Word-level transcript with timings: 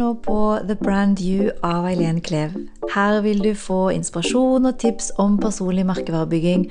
nå 0.00 0.14
på 0.24 0.58
The 0.68 0.74
Brand 0.80 1.20
You 1.20 1.50
av 1.62 1.84
Eileen 1.84 2.20
Klev. 2.20 2.54
Her 2.94 3.20
vil 3.20 3.42
du 3.44 3.52
få 3.54 3.90
inspirasjon 3.92 4.68
og 4.70 4.78
tips 4.80 5.10
om 5.20 5.36
personlig 5.40 5.84
merkevarebygging 5.88 6.64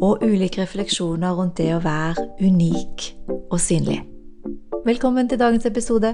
og 0.00 0.24
ulike 0.26 0.64
refleksjoner 0.64 1.36
rundt 1.38 1.60
det 1.60 1.70
å 1.76 1.82
være 1.84 2.26
unik 2.42 3.06
og 3.52 3.60
synlig. 3.62 4.00
Velkommen 4.86 5.30
til 5.30 5.38
dagens 5.38 5.68
episode. 5.68 6.10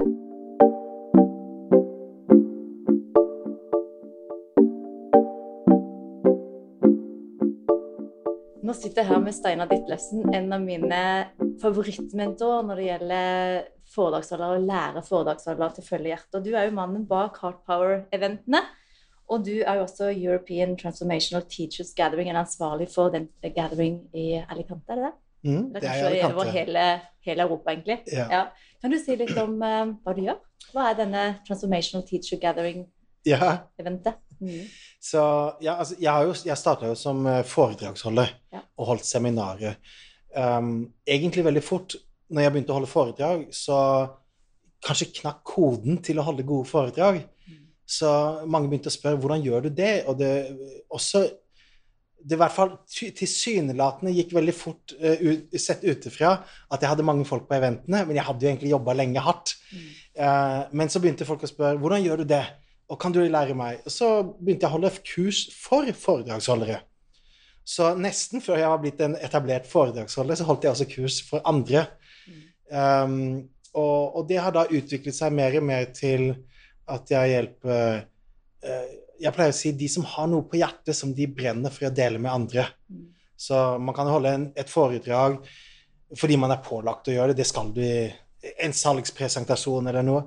Nå 8.60 8.76
sitter 8.76 9.00
jeg 9.00 9.08
her 9.08 9.24
med 9.24 9.32
Steinar 9.32 9.72
Ditlevsen, 9.72 10.28
en 10.36 10.52
av 10.52 10.60
mine 10.60 11.02
favorittmentorer 11.62 12.68
når 12.68 12.82
det 12.82 12.88
gjelder 12.90 13.60
foredragsholdere 13.98 14.56
og 14.60 14.66
lære 14.70 15.02
foredragsholdere 15.06 15.74
til 15.76 15.84
å 15.84 15.88
følge 15.90 16.12
hjertet. 16.14 16.44
Du 16.46 16.52
er 16.56 16.68
jo 16.70 16.76
mannen 16.78 17.04
bak 17.10 17.38
Heart 17.42 17.64
Power-eventene. 17.68 18.62
Og 19.28 19.42
du 19.44 19.58
er 19.60 19.74
jo 19.76 19.82
også 19.84 20.06
European 20.16 20.70
Transformational 20.80 21.42
Teachers 21.52 21.90
Gathering, 21.98 22.30
eller 22.30 22.46
ansvarlig 22.46 22.86
for 22.88 23.10
den 23.12 23.26
gathering 23.52 23.98
i 24.16 24.38
Alicante, 24.40 24.88
er 24.94 24.96
det 25.02 25.04
det? 25.10 25.16
Mm, 25.50 25.66
Det 25.74 25.82
er 25.84 25.98
i 25.98 26.06
Alicante. 26.06 26.34
over 26.34 26.48
hele, 26.54 26.84
hele 27.26 27.42
Europa, 27.44 27.70
egentlig. 27.74 27.98
Ja. 28.12 28.46
Kan 28.80 28.90
du 28.90 28.96
si 28.98 29.16
litt 29.20 29.36
om 29.38 29.60
eh, 29.62 29.92
hva 30.04 30.14
du 30.16 30.22
gjør? 30.24 30.38
Hva 30.72 30.86
er 30.90 30.96
denne 31.02 31.26
Transformational 31.46 32.06
Teacher 32.08 32.40
Gathering-eventet? 32.46 34.14
Ja, 34.14 34.14
Mm. 34.40 34.68
så 35.02 35.20
ja, 35.60 35.72
altså, 35.82 35.96
jeg, 35.98 36.12
har 36.12 36.22
jo, 36.28 36.32
jeg 36.46 36.56
starta 36.56 36.86
jo 36.86 36.94
som 36.94 37.24
eh, 37.26 37.40
foredragsholder 37.42 38.28
Ja. 38.52 38.60
og 38.78 38.86
holdt 38.86 39.04
seminarer. 39.04 39.74
Um, 40.36 40.92
egentlig 41.08 41.42
veldig 41.44 41.62
fort 41.66 41.96
når 42.28 42.44
jeg 42.44 42.54
begynte 42.54 42.74
å 42.74 42.78
holde 42.78 42.90
foredrag, 42.90 43.44
så 43.54 43.78
kanskje 44.84 45.10
knakk 45.20 45.42
koden 45.48 45.98
til 46.04 46.20
å 46.20 46.26
holde 46.26 46.46
gode 46.46 46.68
foredrag. 46.68 47.22
Mm. 47.48 47.60
Så 47.88 48.08
mange 48.46 48.70
begynte 48.70 48.92
å 48.92 48.94
spørre 48.94 49.18
hvordan 49.20 49.44
gjør 49.44 49.66
du 49.66 49.70
det, 49.80 49.92
og 50.10 50.18
det 50.20 50.32
også 50.94 51.26
det 52.18 52.34
i 52.34 52.40
hvert 52.40 52.54
fall 52.54 52.72
tilsynelatende 52.90 54.12
gikk 54.12 54.32
veldig 54.36 54.54
fort 54.56 54.94
uh, 54.98 55.20
ut, 55.22 55.54
sett 55.60 55.84
utefra 55.86 56.32
at 56.42 56.82
jeg 56.82 56.90
hadde 56.90 57.06
mange 57.06 57.26
folk 57.28 57.46
på 57.48 57.56
eventene, 57.56 58.02
men 58.04 58.18
jeg 58.18 58.26
hadde 58.26 58.44
jo 58.44 58.50
egentlig 58.50 58.72
jobba 58.72 58.96
lenge 58.98 59.22
hardt. 59.22 59.54
Mm. 59.70 59.84
Uh, 60.18 60.62
men 60.80 60.90
så 60.90 61.02
begynte 61.02 61.28
folk 61.28 61.46
å 61.46 61.50
spørre 61.50 61.78
hvordan 61.80 62.02
gjør 62.04 62.22
du 62.22 62.32
det, 62.34 62.42
og 62.88 62.98
kan 63.00 63.14
du 63.14 63.20
lære 63.22 63.54
meg? 63.56 63.84
Og 63.86 63.94
så 63.94 64.10
begynte 64.34 64.66
jeg 64.66 64.72
å 64.72 64.76
holde 64.76 64.92
kurs 65.06 65.44
for 65.54 65.88
foredragsholdere. 66.02 66.80
Så 67.68 67.92
nesten 68.00 68.40
før 68.40 68.62
jeg 68.62 68.72
var 68.72 68.80
blitt 68.80 69.00
en 69.04 69.16
etablert 69.20 69.68
foredragsholder, 69.68 70.40
så 70.40 70.46
holdt 70.48 70.64
jeg 70.64 70.72
også 70.72 70.88
kurs 70.88 71.18
for 71.28 71.44
andre. 71.48 71.84
Um, 72.68 73.48
og, 73.74 74.16
og 74.18 74.28
det 74.28 74.40
har 74.42 74.54
da 74.54 74.66
utviklet 74.66 75.16
seg 75.16 75.34
mer 75.36 75.56
og 75.60 75.66
mer 75.68 75.88
til 75.96 76.30
at 76.88 77.10
jeg 77.12 77.32
hjelper 77.32 78.02
uh, 78.64 78.90
Jeg 79.18 79.34
pleier 79.34 79.52
å 79.52 79.56
si 79.56 79.72
de 79.76 79.88
som 79.90 80.04
har 80.06 80.28
noe 80.30 80.46
på 80.48 80.60
hjertet 80.60 80.96
som 80.96 81.12
de 81.14 81.26
brenner 81.26 81.72
for 81.74 81.88
å 81.88 81.94
dele 81.94 82.20
med 82.22 82.30
andre. 82.32 82.68
Mm. 82.88 83.08
Så 83.38 83.56
man 83.82 83.96
kan 83.96 84.10
holde 84.10 84.34
en, 84.34 84.46
et 84.58 84.70
foredrag 84.70 85.40
fordi 86.16 86.38
man 86.40 86.54
er 86.54 86.62
pålagt 86.64 87.10
å 87.10 87.12
gjøre 87.12 87.34
det. 87.34 87.42
Det 87.42 87.48
skal 87.50 87.72
du 87.74 87.84
en 87.84 88.74
salgspresentasjon 88.74 89.90
eller 89.90 90.06
noe. 90.06 90.22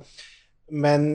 Men 0.72 1.08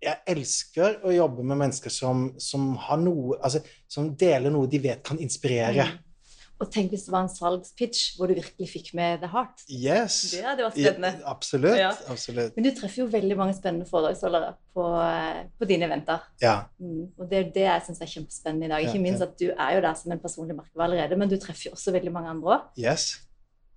jeg 0.00 0.16
elsker 0.32 1.00
å 1.04 1.12
jobbe 1.12 1.44
med 1.44 1.60
mennesker 1.60 1.92
som, 1.92 2.30
som 2.40 2.72
har 2.86 3.00
noe 3.02 3.36
Altså 3.44 3.60
som 3.90 4.12
deler 4.16 4.52
noe 4.52 4.68
de 4.70 4.80
vet 4.82 5.02
kan 5.06 5.18
inspirere. 5.20 5.86
Mm. 5.86 6.09
Og 6.60 6.68
tenk 6.68 6.90
hvis 6.92 7.06
det 7.06 7.12
var 7.14 7.24
en 7.24 7.32
salgspitch 7.32 8.18
hvor 8.18 8.28
du 8.28 8.34
virkelig 8.36 8.66
fikk 8.68 8.90
med 8.98 9.22
the 9.22 9.30
heart. 9.32 9.62
Yes. 9.72 10.18
Det 10.34 10.42
hadde 10.44 10.66
vært 10.66 10.76
spennende. 10.76 11.12
Ja, 11.22 11.30
absolutt. 11.32 11.78
Ja. 11.78 11.92
Absolutt. 12.12 12.52
Men 12.56 12.66
du 12.66 12.70
treffer 12.76 13.00
jo 13.00 13.06
veldig 13.14 13.38
mange 13.38 13.54
spennende 13.56 13.88
foredragsholdere 13.88 14.50
på, 14.76 14.84
eh, 15.00 15.38
på 15.56 15.68
dine 15.70 15.88
eventer. 15.88 16.26
Ja. 16.42 16.56
Mm. 16.76 17.06
Og 17.16 17.30
det 17.30 17.38
er 17.38 17.48
det 17.54 17.64
jeg 17.64 17.86
syns 17.86 18.04
er 18.04 18.12
kjempespennende 18.12 18.68
i 18.68 18.72
dag. 18.74 18.84
Ikke 18.84 19.00
minst 19.06 19.24
at 19.24 19.32
du 19.40 19.46
er 19.48 19.78
jo 19.78 19.82
der 19.86 19.96
som 20.02 20.12
en 20.12 20.20
personlig 20.20 20.58
merkevare 20.58 20.90
allerede, 20.90 21.20
men 21.22 21.32
du 21.32 21.38
treffer 21.40 21.70
jo 21.70 21.78
også 21.78 21.96
veldig 21.96 22.12
mange 22.12 22.34
andre 22.34 22.58
òg. 22.58 22.68
Yes. 22.84 23.08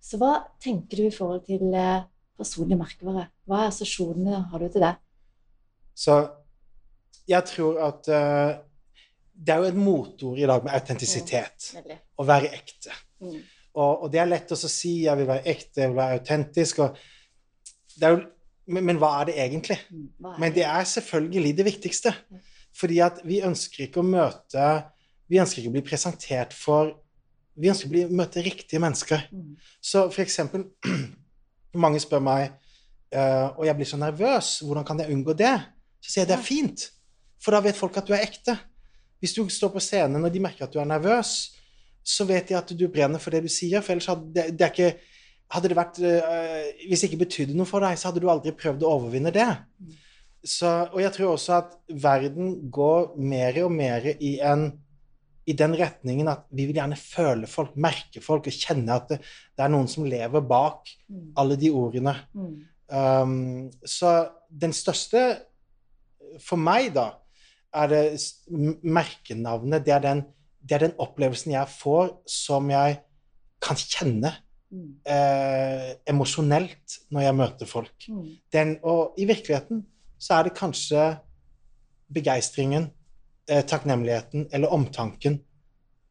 Så 0.03 0.19
hva 0.19 0.33
tenker 0.63 0.99
du 0.99 1.07
i 1.07 1.15
forhold 1.15 1.45
til 1.47 1.71
eh, 1.71 2.03
personlig 2.39 2.81
merkevare? 2.83 3.29
Hva 3.47 3.63
er 3.63 3.71
assosiasjonene 3.71 4.43
har 4.51 4.59
du 4.59 4.67
til 4.67 4.83
det? 4.83 4.93
Så 5.95 6.19
jeg 7.31 7.47
tror 7.47 7.79
at 7.87 8.11
eh, 8.11 8.57
det 9.43 9.53
er 9.53 9.59
jo 9.59 9.71
et 9.71 9.79
motord 9.79 10.39
i 10.39 10.47
dag 10.47 10.63
med 10.63 10.75
autentisitet. 10.77 11.73
Mm. 11.75 11.99
Å 12.19 12.25
være 12.27 12.51
ekte. 12.55 12.95
Mm. 13.23 13.41
Og, 13.73 14.05
og 14.05 14.11
det 14.13 14.21
er 14.21 14.29
lett 14.29 14.53
å 14.53 14.59
si 14.59 14.93
jeg 15.07 15.19
vil 15.19 15.29
være 15.29 15.47
ekte, 15.51 15.81
jeg 15.81 15.91
vil 15.91 15.99
være 15.99 16.19
autentisk. 16.19 16.81
Det 17.97 18.07
er 18.07 18.15
jo, 18.15 18.23
men, 18.73 18.87
men 18.87 18.99
hva 19.01 19.11
er 19.19 19.31
det 19.31 19.37
egentlig? 19.43 19.79
Er 19.81 20.09
Hva 20.23 20.33
er 20.35 20.41
Men 20.43 20.55
det 20.55 20.65
er 20.69 20.89
selvfølgelig 20.89 21.55
det 21.57 21.67
viktigste. 21.67 22.13
Fordi 22.73 22.99
at 23.05 23.19
vi 23.27 23.41
ønsker 23.45 23.85
ikke 23.85 24.01
å 24.01 24.07
møte 24.07 24.63
Vi 25.29 25.37
ønsker 25.37 25.61
ikke 25.61 25.69
å 25.69 25.75
bli 25.75 25.83
presentert 25.85 26.55
for 26.57 26.89
Vi 27.53 27.69
ønsker 27.69 27.85
å 27.85 27.93
bli, 27.93 28.05
møte 28.09 28.41
riktige 28.41 28.81
mennesker. 28.81 29.27
Mm. 29.29 29.51
Så 29.77 30.07
for 30.09 30.23
eksempel 30.25 30.65
Mange 31.83 32.01
spør 32.01 32.23
meg 32.25 32.47
uh, 33.13 33.53
Og 33.59 33.67
jeg 33.67 33.77
blir 33.77 33.89
så 33.89 33.99
nervøs. 34.01 34.55
Hvordan 34.65 34.87
kan 34.87 35.03
jeg 35.03 35.13
unngå 35.13 35.37
det? 35.37 35.53
Så 36.01 36.15
sier 36.15 36.23
jeg 36.23 36.31
det 36.31 36.39
er 36.39 36.47
fint. 36.47 36.87
For 37.43 37.53
da 37.53 37.61
vet 37.61 37.77
folk 37.77 37.97
at 37.99 38.09
du 38.09 38.15
er 38.15 38.25
ekte. 38.25 38.57
Hvis 39.23 39.33
du 39.37 39.41
står 39.47 39.71
på 39.71 39.81
scenen 39.83 40.25
og 40.27 40.33
de 40.33 40.41
merker 40.43 40.67
at 40.67 40.73
du 40.75 40.81
er 40.83 40.89
nervøs, 40.89 41.33
så 42.03 42.25
vet 42.27 42.49
de 42.51 42.57
at 42.59 42.71
du 42.75 42.85
brenner 42.91 43.21
for 43.23 43.31
det 43.31 43.45
du 43.45 43.51
sier. 43.51 43.79
For 43.79 43.95
ellers 43.95 44.09
hadde 44.11 44.27
det, 44.35 44.49
det 44.59 44.67
ikke 44.73 44.89
hadde 45.53 45.69
det 45.71 45.77
vært, 45.77 45.99
øh, 46.03 46.63
Hvis 46.89 47.03
det 47.03 47.09
ikke 47.11 47.21
betydde 47.23 47.55
noe 47.55 47.69
for 47.69 47.83
deg, 47.85 47.95
så 47.99 48.09
hadde 48.09 48.19
du 48.23 48.27
aldri 48.31 48.51
prøvd 48.57 48.83
å 48.83 48.91
overvinne 48.97 49.31
det. 49.31 49.47
Så, 50.43 50.67
og 50.91 50.99
jeg 50.99 51.13
tror 51.15 51.37
også 51.37 51.53
at 51.61 51.77
verden 52.03 52.57
går 52.73 53.13
mer 53.15 53.61
og 53.63 53.71
mer 53.71 54.09
i, 54.17 54.33
en, 54.43 54.65
i 55.47 55.55
den 55.55 55.77
retningen 55.79 56.27
at 56.27 56.43
vi 56.51 56.65
vil 56.67 56.81
gjerne 56.81 56.99
føle 56.99 57.47
folk, 57.47 57.77
merke 57.79 58.19
folk 58.23 58.49
og 58.51 58.57
kjenne 58.59 58.97
at 58.99 59.13
det, 59.13 59.21
det 59.55 59.63
er 59.63 59.71
noen 59.71 59.87
som 59.87 60.03
lever 60.09 60.43
bak 60.43 60.91
Mm. 61.07 61.31
alle 61.37 61.55
de 61.61 61.69
ordene. 61.71 62.13
Mm. 62.33 62.53
Um, 62.89 63.71
så 63.85 64.27
den 64.49 64.73
største 64.73 65.21
for 66.41 66.57
meg, 66.57 66.91
da, 66.95 67.11
er 67.73 67.87
det 67.91 68.03
merkenavnet. 68.83 69.85
Det 69.85 69.93
er, 69.93 69.99
den, 70.03 70.23
det 70.61 70.75
er 70.77 70.87
den 70.87 70.95
opplevelsen 71.01 71.55
jeg 71.55 71.67
får 71.73 72.11
som 72.29 72.69
jeg 72.73 73.01
kan 73.63 73.79
kjenne 73.79 74.33
Mm. 74.73 74.95
eh, 75.05 75.91
emosjonelt 76.09 76.95
når 77.13 77.21
jeg 77.21 77.35
møter 77.37 77.67
folk. 77.69 78.05
Mm. 78.09 78.23
Den, 78.55 78.71
og 78.81 79.13
i 79.21 79.27
virkeligheten 79.29 79.83
så 80.17 80.39
er 80.39 80.47
det 80.47 80.55
kanskje 80.57 81.03
begeistringen, 82.13 82.87
eh, 83.49 83.61
takknemligheten 83.69 84.47
eller 84.51 84.73
omtanken 84.73 85.39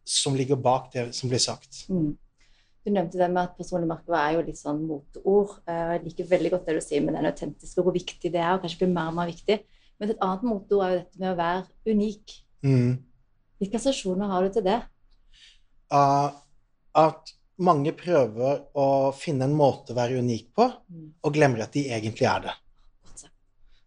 som 0.06 0.36
ligger 0.38 0.56
bak 0.62 0.92
det 0.92 1.08
som 1.14 1.30
blir 1.32 1.42
sagt. 1.42 1.88
Mm. 1.90 2.12
Du 2.84 2.90
nevnte 2.90 3.18
det 3.18 3.28
med 3.30 3.42
at 3.42 3.56
personlig 3.58 3.88
merkevare 3.90 4.30
er 4.30 4.38
jo 4.38 4.46
litt 4.46 4.58
sånn 4.62 4.86
moteord. 4.86 5.58
Eh, 5.66 5.92
Jeg 5.96 6.04
liker 6.04 6.30
veldig 6.30 6.50
godt 6.54 6.66
det 6.66 6.74
du 6.78 6.80
sier 6.86 7.02
med 7.02 7.14
den 7.14 7.26
autentiske, 7.26 7.78
og 7.78 7.84
hvor 7.90 7.98
viktig 7.98 8.30
det 8.30 8.40
er, 8.40 8.54
og 8.54 8.62
kanskje 8.62 8.84
blir 8.84 8.94
mer 8.94 9.10
og 9.10 9.18
mer 9.18 9.26
viktig. 9.26 9.58
Men 10.00 10.12
et 10.12 10.22
annet 10.25 10.47
moteord 10.47 10.84
er 10.84 10.94
jo 10.94 11.00
dette 11.03 11.22
med 11.22 11.32
å 11.32 11.38
være 11.38 11.92
unik. 11.92 12.38
Mm. 12.66 12.97
Hvilke 13.62 13.78
assosiasjoner 13.78 14.32
har 14.32 14.42
du 14.47 14.56
til 14.56 14.66
det? 14.66 14.80
Uh, 15.92 16.32
at 16.98 17.34
mange 17.62 17.92
prøver 17.94 18.64
å 18.75 19.12
finne 19.14 19.47
en 19.47 19.54
måte 19.54 19.92
å 19.92 19.98
være 19.98 20.19
unik 20.25 20.50
på, 20.56 20.66
Mm. 20.91 21.08
og 21.22 21.34
glemmer 21.34 21.62
at 21.62 21.72
de 21.72 21.86
egentlig 21.92 22.26
er 22.26 22.48
det. 22.48 22.56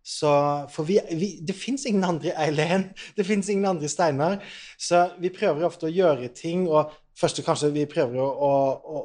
Så, 0.05 0.29
for 0.69 0.85
vi, 0.85 0.99
vi, 1.17 1.31
det 1.41 1.55
fins 1.57 1.87
ingen 1.89 2.03
andre 2.05 2.29
Eileen, 2.37 2.91
det 3.17 3.25
fins 3.25 3.49
ingen 3.49 3.65
andre 3.65 3.89
Steinar. 3.89 4.37
Så 4.77 4.99
vi 5.17 5.31
prøver 5.33 5.65
ofte 5.65 5.87
å 5.87 5.89
gjøre 5.89 6.29
ting, 6.29 6.67
og 6.69 6.93
først 7.17 7.41
kanskje 7.41 7.71
vi 7.73 7.87
prøver 7.89 8.21
å, 8.21 8.27
å, 8.29 9.01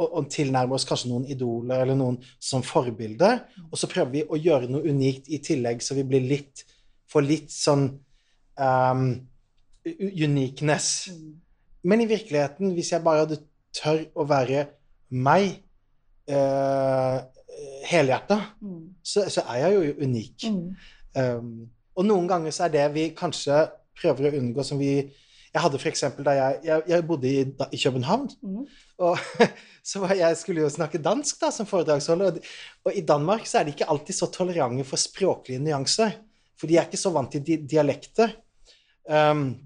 å, 0.00 0.06
å 0.18 0.22
tilnærme 0.32 0.76
oss 0.76 0.86
kanskje 0.88 1.10
noen 1.12 1.26
idoler 1.30 1.84
eller 1.84 1.98
noen 1.98 2.18
som 2.40 2.64
forbilder, 2.64 3.42
og 3.68 3.76
så 3.78 3.90
prøver 3.90 4.12
vi 4.14 4.24
å 4.24 4.38
gjøre 4.40 4.70
noe 4.70 4.88
unikt 4.88 5.28
i 5.28 5.40
tillegg, 5.44 5.84
så 5.84 5.98
vi 5.98 6.06
blir 6.08 6.26
litt 6.26 6.66
Får 7.10 7.24
litt 7.26 7.50
sånn 7.50 7.88
um, 8.54 9.06
uniqueness. 9.98 11.08
Mm. 11.10 11.32
Men 11.90 12.02
i 12.04 12.06
virkeligheten, 12.06 12.70
hvis 12.76 12.92
jeg 12.92 13.02
bare 13.02 13.24
hadde 13.24 13.40
tør 13.74 14.04
å 14.14 14.26
være 14.30 14.60
meg 15.10 15.56
uh, 16.30 17.18
helhjerta, 17.90 18.38
Mm. 18.62 18.94
så, 19.02 19.26
så 19.26 19.42
er 19.50 19.64
jeg 19.64 19.74
jo 19.74 20.06
unik. 20.06 20.46
Mm. 20.46 20.70
Um, 21.18 21.50
og 21.98 22.06
noen 22.06 22.30
ganger 22.30 22.54
så 22.54 22.68
er 22.68 22.76
det 22.76 22.86
vi 22.94 23.08
kanskje 23.18 23.58
prøver 23.98 24.30
å 24.30 24.36
unngå 24.38 24.62
som 24.70 24.78
vi 24.78 25.10
Jeg 25.50 25.62
hadde 25.64 25.78
f.eks. 25.80 26.04
da 26.22 26.34
jeg, 26.36 26.58
jeg, 26.64 26.82
jeg 26.92 27.06
bodde 27.06 27.30
i, 27.30 27.44
da, 27.58 27.66
i 27.74 27.78
København, 27.82 28.28
Mm. 28.42 28.66
og 28.98 29.18
så 29.90 30.02
var 30.02 30.14
jeg 30.14 30.36
skulle 30.36 30.62
jo 30.62 30.68
snakke 30.70 31.00
dansk 31.02 31.40
da 31.40 31.50
som 31.50 31.66
foredragsholder. 31.66 32.36
Og, 32.36 32.52
og 32.84 32.94
i 32.94 33.02
Danmark 33.06 33.46
så 33.46 33.58
er 33.58 33.66
de 33.66 33.74
ikke 33.74 33.88
alltid 33.90 34.14
så 34.14 34.30
tolerante 34.30 34.84
for 34.86 35.00
språklige 35.00 35.58
nyanser. 35.58 36.14
For 36.60 36.70
de 36.70 36.76
er 36.76 36.86
ikke 36.86 37.00
så 37.00 37.10
vant 37.10 37.32
til 37.32 37.42
di 37.42 37.56
dialekter. 37.66 38.36
Um, 39.08 39.56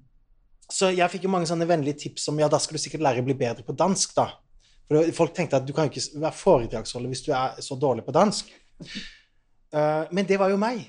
så 0.70 0.88
jeg 0.94 1.10
fikk 1.12 1.26
jo 1.26 1.32
mange 1.34 1.50
sånne 1.50 1.66
vennlige 1.69 1.98
tips 2.06 2.31
om 2.32 2.38
ja, 2.40 2.48
da 2.48 2.60
skal 2.62 2.78
du 2.78 2.82
sikkert 2.82 3.04
lære 3.04 3.20
å 3.20 3.26
bli 3.26 3.36
bedre 3.36 3.66
på 3.66 3.76
dansk, 3.76 4.14
da. 4.16 4.31
For 4.88 5.12
folk 5.16 5.34
tenkte 5.36 5.58
at 5.58 5.66
du 5.66 5.75
kan 5.76 5.88
jo 5.88 5.92
ikke 5.92 6.22
være 6.22 6.38
foredragsholder 6.38 7.12
hvis 7.12 7.25
du 7.26 7.32
er 7.36 7.60
så 7.64 7.76
dårlig 7.81 8.06
på 8.06 8.14
dansk. 8.14 8.48
Uh, 9.75 10.08
men 10.14 10.25
det 10.25 10.40
var 10.40 10.54
jo 10.54 10.60
meg. 10.60 10.86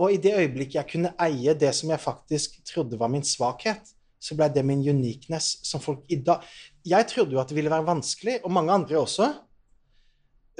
Og 0.00 0.14
i 0.14 0.20
det 0.22 0.32
øyeblikket 0.40 0.80
jeg 0.80 0.90
kunne 0.94 1.14
eie 1.20 1.54
det 1.54 1.70
som 1.76 1.92
jeg 1.92 2.02
faktisk 2.02 2.62
trodde 2.66 2.98
var 2.98 3.12
min 3.12 3.26
svakhet, 3.26 3.92
så 4.20 4.36
ble 4.36 4.50
det 4.52 4.64
min 4.68 4.82
uniqueness 4.84 5.54
som 5.64 5.80
folk 5.80 6.02
i 6.12 6.18
dag 6.20 6.44
Jeg 6.86 7.06
trodde 7.08 7.32
jo 7.32 7.40
at 7.40 7.48
det 7.48 7.56
ville 7.56 7.72
være 7.72 7.88
vanskelig, 7.88 8.40
og 8.44 8.52
mange 8.52 8.72
andre 8.72 8.98
også. 9.00 9.30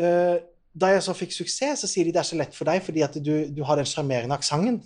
Eh, 0.00 0.38
da 0.70 0.92
jeg 0.92 1.02
så 1.02 1.14
fikk 1.18 1.32
suksess, 1.34 1.82
så 1.82 1.88
sier 1.90 2.06
de 2.06 2.12
det 2.14 2.20
er 2.22 2.28
så 2.28 2.36
lett 2.38 2.54
for 2.54 2.68
deg 2.68 2.82
fordi 2.84 3.02
at 3.02 3.16
du, 3.18 3.32
du 3.50 3.62
har 3.66 3.80
den 3.80 3.88
sjarmerende 3.90 4.36
aksenten. 4.38 4.78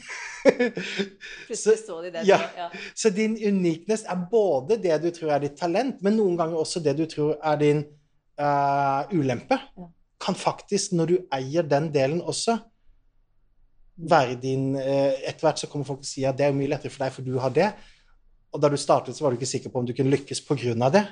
så, 1.62 1.74
de 2.00 2.22
ja. 2.24 2.38
Ja. 2.56 2.68
Så 2.96 3.12
din 3.12 3.36
uniqueness 3.36 4.06
er 4.08 4.22
både 4.30 4.78
det 4.80 4.96
du 5.02 5.10
tror 5.14 5.34
er 5.36 5.44
ditt 5.44 5.58
talent, 5.60 6.00
men 6.04 6.16
noen 6.16 6.38
ganger 6.40 6.60
også 6.60 6.80
det 6.84 6.96
du 6.96 7.04
tror 7.10 7.36
er 7.36 7.60
din 7.60 7.84
uh, 8.40 9.04
ulempe. 9.12 9.60
Ja. 9.60 9.90
Kan 10.24 10.38
faktisk, 10.40 10.94
når 10.96 11.10
du 11.10 11.18
eier 11.36 11.66
den 11.68 11.90
delen 11.92 12.22
også, 12.24 12.56
være 13.94 14.38
din 14.40 14.72
uh, 14.74 15.12
Etter 15.20 15.44
hvert 15.44 15.60
så 15.60 15.68
kommer 15.70 15.86
folk 15.86 16.00
til 16.00 16.08
å 16.08 16.14
si 16.14 16.24
at 16.26 16.38
det 16.38 16.48
er 16.48 16.56
mye 16.56 16.72
lettere 16.72 16.94
for 16.94 17.04
deg, 17.04 17.12
for 17.12 17.28
du 17.28 17.36
har 17.44 17.52
det. 17.52 17.68
Og 18.54 18.62
da 18.62 18.70
du 18.70 18.78
startet, 18.78 19.16
så 19.16 19.24
var 19.24 19.34
du 19.34 19.40
ikke 19.40 19.50
sikker 19.50 19.72
på 19.72 19.82
om 19.82 19.86
du 19.86 19.94
kunne 19.96 20.14
lykkes 20.14 20.44
pga. 20.46 20.90
det. 20.94 21.04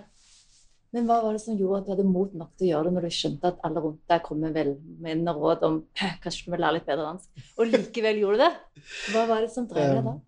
Men 0.93 1.07
hva 1.09 1.23
var 1.25 1.33
det 1.33 1.41
som 1.41 1.57
gjorde 1.57 1.81
at 1.81 1.87
du 1.87 1.93
hadde 1.95 2.05
mot 2.05 2.33
nok 2.37 2.51
til 2.57 2.67
å 2.67 2.71
gjøre 2.71 2.89
det 2.89 2.95
når 2.97 3.07
du 3.07 3.15
skjønte 3.17 3.49
at 3.49 3.63
alle 3.65 3.81
rundt 3.81 4.03
deg 4.13 4.25
kom 4.27 4.43
med 4.45 4.57
velmenende 4.59 5.33
råd 5.33 5.65
om 5.69 5.79
kanskje 6.23 6.45
du 6.45 6.53
må 6.53 6.61
lære 6.61 6.77
litt 6.79 6.91
bedre 6.91 7.07
dansk, 7.09 7.47
og 7.57 7.71
likevel 7.71 8.21
gjorde 8.21 8.37
du 8.37 8.43
det? 8.45 8.51
Hva 9.15 9.23
var 9.31 9.41
det 9.41 9.49
som 9.55 9.69
drev 9.71 9.95
deg 9.97 10.11
da? 10.11 10.19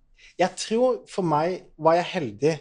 Jeg 0.41 0.59
tror 0.63 1.03
for 1.11 1.29
meg 1.29 1.67
var 1.77 1.99
jeg 2.01 2.09
heldig 2.15 2.55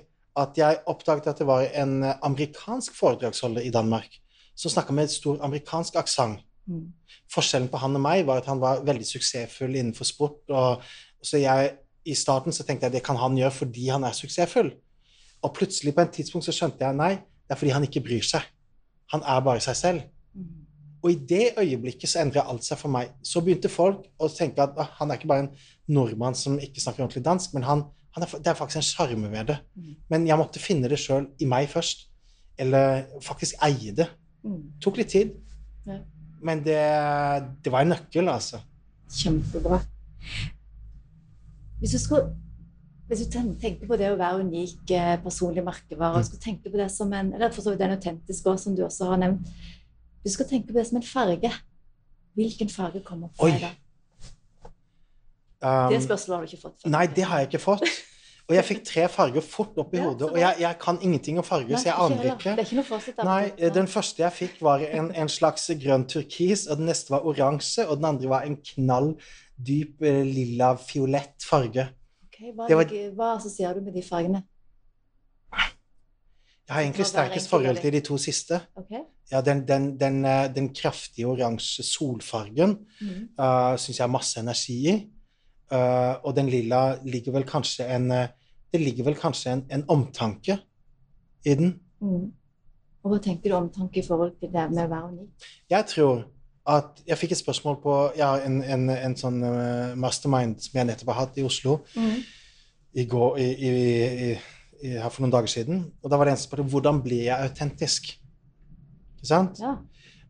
at 0.44 0.60
jeg 0.60 0.82
oppdaget 0.90 1.30
at 1.32 1.40
det 1.40 1.48
var 1.48 1.64
en 1.80 1.96
eh, 2.04 2.20
amerikansk 2.26 2.98
foredragsholder 2.98 3.66
i 3.66 3.72
Danmark 3.74 4.20
som 4.54 4.74
snakka 4.74 4.94
med 4.94 5.08
et 5.08 5.16
stor 5.16 5.40
amerikansk 5.46 5.96
aksent. 5.98 6.44
Mm. 6.70 6.92
Forskjellen 7.32 7.70
på 7.72 7.80
han 7.82 7.98
og 7.98 8.04
meg 8.04 8.28
var 8.28 8.42
at 8.42 8.50
han 8.52 8.62
var 8.62 8.84
veldig 8.86 9.08
suksessfull 9.08 9.74
innenfor 9.80 10.08
sport. 10.08 10.44
og 10.50 10.84
så 11.24 11.40
jeg, 11.40 11.72
I 12.06 12.16
starten 12.18 12.56
så 12.56 12.66
tenkte 12.68 12.90
jeg 12.90 12.98
det 12.98 13.04
kan 13.06 13.20
han 13.20 13.38
gjøre 13.38 13.56
fordi 13.62 13.88
han 13.90 14.04
er 14.04 14.16
suksessfull. 14.18 14.74
Og 15.44 15.54
plutselig 15.56 15.94
på 15.96 16.04
en 16.04 16.12
tidspunkt 16.12 16.48
så 16.48 16.56
skjønte 16.56 16.84
jeg 16.84 16.98
nei, 16.98 17.14
det 17.48 17.56
er 17.56 17.60
fordi 17.60 17.74
han 17.76 17.86
ikke 17.88 18.04
bryr 18.04 18.26
seg. 18.26 18.46
Han 19.14 19.24
er 19.28 19.44
bare 19.46 19.64
seg 19.64 19.78
selv. 19.80 20.04
Og 21.04 21.12
i 21.12 21.18
det 21.30 21.50
øyeblikket 21.60 22.10
så 22.10 22.22
endret 22.24 22.48
alt 22.48 22.64
seg 22.64 22.80
for 22.80 22.92
meg. 22.92 23.12
Så 23.28 23.42
begynte 23.44 23.72
folk 23.72 24.06
å 24.18 24.30
tenke 24.32 24.64
at 24.64 24.78
ah, 24.80 24.94
han 25.02 25.12
er 25.12 25.20
ikke 25.20 25.28
bare 25.28 25.46
en 25.46 25.52
nordmann 25.92 26.38
som 26.40 26.56
ikke 26.56 26.80
snakker 26.80 27.04
ordentlig 27.04 27.26
dansk, 27.26 27.52
men 27.58 27.66
han, 27.68 27.84
han 28.16 28.24
er, 28.24 28.36
det 28.40 28.52
er 28.52 28.56
faktisk 28.56 28.80
en 28.80 28.88
sjarme 28.88 29.32
ved 29.32 29.52
det. 29.52 29.58
Men 30.10 30.28
jeg 30.30 30.40
måtte 30.40 30.64
finne 30.64 30.92
det 30.92 31.02
sjøl 31.04 31.28
i 31.44 31.50
meg 31.50 31.68
først. 31.72 32.08
Eller 32.58 33.04
faktisk 33.26 33.60
eie 33.66 33.92
det. 33.98 34.08
Tok 34.84 35.02
litt 35.02 35.12
tid. 35.12 35.36
Men 36.44 36.64
det, 36.64 36.80
det 37.64 37.72
var 37.72 37.84
en 37.84 37.94
nøkkel, 37.96 38.30
altså. 38.32 38.62
Kjempebra. 39.12 39.82
Hvis 41.84 41.98
du 41.98 42.00
skulle 42.00 42.32
hvis 43.12 43.26
du 43.28 43.34
tenker 43.36 43.84
på 43.86 43.98
det 44.00 44.08
å 44.14 44.18
være 44.18 44.46
unik 44.48 44.92
eh, 44.96 45.18
personlig 45.22 45.62
merkevare, 45.68 46.22
og 46.22 46.26
skal 46.26 46.40
tenke 46.42 46.72
på 46.72 46.80
det 46.80 46.88
som 46.90 47.12
en 47.14 47.34
eller 47.36 47.52
for 47.52 47.62
så 47.62 47.74
vidt 47.74 47.84
den 47.84 47.98
autentiske 47.98 48.48
også, 48.50 48.70
som 48.70 48.78
du 48.78 48.86
også 48.88 49.10
har 49.12 49.20
nevnt 49.20 49.52
du 50.24 50.32
skal 50.32 50.48
tenke 50.48 50.72
på 50.72 50.78
det 50.78 50.86
som 50.88 50.98
en 51.02 51.04
farge, 51.04 51.52
hvilken 52.38 52.70
farge 52.72 53.04
kommer 53.04 53.28
opp 53.28 53.42
for 53.42 53.52
deg 53.52 53.66
da? 53.68 53.74
Det 53.74 53.80
Um, 55.64 55.94
spørsmålet 56.04 56.36
har 56.36 56.42
du 56.44 56.52
ikke 56.52 56.62
fått 56.62 56.82
før. 56.82 56.92
nei, 56.92 57.06
det 57.08 57.24
har 57.24 57.40
jeg 57.40 57.48
ikke 57.48 57.60
fått. 57.64 57.86
Og 58.50 58.56
jeg 58.58 58.66
fikk 58.68 58.82
tre 58.84 59.06
farger 59.08 59.46
fort 59.48 59.78
opp 59.80 59.94
i 59.96 59.98
Ja, 60.02 60.10
hodet. 60.10 60.28
Og 60.28 60.40
jeg, 60.42 60.58
jeg 60.60 60.78
kan 60.82 60.98
ingenting 61.00 61.38
om 61.40 61.46
farger, 61.48 61.78
så 61.80 61.88
jeg 61.88 61.96
aner 61.96 62.26
ikke. 62.34 62.56
Det 62.58 62.66
er 62.66 62.68
ikke 62.68 62.80
noe 62.82 62.88
fasit. 62.90 63.22
Nei, 63.24 63.70
den 63.78 63.88
første 63.88 64.26
jeg 64.26 64.36
fikk, 64.36 64.58
var 64.68 64.84
en, 64.84 65.08
en 65.16 65.32
slags 65.32 65.70
grønn 65.80 66.04
turkis, 66.12 66.66
og 66.68 66.82
den 66.82 66.92
neste 66.92 67.16
var 67.16 67.24
oransje, 67.32 67.86
og 67.88 68.02
den 68.02 68.10
andre 68.12 68.34
var 68.34 68.50
en 68.50 68.60
knall 68.74 69.14
dyp 69.58 70.02
eh, 70.02 70.24
lilla 70.26 70.76
fiolett 70.78 71.44
farge. 71.50 71.88
Ok, 72.26 72.40
hva, 72.56 72.68
var- 72.76 72.84
ligger- 72.90 73.14
hva 73.16 73.36
assosierer 73.38 73.80
du 73.80 73.82
med 73.86 73.94
de 73.94 74.02
fargene? 74.04 74.44
Jeg 76.68 76.76
har 76.76 76.82
egentlig 76.82 77.06
sterkest 77.06 77.50
forhold 77.50 77.78
til 77.82 77.92
de 77.94 78.00
to 78.00 78.18
siste. 78.18 78.62
Ok? 78.80 78.92
Ja, 79.32 79.42
den, 79.42 79.66
den, 79.68 80.00
den, 80.00 80.26
eh, 80.26 80.48
den 80.56 80.70
kraftige 80.76 81.28
oransje 81.28 81.84
solfargen 81.84 82.78
Mm. 83.02 83.30
uh, 83.40 83.76
syns 83.78 83.98
jeg 84.00 84.04
har 84.04 84.12
masse 84.12 84.40
energi 84.40 84.78
i. 84.90 84.94
Uh, 85.74 86.16
og 86.24 86.36
den 86.36 86.50
lilla 86.50 86.96
ligger 87.04 87.32
vel 87.32 87.44
kanskje 87.44 87.88
en 87.96 88.12
eh, 88.12 88.28
Det 88.74 88.82
ligger 88.82 89.04
vel 89.04 89.16
kanskje 89.16 89.52
en, 89.54 89.66
en 89.72 89.84
omtanke 89.90 90.58
i 91.46 91.54
den. 91.56 91.80
Mm. 92.02 92.32
Og 93.04 93.12
hva 93.12 93.20
tenker 93.22 93.50
du 93.52 93.56
omtanke 93.56 94.00
i 94.00 94.06
forhold 94.08 94.32
til 94.40 94.50
det 94.54 94.64
med 94.72 94.86
å 94.86 94.90
være 94.90 95.10
unik? 95.12 95.46
Jeg 95.70 95.86
tror 95.92 96.24
at 96.65 97.01
Jeg 97.07 97.18
fikk 97.19 97.31
et 97.36 97.42
spørsmål 97.42 97.77
på 97.83 97.94
ja, 98.15 98.38
en, 98.45 98.62
en, 98.63 98.89
en 98.89 99.15
sånn 99.19 99.42
eh, 99.44 99.95
mastermind 100.00 100.62
som 100.63 100.77
jeg 100.80 100.88
nettopp 100.88 101.10
har 101.12 101.25
hatt 101.25 101.38
i 101.38 101.44
Oslo 101.44 101.81
i 102.94 103.04
går, 103.10 103.39
i, 103.42 103.48
i, 103.51 103.71
i, 104.27 104.30
i, 104.83 104.94
her 104.95 105.10
for 105.10 105.25
noen 105.25 105.33
dager 105.33 105.51
siden. 105.51 105.81
Og 106.04 106.12
da 106.12 106.19
var 106.19 106.30
det 106.30 106.36
en 106.36 106.39
som 106.39 106.48
spurte 106.48 106.69
hvordan 106.71 107.01
blir 107.04 107.25
jeg 107.25 107.50
autentisk. 107.50 108.13
Ikke 109.18 109.27
sant? 109.27 109.60
Ja. 109.60 109.74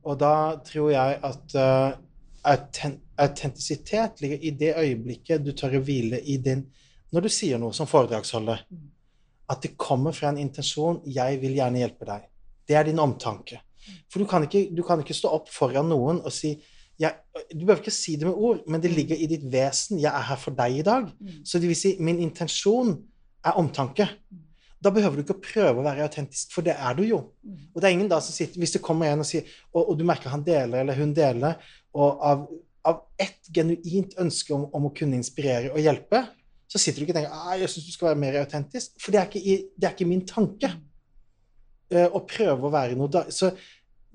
Og 0.04 0.18
da 0.20 0.34
tror 0.66 0.90
jeg 0.92 1.20
at 1.24 1.56
uh, 1.60 2.00
autent 2.44 3.02
autentisitet 3.18 4.22
ligger 4.24 4.42
i 4.42 4.50
det 4.58 4.72
øyeblikket 4.74 5.44
du 5.46 5.52
tør 5.54 5.78
å 5.78 5.84
hvile 5.86 6.18
i 6.18 6.40
din 6.42 6.66
Når 7.14 7.22
du 7.22 7.30
sier 7.30 7.60
noe 7.62 7.76
som 7.78 7.86
foredragsholder, 7.86 8.64
Mm. 8.72 8.90
at 9.50 9.62
det 9.62 9.78
kommer 9.78 10.12
fra 10.12 10.30
en 10.30 10.38
intensjon 10.38 11.02
'Jeg 11.06 11.42
vil 11.42 11.54
gjerne 11.54 11.78
hjelpe 11.78 12.06
deg'. 12.06 12.26
Det 12.68 12.76
er 12.76 12.84
din 12.84 13.00
omtanke. 13.00 13.60
For 14.12 14.22
du 14.22 14.28
kan 14.30 14.46
ikke, 14.46 14.68
du 14.76 14.84
kan 14.86 15.02
ikke 15.04 15.18
stå 15.18 15.32
opp 15.34 15.52
foran 15.52 15.90
noen 15.92 16.22
og 16.24 16.34
si 16.34 16.56
jeg, 17.02 17.16
Du 17.52 17.66
behøver 17.66 17.82
ikke 17.82 17.92
si 17.92 18.16
det 18.22 18.28
med 18.28 18.38
ord, 18.38 18.60
men 18.70 18.82
det 18.82 18.92
ligger 18.94 19.18
i 19.18 19.26
ditt 19.26 19.46
vesen 19.52 20.00
'Jeg 20.00 20.14
er 20.14 20.28
her 20.30 20.38
for 20.38 20.52
deg 20.52 20.78
i 20.78 20.84
dag'. 20.86 21.10
Mm. 21.20 21.46
Så 21.46 21.60
det 21.60 21.68
vil 21.68 21.76
si, 21.76 21.96
min 22.00 22.20
intensjon 22.20 22.98
er 23.44 23.58
omtanke. 23.58 24.08
Da 24.84 24.92
behøver 24.92 25.16
du 25.16 25.24
ikke 25.24 25.38
å 25.38 25.44
prøve 25.44 25.80
å 25.80 25.86
være 25.86 26.04
autentisk, 26.04 26.52
for 26.54 26.62
det 26.62 26.76
er 26.78 26.94
du 26.94 27.04
jo. 27.08 27.20
Mm. 27.44 27.58
Og 27.74 27.82
det 27.82 27.88
er 27.88 27.96
ingen 27.96 28.12
da 28.12 28.20
som 28.20 28.36
sitter, 28.36 28.60
Hvis 28.60 28.72
det 28.72 28.82
kommer 28.82 29.08
en 29.08 29.20
og 29.20 29.26
sier, 29.26 29.44
og, 29.74 29.90
og 29.90 29.98
du 29.98 30.04
merker 30.04 30.30
han 30.30 30.44
deler 30.44 30.84
eller 30.84 30.94
hun 30.94 31.14
deler, 31.14 31.56
og 31.94 32.22
av, 32.22 32.48
av 32.86 33.02
ett 33.18 33.42
genuint 33.54 34.14
ønske 34.20 34.54
om, 34.54 34.68
om 34.74 34.86
å 34.86 34.94
kunne 34.96 35.16
inspirere 35.16 35.72
og 35.74 35.80
hjelpe, 35.80 36.26
så 36.68 36.82
sitter 36.82 37.00
du 37.00 37.06
ikke 37.06 37.14
og 37.14 37.20
tenker 37.22 37.38
«Ah, 37.38 37.54
jeg 37.60 37.70
syns 37.70 37.86
du 37.86 37.94
skal 37.94 38.10
være 38.12 38.22
mer 38.24 38.40
autentisk. 38.42 38.96
For 39.02 39.14
det 39.14 39.22
er 39.22 39.30
ikke, 39.30 39.58
det 39.78 39.88
er 39.88 39.94
ikke 39.94 40.10
min 40.10 40.26
tanke 40.26 40.72
eh, 41.94 42.08
å 42.10 42.24
prøve 42.26 42.68
å 42.68 42.74
være 42.74 42.98
noe 42.98 43.12
da. 43.14 43.28
Så 43.30 43.52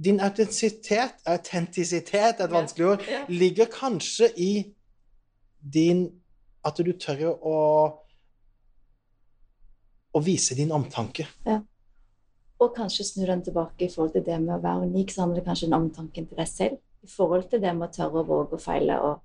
din 0.04 0.20
autentisitet, 0.20 1.18
autentisitet 1.26 2.40
er 2.40 2.44
et 2.44 2.52
vanskelig 2.52 2.86
ord, 2.86 3.06
ligger 3.28 3.70
kanskje 3.72 4.30
i 4.36 4.52
din 5.58 6.08
At 6.66 6.76
du 6.84 6.90
tør 6.92 7.38
å 7.38 7.58
å 10.18 10.22
vise 10.24 10.56
din 10.58 10.72
omtanke. 10.74 11.26
Og 12.58 12.74
kanskje 12.74 13.06
snu 13.06 13.24
den 13.28 13.44
tilbake 13.46 13.86
i 13.86 13.92
forhold 13.92 14.16
til 14.16 14.24
det 14.26 14.38
med 14.42 14.56
å 14.56 14.62
være 14.62 14.88
unik, 14.90 15.12
så 15.14 15.22
handler 15.22 15.40
det 15.40 15.46
kanskje 15.46 15.68
om 15.70 15.76
omtanken 15.78 16.26
til 16.26 16.40
deg 16.40 16.50
selv. 16.50 16.80
I 17.06 17.10
forhold 17.12 17.46
til 17.50 17.62
det 17.62 17.74
med 17.76 17.86
å 17.86 17.94
tørre 17.94 18.22
å 18.24 18.26
våge 18.26 18.58
å 18.58 18.62
feile. 18.62 18.98
og 18.98 19.20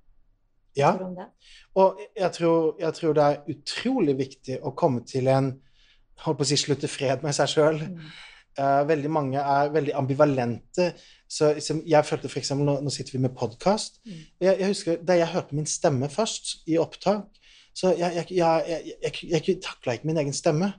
Ja. 0.78 0.92
Og 1.74 1.98
jeg 2.16 2.32
tror, 2.32 2.76
jeg 2.78 2.94
tror 2.94 3.14
det 3.14 3.24
er 3.24 3.42
utrolig 3.50 4.16
viktig 4.18 4.60
å 4.62 4.74
komme 4.74 5.04
til 5.06 5.28
en 5.28 5.50
holdt 6.22 6.38
på 6.38 6.46
å 6.46 6.48
si 6.48 6.56
slutte 6.56 6.88
fred 6.88 7.22
med 7.22 7.34
seg 7.34 7.50
sjøl. 7.50 7.80
Mm. 7.90 8.06
Veldig 8.88 9.10
mange 9.10 9.40
er 9.40 9.72
veldig 9.74 9.94
ambivalente. 9.98 10.92
Så 11.28 11.52
liksom, 11.56 11.82
jeg 11.86 12.06
følte 12.06 12.30
eksempel, 12.38 12.68
nå, 12.68 12.76
nå 12.84 12.92
sitter 12.94 13.16
vi 13.16 13.22
med 13.24 13.34
podkast. 13.38 13.98
Mm. 14.06 14.20
Jeg, 14.46 14.58
jeg 14.60 14.70
husker 14.70 15.00
da 15.02 15.18
jeg 15.18 15.32
hørte 15.32 15.58
min 15.58 15.66
stemme 15.66 16.10
først 16.12 16.68
i 16.70 16.78
opptak, 16.78 17.26
så 17.74 17.90
jeg, 17.98 18.14
jeg, 18.14 18.26
jeg, 18.38 18.64
jeg, 18.68 18.94
jeg, 19.02 19.14
jeg, 19.26 19.42
jeg 19.48 19.60
takla 19.64 19.96
ikke 19.96 20.06
min 20.12 20.20
egen 20.22 20.36
stemme. 20.36 20.70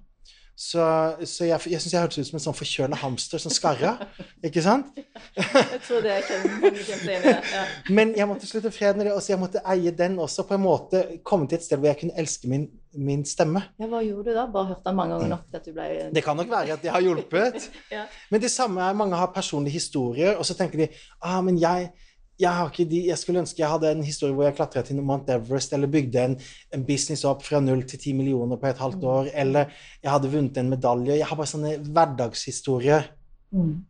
Så, 0.56 0.84
så 1.28 1.44
jeg, 1.44 1.60
jeg 1.68 1.82
syns 1.84 1.94
jeg 1.94 2.00
hørtes 2.00 2.22
ut 2.22 2.30
som 2.30 2.38
en 2.40 2.44
sånn 2.46 2.56
forkjøla 2.56 2.96
hamster 3.02 3.42
som 3.44 3.52
skarra. 3.52 3.98
Ikke 4.40 4.62
sant? 4.64 4.94
Jeg 5.36 5.82
tror 5.84 6.06
det 6.06 6.14
er 6.14 6.24
kjempe 6.30 6.72
kjempe 6.80 7.12
enig 7.12 7.26
i 7.28 7.34
det. 7.34 7.34
Ja. 7.52 7.64
Men 7.98 8.14
jeg 8.16 8.30
måtte 8.30 8.48
slutte 8.48 8.72
fred 8.72 8.96
med 8.96 9.10
det, 9.10 9.18
og 9.18 9.28
jeg 9.28 9.42
måtte 9.42 9.64
eie 9.74 9.92
den 9.92 10.16
også. 10.24 10.46
På 10.48 10.56
en 10.56 10.64
måte 10.64 11.02
komme 11.28 11.50
til 11.52 11.60
et 11.60 11.68
sted 11.68 11.82
hvor 11.82 11.92
jeg 11.92 12.00
kunne 12.06 12.16
elske 12.24 12.48
min, 12.52 12.70
min 12.96 13.28
stemme. 13.28 13.66
ja, 13.82 13.90
hva 13.92 14.00
gjorde 14.06 14.32
du 14.32 14.40
da? 14.40 14.48
Bare 14.54 14.72
hørte 14.72 14.88
han 14.88 14.96
mange 15.02 15.18
ganger 15.18 15.34
nok 15.36 15.44
til 15.52 15.60
at 15.60 15.68
du 15.68 15.76
ble 15.76 15.90
Det 16.16 16.24
kan 16.24 16.40
nok 16.40 16.56
være 16.56 16.80
at 16.80 16.88
det 16.88 16.96
har 16.96 17.04
hjulpet. 17.04 17.70
Ja. 17.96 18.08
Men 18.32 18.42
det 18.42 18.50
samme 18.52 18.82
er 18.82 18.96
mange 18.98 19.20
har 19.20 19.36
personlige 19.36 19.76
historier, 19.76 20.40
og 20.40 20.48
så 20.48 20.56
tenker 20.56 20.86
de 20.86 20.88
ah, 21.22 21.42
men 21.44 21.60
jeg, 21.60 21.92
jeg, 22.40 22.52
har 22.52 22.70
ikke 22.70 22.86
de, 22.92 23.00
jeg 23.08 23.18
skulle 23.18 23.40
ønske 23.40 23.62
jeg 23.62 23.72
hadde 23.72 23.92
en 23.96 24.04
historie 24.04 24.36
hvor 24.36 24.44
jeg 24.48 24.58
klatra 24.58 24.82
til 24.84 25.00
Mount 25.02 25.30
Everest, 25.32 25.74
eller 25.74 25.88
bygde 25.92 26.24
en, 26.24 26.36
en 26.76 26.84
business 26.88 27.24
opp 27.28 27.46
fra 27.48 27.62
null 27.64 27.86
til 27.88 28.02
ti 28.02 28.14
millioner 28.14 28.60
på 28.60 28.68
et 28.68 28.82
halvt 28.82 29.00
Mm. 29.00 29.10
år, 29.16 29.30
eller 29.34 29.72
jeg 30.04 30.12
hadde 30.12 30.32
vunnet 30.32 30.58
en 30.58 30.70
medalje. 30.70 31.18
Jeg 31.18 31.26
har 31.30 31.36
bare 31.40 31.52
sånne 31.52 31.78
hverdagshistorier. 31.80 33.08
Mm. 33.52 33.86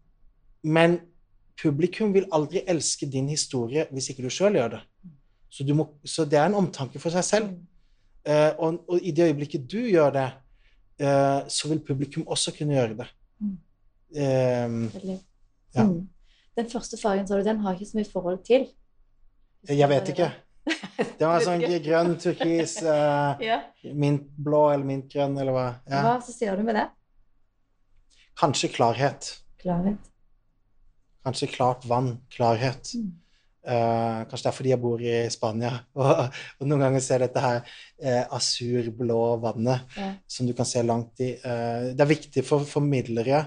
Men 0.63 0.99
publikum 1.61 2.13
vil 2.13 2.29
aldri 2.33 2.61
elske 2.67 3.09
din 3.09 3.29
historie 3.29 3.87
hvis 3.91 4.09
ikke 4.09 4.25
du 4.25 4.29
sjøl 4.29 4.57
gjør 4.59 4.77
det. 4.77 4.81
Så, 5.49 5.63
du 5.63 5.73
må, 5.73 5.87
så 6.03 6.25
det 6.25 6.37
er 6.39 6.49
en 6.49 6.57
omtanke 6.59 6.99
for 6.99 7.13
seg 7.13 7.23
selv. 7.23 7.53
Eh, 8.25 8.51
og, 8.57 8.81
og 8.89 8.99
i 9.01 9.13
det 9.15 9.29
øyeblikket 9.29 9.69
du 9.71 9.79
gjør 9.87 10.11
det, 10.11 10.29
uh, 11.01 11.45
så 11.47 11.69
vil 11.69 11.79
publikum 11.85 12.25
også 12.27 12.51
kunne 12.57 12.73
gjøre 12.75 12.97
det. 12.97 13.07
Veldig. 14.15 15.17
Ja. 15.75 15.85
Den 16.55 16.69
første 16.71 16.97
fargen, 16.97 17.27
sa 17.27 17.37
du, 17.39 17.43
den 17.43 17.59
har 17.65 17.75
ikke 17.75 17.89
så 17.89 17.97
mye 17.99 18.11
forhold 18.11 18.43
til. 18.47 18.67
jeg 19.67 19.89
vet 19.89 20.11
ikke. 20.13 20.29
Det 21.19 21.27
var 21.27 21.43
sånn 21.43 21.61
grønn, 21.87 22.15
turkis, 22.21 22.77
uh, 22.85 23.35
Ja. 23.43 23.59
mintblå 23.93 24.61
eller 24.73 24.85
mintgrønn, 24.87 25.35
eller 25.41 25.55
hva. 25.55 25.65
Ja. 25.89 26.01
Hva 26.07 26.15
så 26.23 26.33
sier 26.35 26.55
du 26.57 26.63
med 26.65 26.79
det? 26.79 26.87
Kanskje 28.39 28.71
klarhet. 28.73 29.33
Klarhet. 29.61 30.09
Kanskje 31.25 31.47
klart 31.51 31.85
vann. 31.89 32.17
Klarhet. 32.33 32.91
Mm. 32.95 33.13
Uh, 33.65 34.21
kanskje 34.29 34.43
det 34.45 34.49
er 34.51 34.55
fordi 34.59 34.71
jeg 34.75 34.81
bor 34.83 35.01
i 35.01 35.13
Spania, 35.33 35.71
og, 35.97 36.35
og 36.61 36.67
noen 36.69 36.83
ganger 36.85 37.01
ser 37.01 37.23
dette 37.25 37.41
her 37.41 37.63
uh, 37.65 38.35
asurblå 38.37 39.19
vannet 39.41 39.95
Ja. 39.97 40.11
som 40.29 40.45
du 40.45 40.53
kan 40.53 40.67
se 40.69 40.83
langt 40.85 41.19
i. 41.25 41.31
Uh, 41.41 41.91
det 41.97 42.05
er 42.05 42.11
viktig 42.11 42.43
for 42.45 42.65
formidlere. 42.69 43.45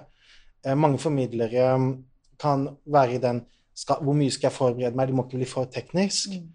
Eh, 0.66 0.74
mange 0.74 0.98
formidlere 0.98 1.68
mm, 1.78 1.90
kan 2.40 2.68
være 2.86 3.20
den 3.22 3.44
skal, 3.78 4.02
Hvor 4.02 4.14
mye 4.14 4.30
skal 4.30 4.48
jeg 4.48 4.56
forberede 4.56 4.96
meg? 4.96 5.08
Det 5.08 5.14
må 5.14 5.24
ikke 5.26 5.38
bli 5.38 5.46
for 5.46 5.70
teknisk. 5.70 6.34
Mm. 6.34 6.48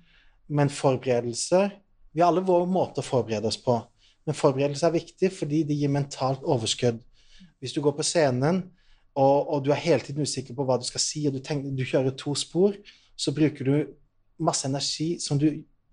Men 0.47 0.69
forberedelser 0.69 1.69
Vi 2.13 2.21
har 2.21 2.29
alle 2.29 2.43
vår 2.45 2.67
måte 2.69 3.01
å 3.01 3.05
forberede 3.05 3.47
oss 3.49 3.57
på. 3.57 3.79
Men 4.25 4.37
forberedelse 4.37 4.85
er 4.85 4.93
viktig 4.93 5.31
fordi 5.33 5.63
det 5.67 5.77
gir 5.79 5.91
mentalt 5.91 6.43
overskudd. 6.43 6.99
Hvis 7.59 7.73
du 7.73 7.81
går 7.81 7.95
på 7.97 8.05
scenen, 8.05 8.61
og, 9.15 9.49
og 9.49 9.63
du 9.65 9.71
er 9.71 9.81
hele 9.81 10.03
tiden 10.03 10.21
usikker 10.21 10.53
på 10.53 10.65
hva 10.67 10.77
du 10.77 10.85
skal 10.85 11.01
si, 11.01 11.23
og 11.27 11.33
du, 11.33 11.39
tenker, 11.41 11.73
du 11.73 11.81
kjører 11.85 12.13
to 12.17 12.35
spor, 12.37 12.75
så 13.17 13.33
bruker 13.33 13.65
du 13.65 13.73
masse 14.37 14.67
energi 14.69 15.15
som 15.21 15.41
du 15.41 15.47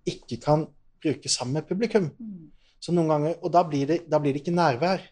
ikke 0.08 0.36
kan 0.44 0.66
bruke 1.00 1.32
sammen 1.32 1.58
med 1.58 1.68
publikum. 1.68 2.10
Mm. 2.18 2.50
Så 2.80 2.92
noen 2.92 3.08
ganger, 3.12 3.34
Og 3.42 3.52
da 3.52 3.64
blir, 3.64 3.86
det, 3.86 4.02
da 4.10 4.20
blir 4.20 4.32
det 4.34 4.42
ikke 4.44 4.56
nærvær. 4.56 5.04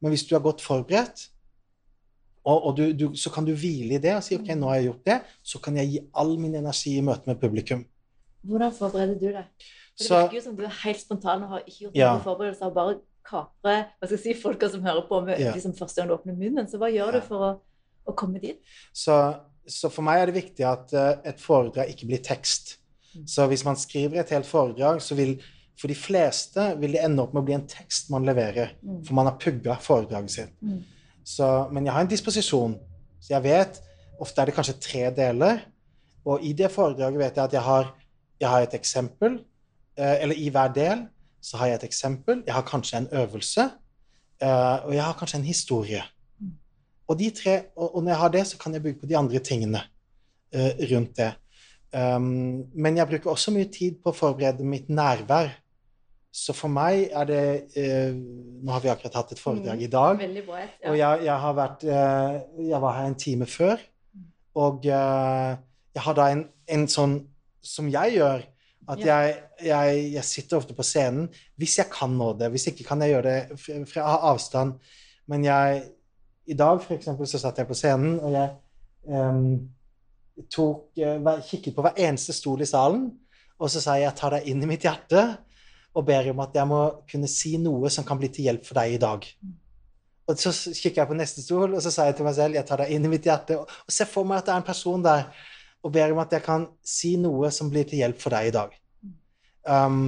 Men 0.00 0.14
hvis 0.14 0.26
du 0.26 0.34
er 0.36 0.42
godt 0.42 0.62
forberedt, 0.62 1.28
og, 2.48 2.62
og 2.70 2.76
du, 2.78 2.84
du, 2.96 3.04
så 3.20 3.30
kan 3.34 3.44
du 3.46 3.52
hvile 3.58 3.98
i 3.98 4.00
det 4.02 4.14
og 4.16 4.22
si 4.24 4.36
ok, 4.38 4.48
nå 4.56 4.70
har 4.70 4.78
jeg 4.80 4.86
gjort 4.88 5.04
det, 5.10 5.16
så 5.52 5.60
kan 5.64 5.76
jeg 5.80 5.90
gi 5.92 6.00
all 6.22 6.32
min 6.40 6.54
energi 6.58 6.94
i 6.96 7.04
møte 7.04 7.28
med 7.28 7.40
publikum. 7.42 7.82
Hvordan 8.48 8.72
forbereder 8.78 9.18
du 9.20 9.26
deg? 9.34 9.44
For 9.98 9.98
Det 9.98 10.06
Så- 10.06 10.20
virker 10.22 10.38
jo 10.38 10.42
som 10.46 10.56
du 10.56 10.62
er 10.64 10.74
helt 10.84 11.00
spontan 11.02 11.42
og 11.44 11.48
har 11.56 11.62
ikke 11.66 11.78
gjort 11.84 11.96
Ja. 11.98 12.12
noen 12.14 12.24
forberedelser. 12.24 12.74
Bare 12.74 12.96
kapre 13.28 13.74
hva 13.98 14.06
skal 14.08 14.16
jeg 14.16 14.24
si, 14.24 14.34
folka 14.42 14.68
som 14.70 14.82
hører 14.86 15.04
på 15.08 15.20
med 15.26 15.40
Ja. 15.40 15.52
liksom, 15.52 15.74
første 15.76 15.96
gang 16.00 16.08
du 16.08 16.14
åpner 16.16 16.36
munnen. 16.38 16.68
Så 16.70 16.78
hva 16.78 16.88
gjør 16.88 17.12
Ja. 17.12 17.18
du 17.18 17.20
for 17.26 17.38
å, 17.48 17.60
å 18.06 18.14
komme 18.16 18.40
dit? 18.40 18.60
Så, 18.94 19.18
så 19.66 19.90
for 19.90 20.02
meg 20.02 20.22
er 20.22 20.26
det 20.32 20.38
viktig 20.38 20.64
at 20.64 20.94
uh, 20.94 21.20
et 21.28 21.36
foredrag 21.42 21.90
ikke 21.92 22.06
blir 22.06 22.22
tekst. 22.22 22.78
Mm. 23.16 23.26
Så 23.26 23.46
hvis 23.48 23.64
man 23.64 23.76
skriver 23.76 24.20
et 24.20 24.30
helt 24.30 24.46
foredrag, 24.46 25.00
så 25.02 25.14
vil 25.18 25.40
for 25.78 25.88
de 25.88 25.94
fleste 25.94 26.78
vil 26.80 26.92
det 26.92 27.04
ende 27.04 27.22
opp 27.22 27.34
med 27.34 27.42
å 27.42 27.46
bli 27.46 27.54
en 27.54 27.66
tekst 27.66 28.08
man 28.10 28.24
leverer. 28.24 28.72
Mm. 28.82 29.04
For 29.04 29.14
man 29.14 29.26
har 29.26 29.36
pugga 29.38 29.76
foredraget 29.82 30.30
sitt. 30.30 30.54
Mm. 30.62 30.84
Så, 31.28 31.46
men 31.72 31.84
jeg 31.84 31.92
har 31.92 32.06
en 32.06 32.10
disposisjon. 32.10 32.78
Så 33.20 33.34
jeg 33.36 33.44
vet 33.48 33.82
Ofte 34.18 34.42
er 34.42 34.48
det 34.48 34.54
kanskje 34.56 34.74
tre 34.82 35.04
deler. 35.14 35.60
Og 36.26 36.42
i 36.42 36.50
det 36.56 36.72
foredraget 36.74 37.20
vet 37.20 37.36
jeg 37.36 37.44
at 37.44 37.52
jeg 37.54 37.62
har, 37.62 37.92
jeg 38.40 38.48
har 38.50 38.64
et 38.66 38.74
eksempel. 38.74 39.36
eh, 39.96 40.16
Eller 40.24 40.34
i 40.34 40.48
hver 40.50 40.72
del 40.74 41.04
så 41.40 41.60
har 41.60 41.70
jeg 41.70 41.78
et 41.78 41.84
eksempel. 41.86 42.42
Jeg 42.46 42.54
har 42.54 42.66
kanskje 42.66 42.98
en 42.98 43.08
øvelse. 43.12 43.68
eh, 44.42 44.78
Og 44.86 44.94
jeg 44.94 45.04
har 45.04 45.14
kanskje 45.14 45.38
en 45.38 45.44
historie. 45.44 46.02
Og, 47.08 47.18
de 47.18 47.30
tre, 47.30 47.62
og, 47.76 48.02
når 48.02 48.10
jeg 48.10 48.18
har 48.18 48.28
det, 48.28 48.46
så 48.46 48.58
kan 48.58 48.74
jeg 48.74 48.82
bygge 48.82 49.00
på 49.00 49.06
de 49.06 49.16
andre 49.16 49.38
tingene 49.38 49.80
eh, 50.52 50.74
rundt 50.90 51.16
det. 51.16 51.32
Um, 51.94 52.66
men 52.74 52.96
jeg 52.96 53.08
bruker 53.08 53.30
også 53.30 53.50
mye 53.54 53.70
tid 53.72 53.96
på 54.04 54.10
å 54.12 54.16
forberede 54.16 54.64
mitt 54.64 54.90
nærvær. 54.92 55.54
Så 56.38 56.54
for 56.54 56.70
meg 56.70 57.08
er 57.10 57.24
det 57.26 57.44
eh, 57.80 58.12
Nå 58.14 58.70
har 58.74 58.82
vi 58.84 58.90
akkurat 58.92 59.16
hatt 59.18 59.32
et 59.34 59.40
foredrag 59.42 59.78
Mm. 59.80 59.84
i 59.84 59.88
dag. 59.90 60.20
Bra. 60.46 60.58
Ja. 60.82 60.90
Og 60.92 60.98
jeg, 61.00 61.24
jeg 61.26 61.38
har 61.44 61.54
vært 61.58 61.84
eh, 61.84 62.36
Jeg 62.68 62.80
var 62.84 62.94
her 62.98 63.08
en 63.10 63.16
time 63.18 63.46
før. 63.50 63.80
Og 64.58 64.86
eh, 64.86 65.56
jeg 65.94 66.02
har 66.04 66.14
da 66.18 66.28
en, 66.34 66.44
en 66.68 66.86
sånn 66.90 67.16
som 67.64 67.88
jeg 67.90 68.14
gjør, 68.20 68.44
at 68.88 69.02
Ja. 69.02 69.16
jeg, 69.26 69.34
jeg, 69.66 69.96
jeg 70.14 70.24
sitter 70.24 70.56
ofte 70.60 70.74
på 70.78 70.84
scenen 70.86 71.26
hvis 71.58 71.74
jeg 71.80 71.90
kan 71.92 72.14
nå 72.16 72.30
det. 72.38 72.50
Hvis 72.54 72.68
ikke 72.70 72.86
kan 72.86 73.02
jeg 73.02 73.10
gjøre 73.16 73.32
det 73.34 73.58
fra, 73.60 73.80
fra 73.90 74.14
avstand. 74.30 74.76
Men 75.28 75.44
jeg 75.44 75.82
I 76.48 76.54
dag, 76.56 76.78
for 76.80 76.94
eksempel, 76.96 77.26
så 77.28 77.38
satt 77.42 77.58
jeg 77.60 77.66
på 77.68 77.74
scenen, 77.76 78.14
og 78.24 78.32
jeg 78.32 78.48
em, 79.12 79.68
tok, 80.54 80.86
eh, 80.96 81.42
kikket 81.44 81.74
på 81.76 81.82
hver 81.84 81.98
eneste 82.08 82.32
stol 82.32 82.62
i 82.64 82.68
salen, 82.70 83.10
og 83.58 83.68
så 83.68 83.82
sa 83.84 83.98
jeg 83.98 84.06
jeg 84.06 84.16
tar 84.16 84.30
deg 84.38 84.46
inn 84.48 84.62
i 84.64 84.68
mitt 84.70 84.86
hjerte 84.86 85.24
og 85.98 86.04
ber 86.06 86.28
om 86.30 86.42
at 86.44 86.54
jeg 86.54 86.70
må 86.70 86.82
kunne 87.10 87.28
si 87.30 87.56
noe 87.58 87.90
som 87.90 88.06
kan 88.06 88.20
bli 88.20 88.30
til 88.30 88.46
hjelp 88.48 88.66
for 88.68 88.78
deg 88.78 88.94
i 88.94 89.00
dag. 89.02 89.24
Og 90.28 90.38
så 90.38 90.52
kikker 90.52 91.02
jeg 91.02 91.10
på 91.10 91.16
neste 91.18 91.42
stol, 91.42 91.72
og 91.74 91.82
så 91.82 91.90
sier 91.90 92.10
jeg 92.10 92.18
til 92.18 92.28
meg 92.28 92.36
selv 92.36 92.58
jeg 92.58 92.68
tar 92.68 92.82
deg 92.84 92.92
inn 92.94 93.08
i 93.08 93.10
mitt 93.10 93.26
hjerte, 93.26 93.56
og, 93.62 93.72
ser 93.90 94.10
for 94.10 94.28
meg 94.28 94.42
at 94.42 94.46
det 94.50 94.54
er 94.54 94.62
en 94.62 94.68
person 94.68 95.04
der, 95.04 95.24
og 95.82 95.94
ber 95.94 96.12
om 96.14 96.20
at 96.22 96.36
jeg 96.36 96.44
kan 96.44 96.68
si 96.86 97.16
noe 97.20 97.50
som 97.54 97.70
blir 97.72 97.88
til 97.88 98.02
hjelp 98.02 98.20
for 98.20 98.36
deg 98.36 98.50
i 98.50 98.54
dag. 98.54 98.76
Um, 99.68 100.02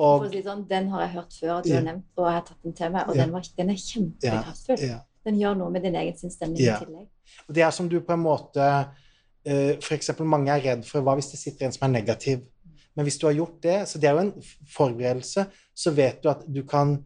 og 0.00 0.24
si 0.32 0.40
sånn, 0.44 0.64
Den 0.70 0.88
har 0.94 1.04
jeg 1.04 1.12
hørt 1.18 1.36
før 1.36 1.52
at 1.58 1.66
du 1.66 1.74
har 1.74 1.84
nevnt, 1.84 2.06
og 2.16 2.24
jeg 2.28 2.38
har 2.38 2.46
tatt 2.46 2.62
den 2.64 2.76
til 2.78 2.92
meg. 2.94 3.08
Og 3.08 3.16
Ja. 3.16 3.24
den, 3.24 3.32
var, 3.34 3.48
den 3.58 3.70
er 3.70 3.80
kjempekraftfull. 3.84 4.80
ja. 4.86 5.00
Den 5.28 5.36
gjør 5.36 5.58
noe 5.58 5.70
med 5.70 5.82
din 5.84 5.98
egen 6.00 6.16
sinnsstemning 6.16 6.62
Ja. 6.62 6.78
i 6.78 6.84
tillegg. 6.86 7.08
Og 7.48 7.54
det 7.54 7.62
er 7.66 7.70
som 7.76 7.88
du 7.88 8.00
på 8.00 8.14
en 8.16 8.22
måte 8.24 8.64
uh, 8.64 9.72
For 9.84 9.94
eksempel 9.94 10.24
mange 10.24 10.48
er 10.54 10.62
redd 10.64 10.86
for 10.88 11.04
hva 11.04 11.14
hvis 11.18 11.28
det 11.34 11.40
sitter 11.42 11.66
en 11.66 11.72
som 11.76 11.84
er 11.88 12.00
negativ. 12.00 12.46
Men 12.96 13.06
hvis 13.06 13.18
du 13.20 13.26
har 13.28 13.36
gjort 13.38 13.62
det, 13.62 13.78
så 13.88 14.00
det 14.02 14.10
er 14.10 14.16
jo 14.16 14.26
en 14.26 14.50
forberedelse, 14.74 15.46
så 15.74 15.92
vet 15.94 16.22
du 16.22 16.30
at 16.32 16.42
du 16.48 16.62
kan 16.68 16.98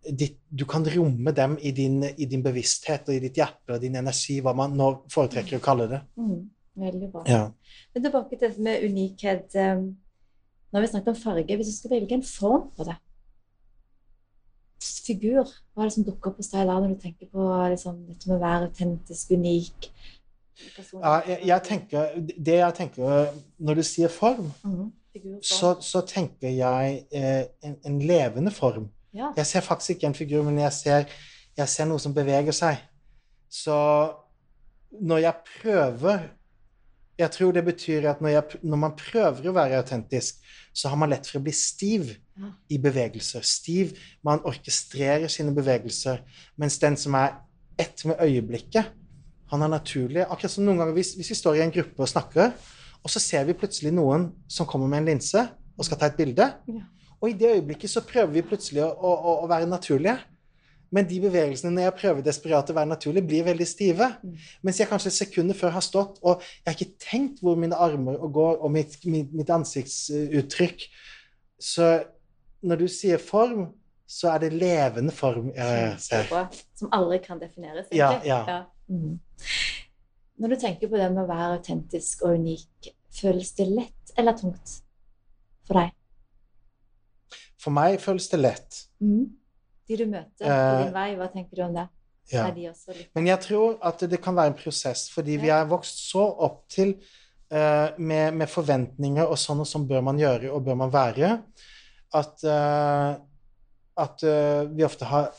ditt, 0.00 0.38
du 0.48 0.64
kan 0.68 0.84
romme 0.96 1.32
dem 1.36 1.58
i 1.60 1.72
din, 1.76 2.02
i 2.16 2.26
din 2.28 2.42
bevissthet 2.44 3.08
og 3.08 3.16
i 3.16 3.22
ditt 3.24 3.36
hjerte 3.36 3.76
og 3.76 3.82
din 3.82 3.98
energi, 4.00 4.38
hva 4.40 4.54
man 4.56 4.76
nå 4.76 4.90
foretrekker 5.12 5.58
å 5.58 5.64
kalle 5.64 5.88
det. 5.90 6.00
Mm. 6.20 6.48
Veldig 6.80 7.08
bra. 7.12 7.24
Ja. 7.28 7.42
Men 7.94 8.04
tilbake 8.06 8.36
til 8.36 8.46
dette 8.46 8.64
med 8.64 8.84
unikhet. 8.86 9.56
Når 9.56 9.82
Nå 10.70 10.78
har 10.78 10.84
vi 10.84 10.90
snakket 10.92 11.10
om 11.10 11.18
farge. 11.18 11.56
Hvis 11.58 11.72
du 11.72 11.74
skal 11.74 11.92
velge 11.96 12.14
en 12.14 12.26
form 12.26 12.68
på 12.76 12.86
det 12.86 12.94
Figur. 14.80 15.50
Hva 15.74 15.82
er 15.82 15.90
det 15.90 15.94
som 15.96 16.06
dukker 16.06 16.30
opp 16.30 16.38
hos 16.40 16.52
deg 16.52 16.68
da 16.68 16.76
når 16.78 16.94
du 16.94 17.02
tenker 17.02 17.28
på 17.32 17.46
liksom, 17.72 17.98
dette 18.06 18.30
med 18.30 18.36
å 18.36 18.44
være 18.44 18.68
autentisk, 18.68 19.32
unik? 19.34 19.90
Ja, 20.92 21.16
jeg, 21.26 21.38
jeg 21.48 21.64
tenker, 21.66 22.16
det 22.20 22.56
jeg 22.58 22.76
tenker 22.76 23.30
Når 23.64 23.78
du 23.78 23.82
sier 23.88 24.12
form, 24.12 24.50
mm 24.62 24.72
-hmm. 24.72 24.88
Så, 25.42 25.74
så 25.82 26.00
tenker 26.06 26.52
jeg 26.54 27.04
eh, 27.12 27.44
en, 27.66 27.76
en 27.86 27.98
levende 28.06 28.52
form. 28.54 28.88
Ja. 29.14 29.32
Jeg 29.36 29.46
ser 29.46 29.64
faktisk 29.66 29.96
ikke 29.96 30.06
en 30.06 30.14
figur, 30.14 30.44
men 30.46 30.58
jeg 30.62 30.72
ser, 30.72 31.14
jeg 31.58 31.68
ser 31.68 31.88
noe 31.90 31.98
som 32.02 32.14
beveger 32.14 32.54
seg. 32.54 32.78
Så 33.50 33.74
når 34.90 35.24
jeg 35.26 35.34
prøver 35.62 36.28
Jeg 37.20 37.30
tror 37.34 37.52
det 37.52 37.64
betyr 37.66 38.06
at 38.08 38.20
når, 38.24 38.28
jeg, 38.32 38.60
når 38.62 38.78
man 38.80 38.94
prøver 38.96 39.48
å 39.50 39.52
være 39.52 39.76
autentisk, 39.82 40.38
så 40.72 40.88
har 40.88 40.96
man 40.96 41.10
lett 41.12 41.26
for 41.28 41.36
å 41.36 41.42
bli 41.44 41.52
stiv 41.52 42.14
Ja. 42.40 42.48
i 42.72 42.78
bevegelser. 42.80 43.44
Stiv. 43.44 43.90
Man 44.24 44.40
orkestrerer 44.48 45.28
sine 45.28 45.52
bevegelser. 45.52 46.22
Mens 46.56 46.78
den 46.80 46.96
som 46.96 47.12
er 47.20 47.34
ett 47.76 48.00
med 48.08 48.16
øyeblikket, 48.24 48.88
han 49.52 49.62
er 49.62 49.68
naturlig. 49.68 50.22
Akkurat 50.24 50.54
som 50.54 50.64
noen 50.64 50.80
ganger 50.80 50.96
hvis, 50.96 51.12
hvis 51.18 51.28
vi 51.34 51.36
står 51.36 51.58
i 51.58 51.62
en 51.66 51.74
gruppe 51.74 52.00
og 52.00 52.08
snakker, 52.08 52.54
og 53.04 53.12
så 53.12 53.22
ser 53.22 53.46
vi 53.48 53.56
plutselig 53.56 53.92
noen 53.96 54.28
som 54.50 54.68
kommer 54.68 54.90
med 54.90 55.02
en 55.02 55.12
linse 55.14 55.44
og 55.76 55.86
skal 55.86 56.00
ta 56.00 56.10
et 56.10 56.18
bilde. 56.18 56.46
Ja. 56.68 56.82
Og 57.20 57.30
i 57.30 57.36
det 57.36 57.54
øyeblikket 57.56 57.92
så 57.92 58.02
prøver 58.04 58.32
vi 58.34 58.44
plutselig 58.44 58.84
å, 58.84 58.90
å, 58.90 59.34
å 59.44 59.48
være 59.48 59.68
naturlige. 59.68 60.18
Men 60.90 61.06
de 61.06 61.20
bevegelsene 61.22 61.70
når 61.74 61.86
jeg 61.86 61.96
prøver 62.00 62.24
desperat 62.26 62.70
å 62.72 62.74
være 62.74 62.90
naturlig, 62.90 63.22
blir 63.28 63.44
veldig 63.46 63.66
stive. 63.68 64.08
Mm. 64.24 64.38
Mens 64.66 64.80
jeg 64.80 64.90
kanskje 64.90 65.12
sekundet 65.14 65.58
før 65.58 65.76
har 65.76 65.84
stått, 65.86 66.18
og 66.26 66.42
jeg 66.42 66.66
har 66.66 66.78
ikke 66.78 67.04
tenkt 67.04 67.44
hvor 67.44 67.60
mine 67.60 67.78
armer 67.78 68.18
og 68.18 68.32
går, 68.34 68.56
og 68.58 68.72
mitt, 68.74 68.96
mitt, 69.06 69.30
mitt 69.36 69.52
ansiktsuttrykk. 69.54 70.88
Så 71.60 71.92
når 72.66 72.82
du 72.82 72.88
sier 72.90 73.22
form, 73.22 73.68
så 74.10 74.32
er 74.32 74.42
det 74.42 74.52
levende 74.58 75.14
form 75.14 75.52
jeg 75.54 75.94
ser. 76.02 76.32
Som 76.78 76.90
aldri 76.96 77.20
kan 77.22 77.38
defineres, 77.38 77.86
Ja, 77.94 78.16
ja. 78.26 78.42
ja. 78.48 78.60
Mhm. 78.90 79.20
Når 80.40 80.54
du 80.54 80.56
tenker 80.60 80.88
på 80.88 80.96
det 80.96 81.10
med 81.12 81.24
å 81.24 81.28
være 81.28 81.58
autentisk 81.58 82.24
og 82.24 82.38
unik, 82.40 82.90
føles 83.12 83.52
det 83.58 83.66
lett 83.68 84.12
eller 84.18 84.36
tungt 84.38 84.76
for 85.68 85.76
deg? 85.76 85.92
For 87.60 87.76
meg 87.76 87.98
føles 88.00 88.28
det 88.32 88.40
lett. 88.40 88.78
Mm. 89.04 89.26
De 89.90 89.98
du 89.98 90.06
møter 90.08 90.46
på 90.46 90.48
Eh, 90.48 90.84
din 90.84 90.94
vei, 90.94 91.08
hva 91.18 91.28
tenker 91.32 91.58
du 91.58 91.64
om 91.66 91.74
det? 91.76 91.88
Ja. 92.32 92.46
De 92.54 92.70
Men 93.14 93.26
jeg 93.26 93.40
tror 93.42 93.76
at 93.82 94.00
det 94.00 94.20
kan 94.22 94.36
være 94.36 94.52
en 94.52 94.56
prosess, 94.56 95.10
fordi 95.10 95.36
vi 95.42 95.50
er 95.50 95.66
vokst 95.66 95.98
så 96.08 96.22
opp 96.22 96.62
til 96.70 96.94
uh, 97.52 97.90
med, 97.98 98.34
med 98.34 98.48
forventninger 98.48 99.26
og 99.26 99.36
sånn 99.36 99.60
og 99.60 99.66
sånn 99.66 99.88
bør 99.90 100.04
man 100.06 100.18
gjøre 100.18 100.52
og 100.54 100.62
bør 100.62 100.78
man 100.78 100.92
være, 100.94 101.32
at, 102.14 102.44
uh, 102.46 103.18
at 103.98 104.24
uh, 104.24 104.62
vi 104.70 104.86
ofte 104.86 105.10
har 105.10 105.32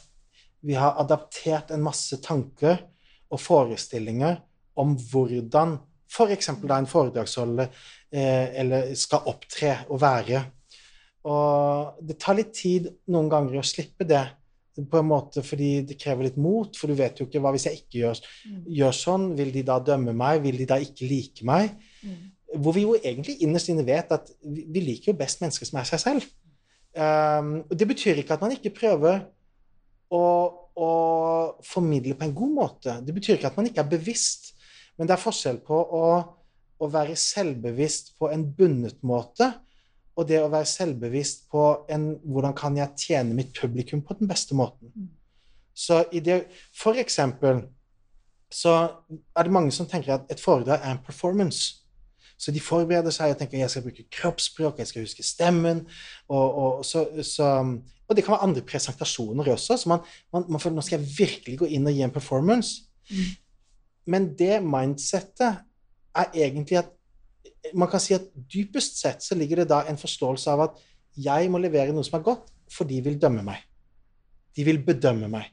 vi 0.62 0.76
har 0.78 1.00
adaptert 1.02 1.72
en 1.72 1.82
masse 1.82 2.20
tanker 2.22 2.84
og 3.32 3.40
forestillinger 3.42 4.38
om 4.80 4.96
hvordan 4.96 5.78
f.eks. 6.12 6.52
da 6.68 6.78
en 6.78 6.90
foredragsholder 6.90 7.70
eh, 8.12 8.48
eller 8.62 8.92
skal 9.00 9.28
opptre 9.32 9.78
og 9.90 10.02
være. 10.02 10.44
Og 11.32 12.02
det 12.08 12.18
tar 12.20 12.38
litt 12.40 12.54
tid 12.58 12.90
noen 13.14 13.30
ganger 13.32 13.62
å 13.62 13.66
slippe 13.66 14.08
det, 14.08 14.24
på 14.72 14.98
en 15.02 15.08
måte 15.10 15.44
fordi 15.44 15.82
det 15.86 15.98
krever 16.00 16.30
litt 16.30 16.38
mot, 16.40 16.76
for 16.80 16.90
du 16.90 16.96
vet 16.98 17.20
jo 17.20 17.28
ikke 17.28 17.42
hva 17.44 17.52
hvis 17.54 17.68
jeg 17.68 17.82
ikke 17.82 17.98
gjør, 18.00 18.22
Mm. 18.48 18.62
gjør 18.78 18.94
sånn, 18.96 19.26
vil 19.38 19.52
de 19.52 19.64
da 19.68 19.80
dømme 19.80 20.14
meg, 20.16 20.42
vil 20.42 20.58
de 20.58 20.66
da 20.66 20.78
ikke 20.80 21.10
like 21.10 21.46
meg? 21.46 21.76
Mm. 22.02 22.32
hvor 22.60 22.74
vi 22.76 22.82
jo 22.82 22.98
egentlig 23.00 23.38
innerst 23.46 23.70
inne 23.70 23.86
vet 23.88 24.12
at 24.12 24.32
vi, 24.44 24.66
vi 24.68 24.82
liker 24.82 25.14
jo 25.14 25.20
best 25.20 25.40
mennesker 25.40 25.66
som 25.66 25.78
er 25.80 25.86
seg 25.88 26.00
selv. 26.00 26.26
Um, 26.92 27.62
og 27.70 27.78
det 27.80 27.88
betyr 27.88 28.20
ikke 28.20 28.36
at 28.36 28.42
man 28.44 28.52
ikke 28.52 28.74
prøver 28.76 29.22
å, 30.12 30.24
å, 30.76 30.90
formidle 31.64 32.18
på 32.20 32.28
en 32.28 32.36
god 32.36 32.52
måte. 32.52 32.98
Det 33.06 33.16
betyr 33.16 33.38
ikke 33.38 33.48
at 33.54 33.56
man 33.56 33.70
ikke 33.70 33.80
er 33.86 33.94
bevisst, 33.94 34.52
men 35.02 35.10
det 35.10 35.16
er 35.18 35.24
forskjell 35.24 35.58
på 35.66 35.74
å, 35.98 36.06
å 36.78 36.90
være 36.94 37.18
selvbevisst 37.18 38.14
på 38.22 38.30
en 38.30 38.46
bundet 38.54 39.02
måte 39.02 39.50
og 40.20 40.28
det 40.30 40.42
å 40.44 40.50
være 40.52 40.70
selvbevisst 40.70 41.48
på 41.52 41.66
en, 41.92 42.12
hvordan 42.28 42.54
kan 42.58 42.78
jeg 42.78 43.06
tjene 43.08 43.36
mitt 43.36 43.54
publikum 43.58 44.04
på 44.06 44.18
den 44.20 44.30
beste 44.30 44.58
måten. 44.58 44.92
Mm. 44.94 45.08
Så 45.74 46.04
i 46.12 46.20
det, 46.22 46.44
For 46.76 47.00
eksempel 47.00 47.64
så 48.52 48.74
er 49.08 49.48
det 49.48 49.54
mange 49.56 49.72
som 49.72 49.88
tenker 49.88 50.18
at 50.18 50.28
et 50.32 50.42
foredrag 50.44 50.84
er 50.84 50.92
en 50.92 51.06
performance. 51.06 51.78
Så 52.38 52.52
de 52.52 52.60
forbereder 52.60 53.14
seg 53.14 53.32
og 53.32 53.40
tenker 53.40 53.62
jeg 53.62 53.72
skal 53.72 53.86
bruke 53.86 54.08
kroppsspråk, 54.12 54.82
jeg 54.82 54.90
skal 54.90 55.06
huske 55.06 55.24
stemmen. 55.24 55.86
Og, 56.28 56.58
og, 56.64 56.86
så, 56.86 57.06
så, 57.24 57.52
og 58.08 58.18
det 58.18 58.26
kan 58.26 58.36
være 58.36 58.50
andre 58.50 58.66
presentasjoner 58.68 59.54
også. 59.54 59.78
Så 59.78 59.90
man, 59.90 60.04
man, 60.34 60.48
man, 60.50 60.60
føler 60.60 60.76
nå 60.76 60.86
skal 60.86 61.00
jeg 61.00 61.14
virkelig 61.20 61.62
gå 61.62 61.70
inn 61.72 61.88
og 61.88 61.96
gi 61.96 62.04
en 62.04 62.14
performance. 62.14 62.90
Mm. 63.12 63.30
Men 64.06 64.32
det 64.38 64.58
mindsettet 64.64 65.62
er 66.18 66.34
egentlig 66.34 66.82
at 66.82 66.92
man 67.78 67.90
kan 67.92 68.02
si 68.02 68.16
at 68.16 68.26
dypest 68.54 68.98
sett 69.02 69.24
så 69.24 69.38
ligger 69.38 69.62
det 69.62 69.70
da 69.70 69.84
en 69.88 70.00
forståelse 70.00 70.52
av 70.52 70.66
at 70.66 70.80
jeg 71.22 71.50
må 71.52 71.60
levere 71.62 71.94
noe 71.94 72.06
som 72.08 72.18
er 72.20 72.26
godt, 72.26 72.50
for 72.72 72.88
de 72.88 73.02
vil 73.04 73.20
dømme 73.22 73.44
meg. 73.46 73.62
De 74.56 74.66
vil 74.66 74.80
bedømme 74.84 75.28
meg. 75.32 75.52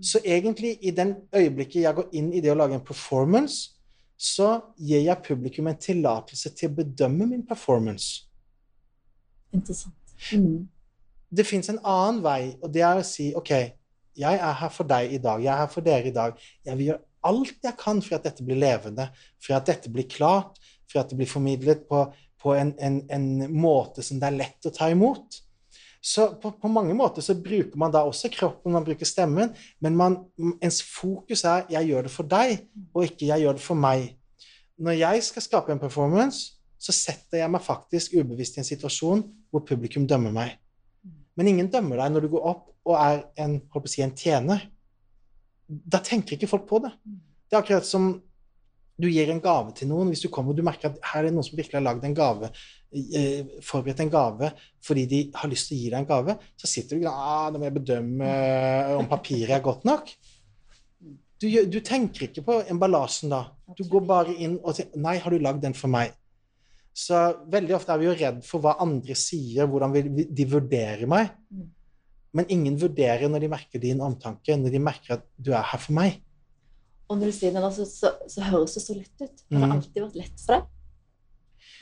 Så 0.00 0.22
egentlig, 0.24 0.78
i 0.80 0.90
den 0.90 1.14
øyeblikket 1.34 1.82
jeg 1.82 1.94
går 1.94 2.14
inn 2.16 2.30
i 2.32 2.40
det 2.40 2.52
å 2.52 2.56
lage 2.56 2.78
en 2.78 2.84
performance, 2.84 3.74
så 4.16 4.60
gir 4.78 5.02
jeg 5.02 5.24
publikum 5.26 5.68
en 5.68 5.78
tillatelse 5.78 6.52
til 6.56 6.70
å 6.70 6.76
bedømme 6.78 7.26
min 7.26 7.42
performance. 7.46 8.22
Interessant. 9.52 9.94
Mm. 10.32 10.68
Det 11.36 11.46
fins 11.46 11.68
en 11.68 11.80
annen 11.84 12.22
vei, 12.24 12.54
og 12.62 12.72
det 12.72 12.84
er 12.86 13.00
å 13.00 13.06
si 13.06 13.32
OK, 13.36 13.52
jeg 14.16 14.38
er 14.38 14.58
her 14.60 14.72
for 14.72 14.88
deg 14.88 15.12
i 15.16 15.20
dag. 15.20 15.42
Jeg 15.42 15.52
er 15.52 15.60
her 15.60 15.72
for 15.72 15.84
dere 15.84 16.08
i 16.08 16.14
dag. 16.14 16.40
Jeg 16.64 16.78
vil 16.78 16.92
gjøre 16.92 17.04
alt 17.28 17.64
jeg 17.64 17.78
kan 17.80 18.02
for 18.04 18.18
at 18.18 18.26
dette 18.26 18.44
blir 18.46 18.60
levende, 18.60 19.08
for 19.42 19.56
at 19.56 19.68
dette 19.68 19.92
blir 19.92 20.08
klart, 20.10 20.58
for 20.90 21.02
at 21.02 21.10
det 21.10 21.18
blir 21.20 21.30
formidlet 21.30 21.86
på, 21.88 22.04
på 22.42 22.54
en, 22.58 22.74
en, 22.82 23.00
en, 23.12 23.26
måte 23.54 24.04
som 24.04 24.20
det 24.20 24.28
er 24.28 24.38
lett 24.40 24.68
å 24.68 24.74
ta 24.74 24.90
imot. 24.92 25.38
Så 26.02 26.32
på, 26.42 26.50
på, 26.58 26.70
mange 26.72 26.96
måter 26.98 27.22
så 27.22 27.36
bruker 27.38 27.78
man 27.78 27.92
da 27.94 28.02
også 28.08 28.30
kroppen, 28.34 28.74
man 28.74 28.86
bruker 28.86 29.06
stemmen, 29.06 29.52
men 29.80 29.98
man, 29.98 30.18
ens 30.60 30.80
fokus 30.82 31.44
er 31.46 31.68
'jeg 31.70 31.92
gjør 31.92 32.08
det 32.08 32.10
for 32.10 32.26
deg', 32.26 32.66
og 32.94 33.04
ikke 33.04 33.26
'jeg 33.26 33.40
gjør 33.46 33.52
det 33.52 33.62
for 33.62 33.78
meg'. 33.78 34.16
Når 34.78 34.98
jeg 34.98 35.22
skal 35.22 35.42
skape 35.42 35.72
en 35.72 35.78
performance, 35.78 36.58
så 36.82 36.92
setter 36.92 37.38
jeg 37.38 37.50
meg 37.50 37.62
faktisk 37.62 38.16
ubevisst 38.18 38.56
i 38.56 38.60
en 38.60 38.66
situasjon 38.66 39.22
hvor 39.50 39.62
publikum 39.66 40.06
dømmer 40.08 40.34
meg. 40.34 40.58
Men 41.36 41.48
ingen 41.48 41.70
dømmer 41.70 42.00
deg 42.02 42.12
når 42.12 42.24
du 42.24 42.32
går 42.34 42.46
opp 42.50 42.64
og 42.88 42.96
er 42.98 43.22
en, 43.44 43.60
si, 43.86 44.02
en 44.02 44.14
tjener. 44.16 44.64
Da 45.72 46.02
tenker 46.04 46.36
ikke 46.36 46.50
folk 46.50 46.68
på 46.68 46.82
det. 46.84 46.92
Det 47.48 47.56
er 47.56 47.62
akkurat 47.62 47.86
som 47.88 48.12
du 49.02 49.08
gir 49.10 49.30
en 49.32 49.40
gave 49.42 49.72
til 49.76 49.90
noen. 49.90 50.10
Hvis 50.12 50.24
du 50.24 50.30
kommer 50.32 50.52
og 50.52 50.58
du 50.58 50.64
merker 50.66 50.92
at 50.92 51.00
her 51.12 51.22
er 51.22 51.30
det 51.30 51.34
noen 51.36 51.46
som 51.46 51.58
virkelig 51.58 51.78
har 51.78 51.86
lagd 51.86 52.04
en 52.06 52.16
gave, 52.16 52.50
eh, 52.92 53.56
forberedt 53.64 54.02
en 54.04 54.12
gave 54.12 54.52
fordi 54.84 55.06
de 55.08 55.20
har 55.38 55.50
lyst 55.50 55.70
til 55.70 55.78
å 55.78 55.80
gi 55.80 55.90
deg 55.90 55.98
en 56.02 56.10
gave, 56.10 56.36
så 56.58 56.70
sitter 56.70 56.98
du 56.98 57.06
og 57.06 57.12
ah, 57.12 57.48
da 57.50 57.58
må 57.60 57.68
jeg 57.68 57.78
bedømme 57.78 58.28
eh, 58.28 58.94
om 58.98 59.10
papiret 59.10 59.56
er 59.56 59.64
godt 59.64 59.86
nok. 59.88 60.12
Du, 61.42 61.48
du, 61.66 61.78
tenker 61.82 62.28
ikke 62.28 62.44
på 62.46 62.58
emballasjen 62.70 63.32
da. 63.32 63.44
Du 63.74 63.82
går 63.90 64.04
bare 64.06 64.34
inn 64.36 64.60
og 64.60 64.76
sier 64.76 64.92
Nei, 65.02 65.16
har 65.18 65.34
du 65.34 65.42
lagd 65.42 65.64
den 65.64 65.74
for 65.74 65.90
meg? 65.90 66.14
Så 66.94 67.18
veldig 67.50 67.74
ofte 67.74 67.94
er 67.94 68.02
vi 68.02 68.06
jo 68.06 68.14
redd 68.14 68.42
for 68.46 68.62
hva 68.62 68.76
andre 68.84 69.16
sier, 69.16 69.66
hvordan 69.66 69.94
de 70.12 70.46
vurderer 70.46 71.08
meg. 71.10 71.32
Men 72.32 72.48
ingen 72.52 72.76
vurderer 72.80 73.28
når 73.28 73.44
de 73.44 73.50
merker 73.52 73.82
din 73.82 74.00
omtanke, 74.04 74.56
når 74.56 74.72
de 74.72 74.80
merker 74.80 75.18
at 75.18 75.24
du 75.36 75.52
er 75.52 75.64
her 75.68 75.80
for 75.80 75.96
meg. 75.96 76.20
Og 77.12 77.18
når 77.18 77.28
du 77.28 77.36
sier 77.36 77.52
det 77.52 77.60
nå, 77.60 77.68
så, 77.76 77.84
så, 77.88 78.14
så, 78.30 78.44
høres 78.48 78.78
det 78.78 78.84
så 78.86 78.96
lett 78.96 79.20
ut. 79.20 79.42
Har 79.52 79.58
det 79.58 79.66
mm. 79.68 79.74
alltid 79.76 79.98
vært 80.06 80.20
lett 80.22 80.44
for 80.46 80.56
deg? 80.56 80.70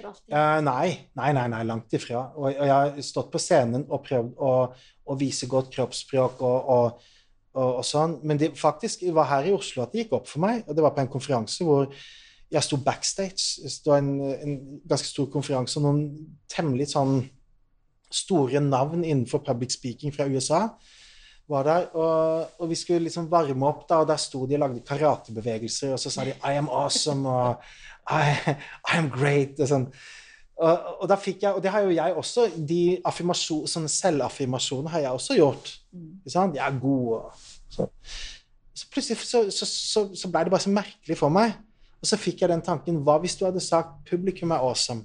Uh, 0.00 0.58
nei. 0.64 0.86
nei, 1.18 1.30
nei, 1.36 1.44
nei, 1.52 1.60
langt 1.68 1.92
ifra. 1.94 2.24
Og, 2.34 2.48
og, 2.48 2.64
jeg 2.64 2.72
har 2.72 3.04
stått 3.04 3.30
på 3.32 3.40
scenen 3.42 3.84
og 3.86 4.02
prøvd 4.06 4.40
å, 4.40 4.52
å 5.06 5.16
vise 5.20 5.48
godt 5.50 5.70
kroppsspråk 5.74 6.40
og, 6.46 6.72
og, 6.74 7.10
og 7.60 7.82
sånn. 7.86 8.16
Men 8.26 8.40
det 8.40 8.54
faktisk 8.58 9.04
var 9.14 9.28
her 9.30 9.50
i 9.50 9.54
Oslo 9.54 9.84
at 9.84 9.94
det 9.94 10.04
gikk 10.04 10.16
opp 10.18 10.30
for 10.30 10.42
meg. 10.42 10.64
Og 10.66 10.74
det 10.74 10.86
var 10.86 10.96
på 10.96 11.04
en 11.04 11.12
konferanse 11.12 11.66
hvor 11.66 11.92
jeg 12.50 12.66
sto 12.66 12.80
backstage. 12.82 13.60
Det 13.62 13.92
var 13.92 14.02
en, 14.02 14.14
en 14.34 14.56
ganske 14.88 15.06
stor 15.06 15.28
konferanse, 15.30 15.78
og 15.78 15.86
noen 15.86 16.02
temmelig 16.50 16.90
sånn 16.96 17.20
store 18.11 18.61
navn 18.61 19.05
innenfor 19.05 19.44
public 19.46 19.77
speaking 19.77 20.14
fra 20.14 20.29
USA 20.29 20.66
var 21.51 21.66
der, 21.66 21.87
og, 21.96 22.46
og, 22.59 22.68
vi 22.70 22.75
skulle 22.79 23.03
liksom 23.05 23.31
varme 23.31 23.66
opp, 23.66 23.88
da, 23.88 24.01
og 24.03 24.09
der 24.09 24.18
sto 24.23 24.44
de 24.46 24.55
og 24.55 24.62
lagde 24.62 24.83
karatebevegelser, 24.87 25.92
og 25.92 25.99
så 25.99 26.11
sa 26.11 26.25
de 26.25 26.35
'I 26.38 26.59
am 26.59 26.68
awesome' 26.68 27.27
og 27.27 27.62
I, 28.11 28.35
I 28.92 28.99
am 28.99 29.11
great' 29.11 29.59
og 29.59 29.68
sånn. 29.68 29.87
Og, 30.61 30.85
og, 31.01 31.07
da 31.09 31.16
fikk 31.16 31.42
jeg, 31.42 31.57
og 31.57 31.62
det 31.62 31.73
har 31.73 31.87
jo 31.87 31.94
jeg 31.96 32.14
også, 32.14 32.51
de 32.68 33.01
sånne 33.66 33.88
selvaffirmasjoner 33.88 34.92
har 34.92 35.01
jeg 35.07 35.11
også 35.11 35.37
gjort. 35.38 35.73
Mm. 35.92 36.11
Ikke 36.20 36.35
sant? 36.35 36.57
Jeg 36.57 36.66
er 36.66 36.81
god 36.81 37.14
og 37.16 37.33
så. 37.70 37.87
så 38.75 38.87
plutselig 38.92 39.18
så, 39.25 39.46
så, 39.51 39.66
så, 39.66 40.05
så 40.14 40.29
ble 40.29 40.44
det 40.44 40.53
bare 40.53 40.66
så 40.66 40.75
merkelig 40.75 41.16
for 41.18 41.33
meg. 41.33 41.57
Og 42.01 42.09
så 42.09 42.16
fikk 42.16 42.42
jeg 42.42 42.49
den 42.49 42.62
tanken 42.64 43.01
Hva 43.05 43.18
hvis 43.20 43.37
du 43.37 43.44
hadde 43.44 43.61
sagt 43.61 44.05
'publikum 44.05 44.53
er 44.53 44.61
awesome', 44.61 45.05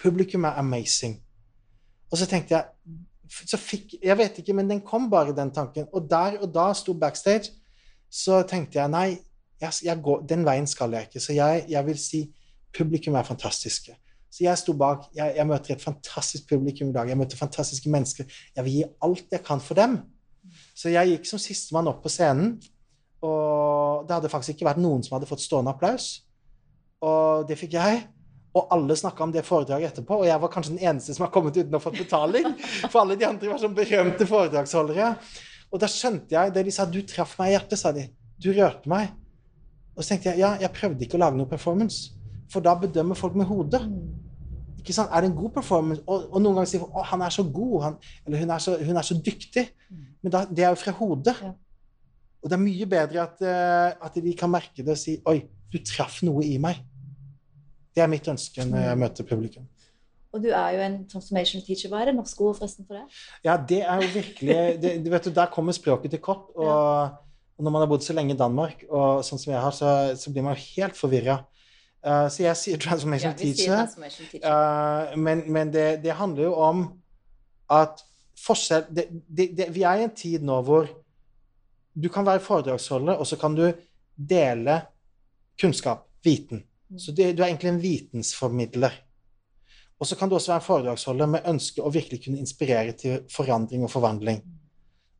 'publikum 0.00 0.44
er 0.44 0.56
amazing'? 0.60 1.20
Og 2.14 2.20
så 2.20 2.28
tenkte 2.30 2.54
jeg 2.54 2.70
så 3.34 3.58
fikk 3.58 3.96
Jeg 3.98 4.14
vet 4.18 4.36
ikke, 4.38 4.54
men 4.54 4.68
den 4.70 4.80
kom 4.86 5.08
bare, 5.10 5.34
den 5.34 5.50
tanken. 5.50 5.88
Og 5.92 6.06
der 6.10 6.38
og 6.38 6.52
da 6.54 6.68
sto 6.76 6.94
backstage, 6.94 7.50
så 8.10 8.44
tenkte 8.46 8.78
jeg 8.78 8.92
nei, 8.92 9.08
jeg, 9.58 9.72
jeg 9.88 10.02
går, 10.04 10.20
den 10.28 10.44
veien 10.46 10.68
skal 10.70 10.92
jeg 10.94 11.08
ikke. 11.08 11.22
Så 11.24 11.34
jeg, 11.34 11.64
jeg, 11.68 11.86
vil 11.86 11.98
si 11.98 12.20
publikum 12.76 13.16
er 13.18 13.26
fantastiske. 13.26 13.96
Så 14.30 14.44
jeg 14.44 14.60
sto 14.60 14.76
bak. 14.78 15.08
Jeg, 15.16 15.34
jeg, 15.40 15.46
møter 15.50 15.74
et 15.74 15.82
fantastisk 15.82 16.46
publikum 16.52 16.92
i 16.92 16.94
dag. 16.94 17.10
Jeg 17.10 17.18
møter 17.18 17.40
fantastiske 17.40 17.90
mennesker. 17.90 18.38
Jeg 18.54 18.66
vil 18.66 18.76
gi 18.76 18.84
alt 19.08 19.34
jeg 19.34 19.42
kan 19.46 19.62
for 19.62 19.78
dem. 19.78 19.98
Så 20.76 20.92
jeg 20.92 21.14
gikk 21.14 21.26
som 21.26 21.42
sistemann 21.42 21.90
opp 21.90 22.02
på 22.04 22.12
scenen. 22.12 22.54
Og 23.24 24.06
det 24.06 24.18
hadde 24.18 24.30
faktisk 24.30 24.54
ikke 24.54 24.68
vært 24.68 24.82
noen 24.84 25.02
som 25.02 25.16
hadde 25.16 25.30
fått 25.30 25.42
stående 25.42 25.74
applaus. 25.74 26.12
Og 27.02 27.48
det 27.48 27.58
fikk 27.58 27.78
jeg. 27.80 28.04
Og 28.54 28.70
alle 28.70 28.94
snakka 28.96 29.24
om 29.24 29.32
det 29.34 29.42
foredraget 29.46 29.90
etterpå, 29.90 30.20
og 30.22 30.28
jeg 30.28 30.40
var 30.40 30.50
kanskje 30.52 30.76
den 30.76 30.84
eneste 30.86 31.14
som 31.16 31.24
har 31.26 31.32
kommet 31.34 31.56
uten 31.58 31.74
å 31.74 31.82
få 31.82 31.90
betaling. 31.94 32.52
For 32.86 33.00
alle 33.00 33.16
de 33.18 33.26
andre 33.26 33.50
var 33.50 33.58
sånn 33.62 33.74
berømte 33.74 34.28
foredragsholdere. 34.30 35.08
Og 35.74 35.80
da 35.82 35.88
skjønte 35.90 36.36
jeg 36.36 36.52
det 36.54 36.62
de 36.68 36.74
sa. 36.74 36.86
'Du 36.86 37.00
traff 37.02 37.34
meg 37.40 37.50
i 37.50 37.56
hjertet', 37.56 37.80
sa 37.80 37.90
de. 37.92 38.06
'Du 38.38 38.52
rørte 38.54 38.90
meg'. 38.90 39.10
Og 39.96 40.02
så 40.02 40.14
tenkte 40.14 40.30
jeg 40.30 40.42
ja, 40.42 40.54
jeg 40.60 40.70
prøvde 40.74 41.06
ikke 41.06 41.18
å 41.18 41.24
lage 41.24 41.38
noe 41.38 41.50
performance. 41.50 42.14
For 42.50 42.62
da 42.62 42.76
bedømmer 42.78 43.18
folk 43.18 43.34
med 43.34 43.50
hodet. 43.50 43.82
Ikke 44.78 44.94
sant? 44.94 45.10
Er 45.10 45.24
det 45.24 45.32
en 45.32 45.36
god 45.38 45.50
performance? 45.56 46.02
Og, 46.06 46.30
og 46.30 46.42
noen 46.42 46.60
ganger 46.60 46.70
sier 46.70 46.84
folk 46.84 46.94
'Å, 46.94 47.04
han 47.10 47.26
er 47.26 47.34
så 47.34 47.42
god', 47.58 47.82
han, 47.88 47.98
eller 48.26 48.38
hun 48.44 48.54
er 48.54 48.62
så, 48.62 48.78
hun 48.78 48.96
er 48.96 49.10
så 49.10 49.18
dyktig'. 49.18 49.68
Men 50.22 50.32
da, 50.32 50.46
det 50.46 50.64
er 50.64 50.70
jo 50.70 50.82
fra 50.84 50.94
hodet. 50.94 51.36
Og 52.44 52.50
det 52.50 52.54
er 52.54 52.62
mye 52.62 52.86
bedre 52.86 53.22
at, 53.24 53.40
uh, 53.42 54.06
at 54.06 54.14
de 54.20 54.34
kan 54.38 54.52
merke 54.52 54.84
det 54.84 54.94
og 54.94 55.00
si 55.00 55.18
'Oi, 55.26 55.40
du 55.72 55.78
traff 55.82 56.22
noe 56.22 56.44
i 56.46 56.58
meg'. 56.62 56.84
Det 57.94 58.02
er 58.02 58.10
mitt 58.10 58.26
ønske 58.28 58.66
når 58.66 58.88
jeg 58.88 59.00
møter 59.00 59.26
publikum. 59.28 59.66
Og 60.34 60.42
du 60.42 60.48
er 60.50 60.70
jo 60.74 60.82
en 60.82 60.96
transformation 61.10 61.62
teacher. 61.62 61.90
Hva 61.92 62.00
er 62.02 62.10
det 62.10 62.16
norske 62.16 62.42
ordet 62.42 62.58
forresten 62.58 62.86
for 62.88 62.98
det? 62.98 63.20
Ja, 63.46 63.54
det 63.54 63.82
er 63.84 64.00
jo 64.02 64.08
virkelig 64.16 64.56
det, 64.82 64.94
vet 65.12 65.28
du, 65.28 65.30
Der 65.30 65.52
kommer 65.52 65.72
språket 65.72 66.10
til 66.10 66.20
kort. 66.20 66.48
Og, 66.56 67.12
og, 67.54 67.62
når 67.62 67.70
man 67.70 67.84
har 67.84 67.90
bodd 67.92 68.02
så 68.02 68.16
lenge 68.16 68.34
i 68.34 68.38
Danmark, 68.38 68.82
og 68.90 69.22
sånn 69.26 69.38
som 69.38 69.52
jeg 69.54 69.62
har, 69.62 69.76
så, 69.76 69.92
så 70.18 70.32
blir 70.34 70.42
man 70.42 70.58
jo 70.58 70.66
helt 70.74 70.98
forvirra. 70.98 71.38
Uh, 72.04 72.26
så 72.28 72.42
jeg 72.42 72.60
sier 72.60 72.82
transformation 72.82 73.30
ja, 73.30 73.38
teacher. 73.38 73.78
Transformation 73.78 74.26
teacher. 74.32 74.50
Uh, 74.50 75.14
men, 75.22 75.46
men 75.54 75.70
det, 75.72 75.86
det, 76.02 76.18
handler 76.18 76.50
jo 76.50 76.58
om 76.66 76.82
at 77.72 78.02
forskjell 78.44 78.90
det, 78.90 79.68
Vi 79.72 79.86
er 79.86 80.02
i 80.02 80.04
en 80.08 80.18
tid 80.18 80.42
nå 80.44 80.58
hvor 80.66 80.90
du 81.94 82.10
kan 82.10 82.26
være 82.26 82.42
foredragsholder, 82.42 83.22
og 83.22 83.26
så 83.26 83.38
kan 83.38 83.54
du 83.54 83.68
dele 84.18 84.80
kunnskap, 85.60 86.08
viten. 86.26 86.64
Så 86.98 87.12
det, 87.12 87.32
du 87.36 87.42
er 87.42 87.48
egentlig 87.48 87.72
en 87.72 87.82
vitensformidler. 87.82 88.92
Og 90.00 90.06
så 90.06 90.16
kan 90.18 90.28
du 90.28 90.34
også 90.34 90.52
være 90.52 90.60
en 90.60 90.66
foredragsholder 90.66 91.30
med 91.30 91.48
ønske 91.48 91.82
å 91.82 91.92
virkelig 91.92 92.24
kunne 92.24 92.42
inspirere 92.42 92.92
til 92.98 93.22
forandring 93.32 93.86
og 93.86 93.92
forvandling. 93.92 94.42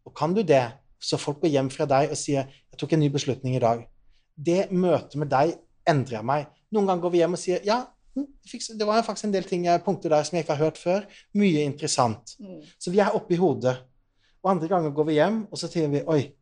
Og 0.05 0.15
kan 0.17 0.35
du 0.35 0.43
det, 0.43 0.65
så 1.01 1.17
folk 1.21 1.41
går 1.41 1.55
hjem 1.55 1.71
fra 1.73 1.87
deg 1.89 2.11
og 2.11 2.17
sier 2.17 2.45
'Jeg 2.45 2.79
tok 2.79 2.93
en 2.93 3.01
ny 3.01 3.09
beslutning 3.09 3.57
i 3.57 3.61
dag'. 3.61 3.87
Det 4.37 4.71
møtet 4.71 5.17
med 5.17 5.31
deg 5.31 5.55
endrer 5.89 6.23
meg. 6.23 6.47
Noen 6.73 6.87
ganger 6.87 7.03
går 7.03 7.11
vi 7.11 7.19
hjem 7.19 7.33
og 7.33 7.39
sier 7.39 7.61
'Ja, 7.65 7.87
hm, 8.15 8.27
det 8.79 8.87
var 8.87 9.03
faktisk 9.03 9.25
en 9.25 9.33
del 9.33 9.45
ting, 9.45 9.67
punkter 9.85 10.09
der 10.09 10.23
som 10.23 10.37
jeg 10.37 10.45
ikke 10.45 10.55
har 10.55 10.65
hørt 10.65 10.79
før. 10.79 11.01
Mye 11.35 11.65
interessant'. 11.65 12.37
Mm. 12.41 12.63
Så 12.79 12.91
vi 12.91 12.99
er 12.99 13.15
oppe 13.15 13.35
i 13.35 13.37
hodet. 13.37 13.77
Og 14.43 14.51
andre 14.51 14.69
ganger 14.69 14.91
går 14.91 15.05
vi 15.05 15.13
hjem, 15.13 15.47
og 15.51 15.59
så 15.59 15.69
sier 15.69 15.89
vi 15.89 16.03
'Oi, 16.03 16.33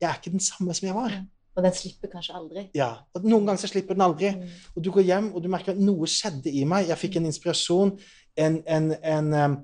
jeg 0.00 0.10
er 0.10 0.14
ikke 0.14 0.30
den 0.30 0.40
samme 0.40 0.74
som 0.74 0.86
jeg 0.86 0.94
var'. 0.94 1.26
Og 1.60 1.66
den 1.66 1.74
slipper 1.76 2.08
kanskje 2.08 2.34
aldri. 2.38 2.62
Ja, 2.76 2.88
og 3.12 3.26
Noen 3.28 3.44
ganger 3.44 3.60
så 3.60 3.68
slipper 3.68 3.96
den 3.96 4.06
aldri. 4.06 4.30
Mm. 4.32 4.54
Og 4.72 4.84
du 4.84 4.88
går 4.94 5.04
hjem, 5.04 5.26
og 5.36 5.42
du 5.44 5.50
merker 5.52 5.74
at 5.74 5.82
noe 5.82 6.08
skjedde 6.08 6.48
i 6.56 6.62
meg. 6.68 6.88
Jeg 6.88 6.96
fikk 7.02 7.18
en 7.20 7.28
inspirasjon, 7.28 7.92
en, 8.40 8.56
en, 8.64 8.86
en 8.96 9.28
em, 9.42 9.58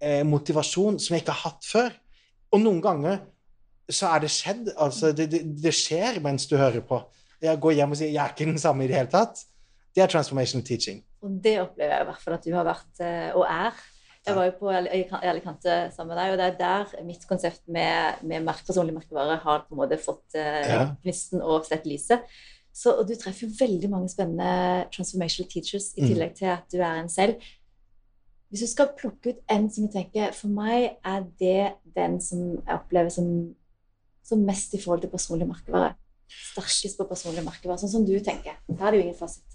eh, 0.00 0.22
motivasjon 0.24 0.96
som 0.96 1.12
jeg 1.12 1.26
ikke 1.26 1.36
har 1.36 1.52
hatt 1.52 1.68
før. 1.68 1.98
Og 2.56 2.64
noen 2.64 2.80
ganger 2.84 3.20
så 3.92 4.14
er 4.14 4.24
det 4.24 4.32
skjedd. 4.32 4.72
Altså, 4.80 5.12
det, 5.16 5.28
det, 5.34 5.42
det 5.60 5.74
skjer 5.76 6.22
mens 6.24 6.48
du 6.48 6.56
hører 6.56 6.80
på. 6.88 7.02
Jeg 7.42 7.60
går 7.60 7.76
hjem 7.76 7.92
og 7.92 7.98
sier 7.98 8.12
'jeg 8.14 8.24
er 8.24 8.32
ikke 8.32 8.48
den 8.48 8.62
samme 8.62 8.84
i 8.84 8.88
det 8.88 8.96
hele 8.96 9.12
tatt'. 9.12 9.44
Det 9.92 10.02
er 10.02 10.08
transformational 10.08 10.64
teaching. 10.64 11.02
Og 11.20 11.36
det 11.44 11.58
opplever 11.60 11.92
jeg 11.92 12.06
i 12.06 12.08
hvert 12.08 12.22
fall 12.22 12.34
at 12.38 12.44
du 12.46 12.54
har 12.56 12.64
vært 12.64 13.02
eh, 13.04 13.30
og 13.36 13.44
er. 13.44 13.76
Jeg 14.26 14.36
var 14.36 14.44
jo 14.46 14.52
på 14.60 14.68
Alicante 14.70 15.76
sammen 15.90 16.12
med 16.12 16.18
deg, 16.20 16.32
og 16.32 16.38
det 16.38 16.46
er 16.46 16.58
der 16.60 17.04
mitt 17.06 17.24
konsept 17.26 17.62
med, 17.66 18.20
med 18.22 18.44
merke, 18.46 18.62
personlig 18.68 18.94
merkevare 18.94 19.40
har 19.42 19.64
på 19.66 19.74
en 19.74 19.80
måte 19.80 19.98
fått 19.98 20.36
eh, 20.38 20.68
gnisten 21.02 21.42
og 21.42 21.66
sett 21.66 21.88
lyset. 21.90 22.22
Så, 22.72 22.94
og 22.94 23.08
du 23.08 23.16
treffer 23.18 23.48
jo 23.48 23.56
veldig 23.58 23.90
mange 23.90 24.08
spennende 24.08 24.86
transformational 24.94 25.50
teachers 25.50 25.90
i 25.96 26.04
Mm. 26.04 26.06
tillegg 26.08 26.36
til 26.38 26.46
at 26.54 26.70
du 26.72 26.78
er 26.78 27.00
en 27.02 27.10
selv. 27.12 27.42
Hvis 28.48 28.62
du 28.62 28.66
skal 28.70 28.92
plukke 28.96 29.32
ut 29.32 29.42
en 29.50 29.70
som 29.72 29.86
du 29.86 29.92
tenker 29.92 30.32
For 30.36 30.48
meg 30.48 30.98
er 31.04 31.22
det 31.40 31.72
den 31.96 32.18
som 32.20 32.38
jeg 32.62 32.74
opplever 32.78 33.08
som, 33.10 33.28
som 34.24 34.38
mest 34.44 34.74
i 34.74 34.80
forhold 34.80 35.00
til 35.00 35.10
personlig 35.10 35.48
merkevare. 35.48 35.94
Sterkest 36.28 36.98
på 37.00 37.08
personlig 37.08 37.44
merkevare. 37.44 37.80
Sånn 37.80 37.92
som 37.92 38.06
du 38.06 38.14
tenker. 38.20 38.56
Her 38.78 38.86
er 38.86 38.90
det 38.92 39.00
jo 39.00 39.04
ingen 39.08 39.18
fasit. 39.18 39.51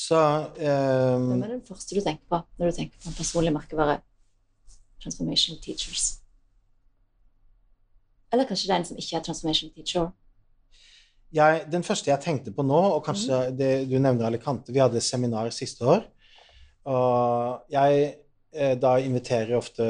Så 0.00 0.20
Hvem 0.56 1.42
er 1.42 1.52
den 1.52 1.66
første 1.66 1.96
du 1.96 2.00
tenker 2.00 2.24
på 2.30 2.40
når 2.58 2.70
du 2.70 2.78
tenker 2.78 3.02
på 3.02 3.10
en 3.10 3.18
personlig 3.18 3.52
merkevare? 3.52 3.98
Transformational 5.02 5.60
teachers. 5.64 6.20
Eller 8.32 8.46
kanskje 8.48 8.70
det 8.70 8.74
er 8.74 8.80
en 8.80 8.88
som 8.88 9.00
ikke 9.00 9.18
er 9.18 9.26
transformational 9.26 9.74
teacher. 9.74 10.10
jeg, 11.32 11.66
Den 11.72 11.84
første 11.84 12.10
jeg 12.10 12.20
tenkte 12.20 12.52
på 12.52 12.62
nå, 12.62 12.80
og 12.96 13.04
kanskje 13.04 13.50
det, 13.56 13.70
du 13.90 13.98
nevner 13.98 14.26
Alicante 14.26 14.72
Vi 14.72 14.82
hadde 14.82 15.00
seminar 15.00 15.50
siste 15.50 15.84
år. 15.84 16.06
Og 16.90 17.66
jeg 17.70 18.14
eh, 18.54 18.76
da 18.80 18.96
inviterer 18.98 19.58
ofte 19.58 19.84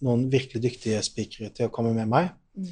noen 0.00 0.28
virkelig 0.32 0.62
dyktige 0.62 1.02
speakere 1.04 1.50
til 1.54 1.68
å 1.68 1.74
komme 1.74 1.92
med 1.96 2.08
meg. 2.08 2.32
Mm. 2.56 2.70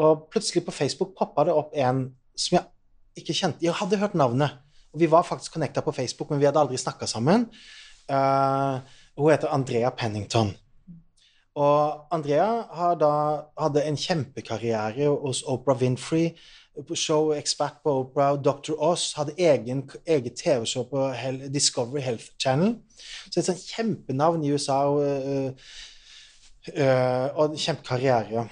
Og 0.00 0.26
plutselig 0.32 0.64
på 0.64 0.74
Facebook 0.74 1.12
poppa 1.18 1.44
det 1.48 1.54
opp 1.54 1.74
en 1.76 2.06
som 2.38 2.56
jeg 2.56 3.22
ikke 3.22 3.36
kjente. 3.36 3.64
Jeg 3.64 3.76
hadde 3.76 4.00
hørt 4.00 4.16
navnet, 4.16 4.56
og 4.92 5.00
vi 5.00 5.10
var 5.10 5.22
faktisk 5.22 5.52
connecta 5.52 5.80
på 5.80 5.92
Facebook, 5.92 6.30
men 6.30 6.40
vi 6.40 6.48
hadde 6.48 6.60
aldri 6.60 6.78
snakka 6.78 7.06
sammen. 7.06 7.46
Uh, 8.10 8.80
hun 9.16 9.30
heter 9.30 9.52
Andrea 9.54 9.90
Pennington. 9.90 10.54
Og 11.54 12.06
Andrea 12.14 12.94
da, 12.98 13.12
hadde 13.58 13.84
en 13.84 13.98
kjempekarriere 13.98 15.10
hos 15.22 15.42
Oprah 15.42 15.78
Winfrey, 15.80 16.30
show 16.94 17.32
ekspert 17.34 17.82
på 17.84 17.92
Oprah, 18.04 18.38
Dr. 18.38 18.74
Oz, 18.78 19.12
hadde 19.18 19.34
egen, 19.38 19.90
eget 20.06 20.38
TV-show 20.38 20.86
på 20.90 21.10
Hel 21.12 21.54
Discovery 21.54 22.00
Health 22.00 22.24
Channel. 22.40 22.76
Så 23.30 23.40
et 23.40 23.46
sånt 23.46 23.66
kjempenavn 23.74 24.44
i 24.44 24.52
USA 24.54 24.78
og, 24.88 25.02
øh, 25.04 25.52
øh, 26.74 27.28
og 27.34 27.50
en 27.50 27.58
kjempekarriere. 27.58 28.48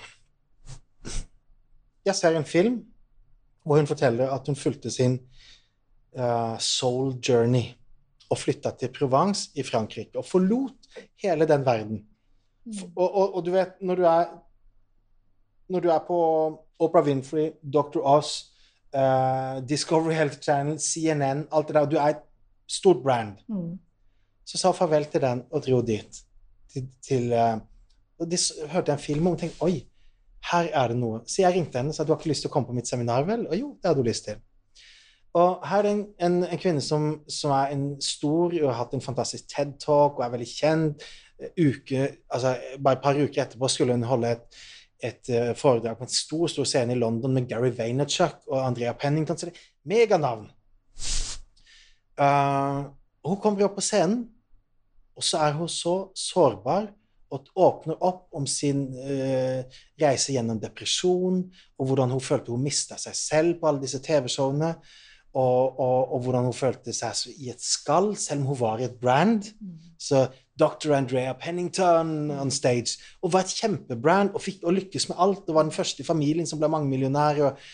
Jeg 2.05 2.15
ser 2.15 2.37
en 2.37 2.45
film 2.45 2.85
hvor 3.65 3.77
hun 3.77 3.87
forteller 3.87 4.31
at 4.31 4.47
hun 4.47 4.57
fulgte 4.57 4.91
sin 4.91 5.19
soul 6.61 7.15
journey 7.29 7.75
og 8.29 8.39
flytta 8.39 8.75
til 8.77 8.93
Provence 8.93 9.51
i 9.57 9.65
Frankrike 9.65 10.19
og 10.19 10.27
forlot 10.27 11.01
hele 11.23 11.47
den 11.49 11.65
verden. 11.67 12.03
Mm. 12.65 12.93
Og, 12.97 13.09
og, 13.09 13.35
og 13.37 13.47
du 13.47 13.51
vet, 13.55 13.79
når 13.81 13.95
du 13.95 14.05
er 14.05 14.29
Når 15.69 15.81
du 15.85 15.89
er 15.93 15.99
på 16.01 16.19
Oprah 16.81 17.05
Winfrey, 17.05 17.51
Dr. 17.61 18.01
Oz, 18.01 18.29
uh, 18.97 19.61
Discovery 19.69 20.15
Health 20.15 20.39
Channel, 20.41 20.79
CNN, 20.81 21.43
alt 21.53 21.69
det 21.69 21.75
der, 21.75 21.81
og 21.81 21.91
du 21.91 21.97
er 21.97 22.15
et 22.15 22.23
stort 22.69 23.03
brand, 23.03 23.35
Mm. 23.49 23.79
så 24.47 24.59
sa 24.59 24.71
farvel 24.73 25.05
til 25.05 25.21
den 25.21 25.43
og 25.51 25.63
dro 25.63 25.83
dit. 25.83 26.23
Til, 26.73 26.89
til, 27.09 27.33
uh, 27.33 27.61
og 28.19 28.31
de 28.31 28.39
hørte 28.69 28.93
en 28.93 28.99
film 28.99 29.27
om 29.27 29.33
og 29.33 29.39
tenkte 29.39 29.63
oi, 29.63 29.85
her 30.53 30.71
er 30.73 30.89
det 30.89 30.97
noe. 30.97 31.21
Så 31.27 31.43
jeg 31.43 31.55
ringte 31.55 31.79
henne 31.79 31.93
og 31.93 31.95
sa 31.95 32.05
du 32.05 32.13
har 32.13 32.21
ikke 32.21 32.31
lyst 32.31 32.47
til 32.47 32.49
å 32.49 32.53
komme 32.53 32.67
på 32.67 32.77
mitt 32.79 32.89
seminar, 32.89 33.27
vel? 33.29 33.47
Og 33.47 33.57
jo, 33.59 33.69
det 33.77 33.91
hadde 33.91 34.01
hun 34.01 34.09
lyst 34.09 34.25
til. 34.25 34.41
Og 35.37 35.67
her 35.69 35.79
er 35.79 35.83
det 35.83 35.93
en, 35.93 36.05
en, 36.25 36.37
en 36.47 36.61
kvinne 36.61 36.83
som, 36.85 37.09
som 37.29 37.53
er 37.53 37.75
en 37.75 37.87
stor 38.03 38.55
og 38.55 38.69
har 38.71 38.79
hatt 38.81 38.95
en 38.97 39.05
fantastisk 39.05 39.49
TED-talk 39.53 40.19
og 40.19 40.25
er 40.25 40.35
veldig 40.35 40.49
kjent. 40.51 41.07
Uke, 41.55 42.09
altså 42.35 42.57
Bare 42.83 42.99
et 42.99 43.05
par 43.05 43.19
uker 43.19 43.45
etterpå 43.45 43.69
skulle 43.71 43.95
hun 43.95 44.07
holde 44.09 44.33
et, 44.35 44.61
et 45.05 45.31
eh, 45.31 45.53
foredrag 45.55 45.99
på 45.99 46.09
en 46.09 46.11
stor 46.11 46.51
stor 46.51 46.67
scene 46.67 46.97
i 46.97 46.99
London 46.99 47.35
med 47.35 47.47
Gary 47.51 47.71
Vaynerchuk 47.77 48.49
og 48.49 48.65
Andrea 48.65 48.93
Pennington. 48.99 49.39
Så 49.39 49.47
det 49.47 49.55
er 49.55 49.69
meganavn. 49.95 50.49
Uh, 52.19 52.91
hun 53.29 53.39
kommer 53.39 53.69
opp 53.69 53.77
på 53.79 53.85
scenen, 53.85 54.25
og 55.15 55.23
så 55.23 55.45
er 55.45 55.53
hun 55.55 55.69
så 55.71 56.09
sårbar 56.19 56.89
og 57.31 57.51
åpner 57.61 58.01
opp 58.03 58.33
om 58.35 58.47
sin 58.49 58.87
uh, 58.97 59.61
reise 60.01 60.33
gjennom 60.35 60.59
depresjon, 60.63 61.45
og 61.79 61.87
hvordan 61.87 62.17
hun 62.17 62.25
følte 62.25 62.51
hun 62.51 62.65
mista 62.65 62.99
seg 62.99 63.15
selv 63.15 63.61
på 63.61 63.69
alle 63.69 63.85
disse 63.85 64.01
TV-showene, 64.03 64.73
og, 65.35 65.81
og, 65.81 66.13
og 66.15 66.21
hvordan 66.25 66.49
hun 66.49 66.57
følte 66.57 66.93
seg 66.97 67.35
i 67.37 67.51
et 67.53 67.63
skall, 67.63 68.15
selv 68.17 68.43
om 68.43 68.53
hun 68.53 68.61
var 68.61 68.81
i 68.81 68.87
et 68.89 68.97
brand. 69.01 69.51
Mm. 69.61 69.75
Så 70.01 70.27
Dr. 70.59 70.95
Andrea 70.97 71.35
Pennington 71.39 72.31
on 72.31 72.51
stage, 72.51 72.99
og 73.23 73.33
var 73.33 73.45
et 73.45 73.55
kjempebrand 73.61 74.33
og, 74.35 74.43
fikk, 74.43 74.65
og 74.65 74.75
lykkes 74.79 75.09
med 75.11 75.21
alt, 75.21 75.45
og 75.47 75.55
var 75.59 75.69
den 75.69 75.75
første 75.75 76.03
i 76.03 76.07
familien 76.07 76.49
som 76.49 76.61
ble 76.61 76.71
mangemillionær. 76.73 77.43
Og, 77.47 77.69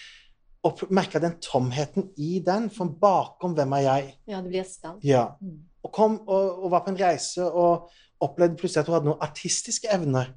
og 0.64 0.82
merka 0.96 1.20
den 1.20 1.36
tomheten 1.44 2.10
i 2.16 2.38
den, 2.44 2.70
for 2.72 2.88
bakom 3.00 3.54
hvem 3.56 3.76
er 3.78 3.86
jeg? 3.86 4.12
Ja, 4.28 4.40
det 4.40 4.50
blir 4.50 4.64
et 4.64 4.72
skall. 4.72 4.98
Ja. 5.04 5.26
Mm. 5.40 5.62
Og 5.84 5.92
kom 5.92 6.18
og 6.24 6.70
var 6.72 6.84
på 6.84 6.94
en 6.94 7.00
reise 7.00 7.44
og 7.44 7.90
opplevde 8.24 8.56
plutselig 8.56 8.82
at 8.82 8.88
hun 8.88 8.96
hadde 8.96 9.10
noen 9.10 9.24
artistiske 9.24 9.90
evner 9.92 10.30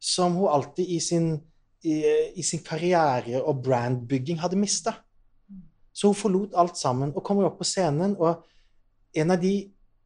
som 0.00 0.36
hun 0.38 0.48
alltid 0.52 0.88
i 0.88 1.00
sin, 1.00 1.34
i, 1.84 2.00
i 2.40 2.44
sin 2.44 2.62
karriere 2.64 3.42
og 3.42 3.60
brandbygging 3.64 4.40
hadde 4.40 4.60
mista. 4.60 4.96
Så 5.94 6.10
hun 6.10 6.18
forlot 6.18 6.56
alt 6.58 6.78
sammen 6.78 7.12
og 7.14 7.22
kommer 7.26 7.46
opp 7.46 7.60
på 7.60 7.68
scenen. 7.68 8.16
Og 8.18 8.42
en 9.14 9.30
av 9.30 9.40
de 9.40 9.54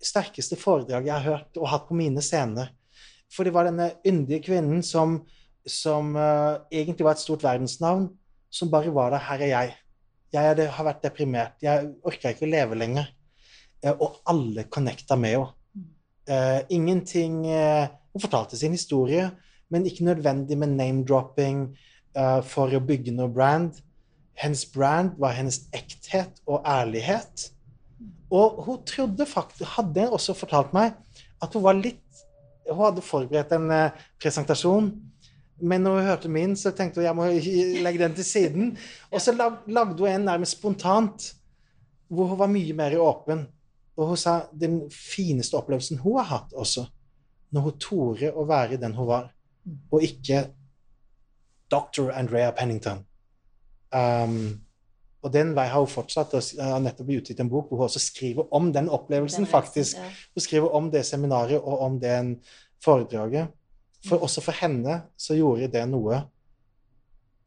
sterkeste 0.04 0.58
foredrag 0.60 1.08
jeg 1.08 1.14
har 1.14 1.24
hørt 1.24 1.58
og 1.58 1.70
hatt 1.72 1.88
på 1.88 1.96
mine 1.98 2.22
scener 2.22 2.70
For 3.32 3.44
det 3.44 3.52
var 3.56 3.66
denne 3.68 3.90
yndige 4.06 4.44
kvinnen 4.46 4.82
som, 4.86 5.18
som 5.68 6.14
uh, 6.16 6.64
egentlig 6.72 7.04
var 7.04 7.16
et 7.16 7.20
stort 7.20 7.42
verdensnavn, 7.44 8.06
som 8.48 8.70
bare 8.72 8.92
var 8.94 9.12
der. 9.12 9.20
Her 9.20 9.42
er 9.44 9.50
jeg. 9.50 9.74
Jeg 10.32 10.48
er 10.48 10.56
det, 10.56 10.68
har 10.72 10.86
vært 10.86 11.02
deprimert. 11.04 11.58
Jeg 11.60 11.90
orker 12.08 12.32
ikke 12.32 12.46
å 12.46 12.52
leve 12.54 12.78
lenger. 12.80 13.10
Uh, 13.84 13.92
og 13.92 14.16
alle 14.32 14.64
connecta 14.72 15.18
med 15.20 15.36
henne. 15.36 15.52
Uh, 16.28 16.60
ingenting 16.72 17.44
Hun 17.48 18.20
fortalte 18.20 18.56
sin 18.56 18.72
historie, 18.72 19.28
men 19.68 19.84
ikke 19.86 20.08
nødvendig 20.08 20.56
med 20.58 20.72
name-dropping 20.72 21.60
for 22.48 22.72
å 22.72 22.80
bygge 22.82 23.12
noe 23.14 23.28
brand. 23.30 23.76
Hennes 24.38 24.64
brand 24.72 25.16
var 25.18 25.34
hennes 25.34 25.64
ekthet 25.74 26.38
og 26.46 26.62
ærlighet. 26.66 27.48
Og 28.30 28.62
hun 28.64 28.82
trodde 28.86 29.26
faktisk, 29.26 29.70
hadde 29.76 30.10
også 30.12 30.36
fortalt 30.36 30.74
meg 30.76 30.94
at 31.42 31.54
hun 31.54 31.64
var 31.64 31.78
litt 31.78 32.04
Hun 32.68 32.82
hadde 32.82 33.00
forberedt 33.00 33.52
en 33.56 33.70
eh, 33.72 33.94
presentasjon, 34.20 34.90
men 35.64 35.80
når 35.80 35.94
hun 35.94 36.04
hørte 36.04 36.28
min, 36.28 36.52
så 36.52 36.68
tenkte 36.76 37.00
hun 37.00 37.06
jeg 37.06 37.16
må 37.16 37.28
legge 37.80 38.02
den 38.02 38.12
til 38.18 38.26
siden. 38.28 38.66
Og 39.08 39.22
så 39.24 39.32
lagde 39.32 39.96
hun 39.96 40.10
en 40.10 40.26
nærmest 40.28 40.58
spontant, 40.58 41.30
hvor 42.12 42.28
hun 42.28 42.38
var 42.38 42.52
mye 42.52 42.76
mer 42.76 42.98
åpen. 43.00 43.46
Og 43.96 44.12
hun 44.12 44.20
sa 44.20 44.36
den 44.52 44.82
fineste 44.92 45.56
opplevelsen 45.56 46.02
hun 46.04 46.20
har 46.20 46.28
hatt 46.28 46.52
også, 46.52 46.84
når 47.50 47.66
hun 47.70 47.80
torde 47.80 48.34
å 48.36 48.44
være 48.44 48.76
den 48.84 48.94
hun 49.00 49.08
var, 49.08 49.32
og 49.88 50.04
ikke 50.04 50.44
Dr. 51.72 52.12
Andrea 52.12 52.52
Pennington. 52.52 53.07
Um, 53.94 54.60
og 55.22 55.32
den 55.34 55.54
vei 55.56 55.64
har 55.66 55.80
hun 55.82 55.88
fortsatt, 55.90 56.34
og 56.36 56.42
s- 56.44 56.54
har 56.60 56.78
nettopp 56.80 57.08
utgitt 57.10 57.40
en 57.40 57.48
bok 57.50 57.68
hvor 57.68 57.80
hun 57.80 57.88
også 57.88 57.98
skriver 58.04 58.46
om 58.54 58.72
den 58.72 58.88
opplevelsen, 58.88 59.44
Den 59.44 59.50
faktisk. 59.50 59.96
ja. 59.96 60.10
Hun 60.34 60.40
skriver 60.44 60.74
om 60.76 60.90
det 60.90 61.04
seminaret 61.06 61.58
og 61.60 61.80
om 61.80 61.98
det 62.00 62.38
foredraget. 62.84 63.48
For 64.06 64.22
også 64.22 64.40
for 64.44 64.52
henne 64.60 65.02
så 65.18 65.34
gjorde 65.34 65.66
det 65.72 65.88
noe. 65.90 66.20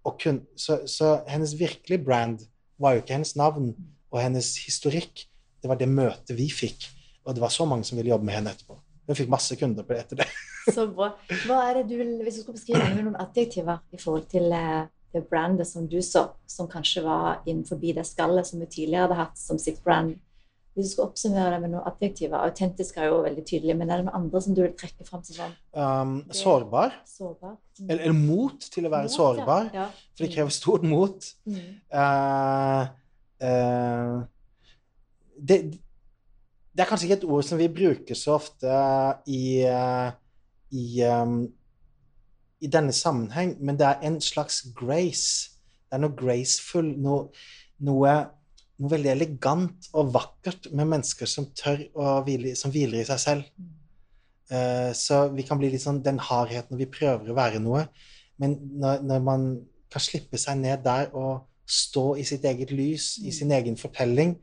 Og 0.03 0.17
kun, 0.19 0.41
så, 0.57 0.79
så 0.89 1.21
hennes 1.29 1.53
virkelige 1.59 2.03
brand 2.05 2.39
var 2.81 2.93
jo 2.95 3.03
ikke 3.03 3.13
hennes 3.13 3.35
navn 3.37 3.75
og 4.11 4.19
hennes 4.21 4.49
historikk. 4.65 5.27
Det 5.61 5.69
var 5.69 5.77
det 5.77 5.87
møtet 5.89 6.35
vi 6.37 6.49
fikk. 6.51 6.87
Og 7.25 7.35
det 7.37 7.41
var 7.43 7.53
så 7.53 7.65
mange 7.69 7.85
som 7.85 7.97
ville 7.99 8.09
jobbe 8.09 8.25
med 8.25 8.33
henne 8.39 8.49
etterpå. 8.55 8.79
Hun 9.07 9.15
fikk 9.15 9.29
masse 9.29 9.55
kunder 9.59 9.85
på 9.85 9.93
det 9.93 9.99
etter 10.07 10.23
det. 10.23 10.27
Så 10.73 10.87
bra. 10.93 11.11
Hva 11.47 11.59
er 11.69 11.79
det 11.79 11.87
du 11.89 12.01
Hvis 12.23 12.35
du 12.35 12.41
skulle 12.43 12.57
beskrive 12.59 12.89
noen 12.97 13.15
adjektiver 13.21 13.79
i 13.93 13.97
forhold 14.01 14.25
til 14.29 14.51
eh, 14.51 14.83
det 15.13 15.23
brandet 15.29 15.67
som 15.67 15.87
du 15.87 15.99
så, 16.05 16.29
som 16.47 16.69
kanskje 16.71 17.03
var 17.05 17.41
innenfor 17.45 17.79
det 17.81 18.05
skallet 18.07 18.47
som 18.47 18.59
du 18.59 18.65
tidligere 18.65 19.07
hadde 19.07 19.19
hatt 19.19 19.39
som 19.39 19.59
sitt 19.59 19.83
brand, 19.83 20.19
Hvis 20.71 20.87
du 20.87 20.91
skal 20.93 21.09
oppsummere 21.09 21.51
det 21.51 21.57
med 21.65 21.73
noen 21.73 21.87
adjektiver 21.89 22.45
Autentisk 22.45 22.95
er 22.95 23.09
jo 23.09 23.17
veldig 23.25 23.43
tydelig, 23.43 23.73
men 23.75 23.89
er 23.89 23.99
det 23.99 24.05
noen 24.05 24.21
andre 24.21 24.41
som 24.41 24.53
du 24.55 24.61
vil 24.61 24.71
trekke 24.79 25.03
fram 25.03 25.23
som 25.27 25.35
sånn 25.35 25.55
Um, 25.75 26.13
sårbar. 26.31 26.95
sårbar? 27.07 27.57
Mm. 27.79 27.89
Eller, 27.89 28.03
eller 28.05 28.15
mot 28.15 28.69
til 28.71 28.87
å 28.87 28.91
være 28.93 29.09
Mot, 29.09 29.15
sårbar. 29.17 29.67
Ja. 29.75 29.89
For 30.15 30.23
det 30.23 30.31
krever 30.31 30.55
stort 30.55 30.83
mot. 30.87 31.27
Mm. 31.43 31.59
Uh, 31.91 32.87
uh, 33.43 34.23
det, 35.35 35.59
det 36.71 36.85
er 36.85 36.89
kanskje 36.89 37.09
ikke 37.09 37.19
et 37.19 37.27
ord 37.27 37.43
som 37.47 37.59
vi 37.59 37.67
bruker 37.71 38.15
så 38.15 38.37
ofte 38.37 38.75
i, 39.27 39.43
uh, 39.67 40.11
i, 40.71 41.03
um, 41.03 41.41
i 42.61 42.69
denne 42.69 42.93
sammenheng, 42.93 43.55
men 43.59 43.77
det 43.79 43.87
er 43.87 44.05
en 44.05 44.19
slags 44.21 44.61
grace. 44.77 45.57
Det 45.89 45.97
er 45.97 46.03
noe 46.03 46.15
graceful, 46.17 46.93
noe, 47.01 47.27
noe, 47.81 48.13
noe 48.77 48.91
veldig 48.91 49.11
elegant 49.15 49.89
og 49.97 50.13
vakkert 50.13 50.69
med 50.71 50.89
mennesker 50.93 51.29
som 51.29 51.49
tør 51.57 51.83
å 51.97 52.19
hvile, 52.27 52.53
som 52.57 52.73
hviler 52.73 53.01
i 53.01 53.07
seg 53.09 53.21
selv. 53.23 53.49
Eh, 54.51 54.91
så 54.97 55.25
vi 55.33 55.45
kan 55.47 55.59
bli 55.59 55.71
litt 55.73 55.83
sånn 55.83 56.03
den 56.05 56.21
hardheten 56.21 56.75
når 56.75 56.83
vi 56.83 56.91
prøver 56.99 57.31
å 57.31 57.37
være 57.37 57.61
noe. 57.63 57.85
Men 58.41 58.57
når, 58.81 59.05
når 59.07 59.23
man 59.25 59.47
kan 59.91 60.03
slippe 60.03 60.39
seg 60.39 60.61
ned 60.61 60.83
der 60.85 61.09
og 61.17 61.47
stå 61.71 62.11
i 62.19 62.25
sitt 62.27 62.45
eget 62.47 62.73
lys, 62.75 63.15
i 63.21 63.29
Mm. 63.29 63.35
sin 63.37 63.51
egen 63.51 63.77
fortelling, 63.77 64.35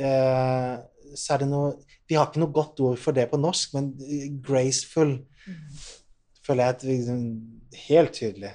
uh, 0.00 0.76
så 1.14 1.34
er 1.34 1.38
det 1.38 1.48
noe 1.48 1.76
Vi 2.08 2.14
har 2.14 2.28
ikke 2.28 2.38
noe 2.38 2.54
godt 2.54 2.80
ord 2.80 2.98
for 3.02 3.10
det 3.10 3.24
på 3.30 3.38
norsk, 3.38 3.72
men 3.74 3.88
eh, 3.98 4.28
graceful 4.42 5.24
Mm. 5.46 5.56
Føler 6.46 6.64
jeg 6.64 6.74
at 6.74 6.82
liksom, 6.82 7.22
helt 7.88 8.12
tydelig. 8.12 8.52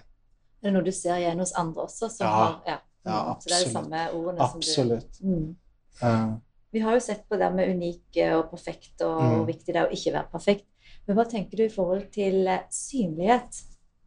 Er 0.62 0.70
det 0.70 0.74
noe 0.74 0.84
du 0.86 0.92
ser 0.92 1.16
igjen 1.18 1.40
hos 1.42 1.52
andre 1.58 1.84
også? 1.88 2.10
Som 2.10 2.28
Ja. 2.28 2.32
har, 2.32 2.62
ja. 2.68 2.78
Ja, 3.06 3.32
absolutt. 3.32 3.42
Så 3.44 3.50
det 3.50 3.62
er 3.62 3.66
de 3.66 3.74
samme 3.74 4.02
ordene 4.14 4.38
som 4.52 4.60
du 4.60 4.68
Absolutt. 4.68 5.22
mm. 5.24 5.56
Eh, 6.04 6.34
Vi 6.74 6.80
har 6.80 6.94
jo 6.94 7.00
sett 7.00 7.28
på 7.30 7.38
det 7.38 7.50
med 7.54 7.70
unik 7.76 8.18
og 8.38 8.52
perfekt, 8.52 9.02
og 9.02 9.22
Mm. 9.22 9.30
hvor 9.38 9.46
viktig 9.48 9.66
det 9.74 9.76
er 9.76 9.88
å 9.88 9.92
ikke 9.92 10.14
være 10.14 10.32
perfekt. 10.32 10.66
Men 11.08 11.18
hva 11.18 11.26
tenker 11.30 11.58
du 11.58 11.64
i 11.66 11.70
forhold 11.70 12.12
til 12.14 12.48
eh, 12.48 12.60
synlighet? 12.70 13.64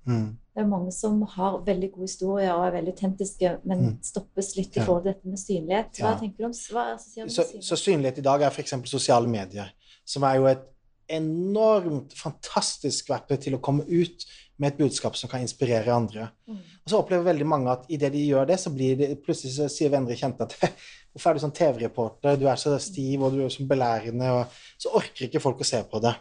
mm. 0.06 0.36
Det 0.54 0.62
er 0.62 0.66
mange 0.66 0.92
som 0.92 1.20
har 1.22 1.58
veldig 1.66 1.90
gode 1.92 2.04
historier 2.06 2.52
og 2.54 2.66
er 2.66 2.70
veldig 2.80 2.92
autentiske, 2.94 3.58
men 3.64 3.78
Mm. 3.78 3.98
stoppes 4.02 4.56
litt 4.56 4.76
i 4.76 4.80
Ja. 4.80 4.84
forhold 4.86 5.02
til 5.04 5.12
dette 5.12 5.26
med 5.26 5.38
synlighet. 5.38 5.92
Hva 5.98 6.12
Ja. 6.12 6.18
tenker 6.20 6.36
du 6.38 6.44
om 6.44 6.52
hva 6.52 6.94
assosierer 6.94 7.28
Så, 7.28 7.42
så 7.60 7.76
synlighet? 7.76 7.78
synlighet 8.14 8.18
i 8.18 8.20
dag 8.22 8.40
er 8.42 8.50
f.eks. 8.50 8.70
sosiale 8.88 9.26
medier, 9.28 9.72
som 10.06 10.22
er 10.22 10.34
jo 10.36 10.46
et 10.46 10.62
enormt 11.10 12.14
fantastisk 12.16 13.10
verktøy 13.12 13.36
til 13.40 13.56
å 13.56 13.62
komme 13.64 13.84
ut 13.88 14.24
med 14.60 14.70
et 14.70 14.78
budskap 14.78 15.16
som 15.18 15.30
kan 15.30 15.42
inspirere 15.42 15.94
andre. 15.94 16.28
Mm. 16.46 16.60
Og 16.84 16.90
så 16.90 17.00
opplever 17.00 17.26
veldig 17.26 17.46
mange 17.48 17.72
at 17.72 17.88
idet 17.92 18.12
de 18.14 18.22
gjør 18.28 18.46
det, 18.50 18.58
så 18.62 18.70
blir 18.74 18.98
det 19.00 19.10
plutselig 19.24 19.56
så 19.56 19.66
sier 19.72 19.90
venner 19.92 20.14
og 20.14 20.20
kjente 20.20 20.46
at 20.46 20.54
hvorfor 21.12 21.30
er 21.30 21.36
du 21.36 21.42
sånn 21.42 21.56
TV-reporter, 21.56 22.38
du 22.38 22.46
er 22.50 22.60
så 22.60 22.76
stiv 22.82 23.24
og 23.24 23.34
du 23.34 23.42
er 23.44 23.52
så 23.52 23.66
belærende, 23.68 24.30
og 24.38 24.80
så 24.80 24.94
orker 25.00 25.26
ikke 25.26 25.42
folk 25.42 25.64
å 25.64 25.68
se 25.68 25.82
på 25.90 26.02
det. 26.04 26.14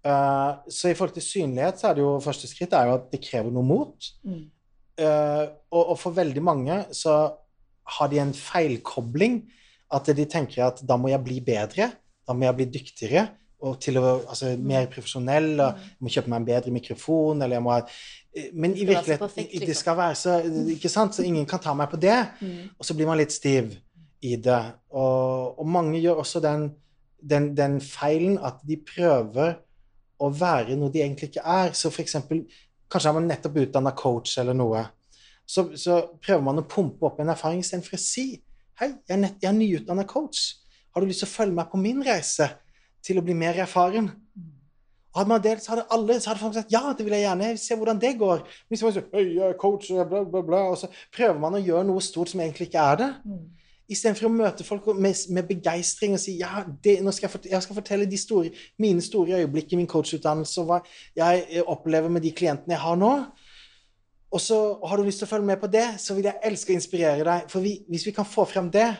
Uh, 0.00 0.60
så 0.72 0.88
i 0.88 0.96
forhold 0.96 1.16
til 1.18 1.26
synlighet 1.26 1.80
så 1.80 1.90
er 1.90 1.98
det 1.98 2.04
jo 2.04 2.14
første 2.24 2.48
skritt 2.48 2.72
er 2.76 2.88
jo 2.88 2.96
at 2.96 3.10
det 3.12 3.22
krever 3.24 3.52
noe 3.52 3.66
mot. 3.66 4.10
Mm. 4.24 4.44
Uh, 5.00 5.44
og, 5.72 5.82
og 5.82 5.96
for 6.00 6.16
veldig 6.16 6.44
mange 6.44 6.78
så 6.96 7.16
har 7.96 8.12
de 8.12 8.20
en 8.22 8.36
feilkobling. 8.36 9.42
At 9.90 10.06
de 10.14 10.24
tenker 10.30 10.62
at 10.68 10.84
da 10.86 10.94
må 11.00 11.08
jeg 11.10 11.24
bli 11.24 11.40
bedre, 11.42 11.88
da 12.22 12.34
må 12.36 12.46
jeg 12.46 12.58
bli 12.60 12.66
dyktigere 12.76 13.24
og 13.60 13.76
til 13.82 13.98
å, 14.00 14.04
altså, 14.28 14.54
mer 14.56 14.88
profesjonell. 14.92 15.52
og 15.60 15.74
Mm. 15.74 15.84
Jeg 15.90 16.06
må 16.06 16.08
kjøpe 16.14 16.30
meg 16.30 16.40
en 16.40 16.48
bedre 16.48 16.72
mikrofon, 16.72 17.42
eller 17.42 17.56
jeg 17.56 17.62
må 17.62 17.70
ha 17.70 17.80
eh, 18.34 18.50
Men 18.52 18.76
i 18.76 18.84
virkeligheten 18.84 19.46
Det 19.46 19.60
liksom. 19.60 19.74
skal 19.74 19.96
være 19.96 20.14
så 20.14 20.36
Ikke 20.70 20.88
sant? 20.88 21.14
Så 21.14 21.22
ingen 21.22 21.46
kan 21.46 21.60
ta 21.60 21.74
meg 21.74 21.90
på 21.90 22.00
det. 22.00 22.28
Mm. 22.40 22.70
Og 22.78 22.84
så 22.84 22.94
blir 22.94 23.06
man 23.06 23.18
litt 23.18 23.32
stiv 23.32 23.76
i 24.22 24.36
det. 24.36 24.62
Og, 24.90 25.58
og 25.58 25.66
mange 25.66 26.00
gjør 26.00 26.22
også 26.22 26.40
den, 26.40 26.70
den, 27.20 27.56
den 27.56 27.80
feilen 27.80 28.38
at 28.38 28.60
de 28.66 28.76
prøver 28.76 29.58
å 30.20 30.28
være 30.28 30.76
noe 30.76 30.92
de 30.92 31.02
egentlig 31.02 31.30
ikke 31.30 31.44
er. 31.44 31.72
Så 31.72 31.90
for 31.90 32.02
eksempel, 32.02 32.44
kanskje 32.90 33.10
er 33.10 33.16
man 33.16 33.28
nettopp 33.28 33.56
utdanna 33.62 33.92
coach 33.96 34.38
eller 34.38 34.56
noe. 34.56 34.84
Så, 35.46 35.70
så 35.76 36.02
prøver 36.22 36.44
man 36.46 36.60
å 36.60 36.68
pumpe 36.68 37.08
opp 37.08 37.20
en 37.20 37.32
erfaring 37.32 37.60
istedenfor 37.64 37.98
å 37.98 38.02
si 38.02 38.28
Hei, 38.80 38.94
jeg 39.04 39.12
er, 39.12 39.18
nett, 39.20 39.34
jeg 39.42 39.50
er 39.50 39.56
nyutdanna 39.58 40.06
coach. 40.08 40.54
Har 40.94 41.02
du 41.02 41.10
lyst 41.10 41.20
til 41.20 41.28
å 41.28 41.32
følge 41.34 41.52
meg 41.52 41.66
på 41.68 41.76
min 41.76 41.98
reise 42.00 42.46
til 43.04 43.20
å 43.20 43.24
bli 43.24 43.36
mer 43.36 43.58
erfaren? 43.64 44.10
Og 45.10 45.18
hadde 45.18 45.32
man 45.32 45.42
delt, 45.42 45.62
så 45.64 45.72
hadde 45.72 45.88
alle 45.90 46.20
så 46.22 46.30
hadde 46.30 46.40
folk 46.44 46.54
sagt 46.54 46.70
ja, 46.70 46.82
det 46.94 47.02
vil 47.02 47.16
jeg 47.16 47.24
gjerne. 47.24 47.46
Se 47.58 47.74
hvordan 47.78 47.98
det 48.02 48.12
går. 48.20 48.44
Hvis 48.70 48.84
man 48.86 48.94
jeg 48.94 49.40
er 49.42 49.56
coach, 49.58 49.88
bla, 49.90 50.20
bla, 50.22 50.42
bla, 50.46 50.60
og 50.70 50.76
så 50.78 50.90
prøver 51.16 51.40
man 51.42 51.58
å 51.58 51.62
gjøre 51.62 51.88
noe 51.88 52.04
stort 52.04 52.30
som 52.30 52.42
egentlig 52.44 52.68
ikke 52.70 52.84
er 52.92 53.00
det. 53.00 53.08
Mm. 53.26 53.40
Istedenfor 53.90 54.28
å 54.28 54.30
møte 54.30 54.62
folk 54.62 54.86
med, 54.94 55.18
med 55.34 55.48
begeistring 55.48 56.14
og 56.14 56.22
si 56.22 56.36
ja, 56.38 56.62
det, 56.84 57.00
nå 57.02 57.10
skal 57.10 57.26
jeg, 57.26 57.32
fort- 57.32 57.48
jeg 57.50 57.64
skal 57.66 57.78
fortelle 57.80 58.06
de 58.06 58.20
store, 58.22 58.52
mine 58.78 59.02
store 59.02 59.40
øyeblikk 59.40 59.74
i 59.74 59.80
min 59.80 59.90
coachutdannelse 59.90 60.62
og 60.62 60.68
hva 60.68 60.78
jeg 61.18 61.42
eh, 61.48 61.64
opplever 61.66 62.12
med 62.14 62.22
de 62.22 62.30
klientene 62.30 62.76
jeg 62.76 62.84
har 62.84 63.00
nå. 63.00 63.10
Og 64.30 64.38
så 64.38 64.60
har 64.86 64.94
du 64.94 65.08
lyst 65.08 65.24
til 65.24 65.26
å 65.26 65.32
følge 65.32 65.50
med 65.50 65.58
på 65.58 65.66
det, 65.74 65.88
så 65.98 66.14
vil 66.14 66.30
jeg 66.30 66.38
elske 66.46 66.70
å 66.70 66.78
inspirere 66.78 67.26
deg. 67.26 67.50
For 67.50 67.66
vi, 67.66 67.80
hvis 67.90 68.06
vi 68.06 68.14
kan 68.14 68.30
få 68.30 68.46
frem 68.46 68.70
det, 68.70 68.92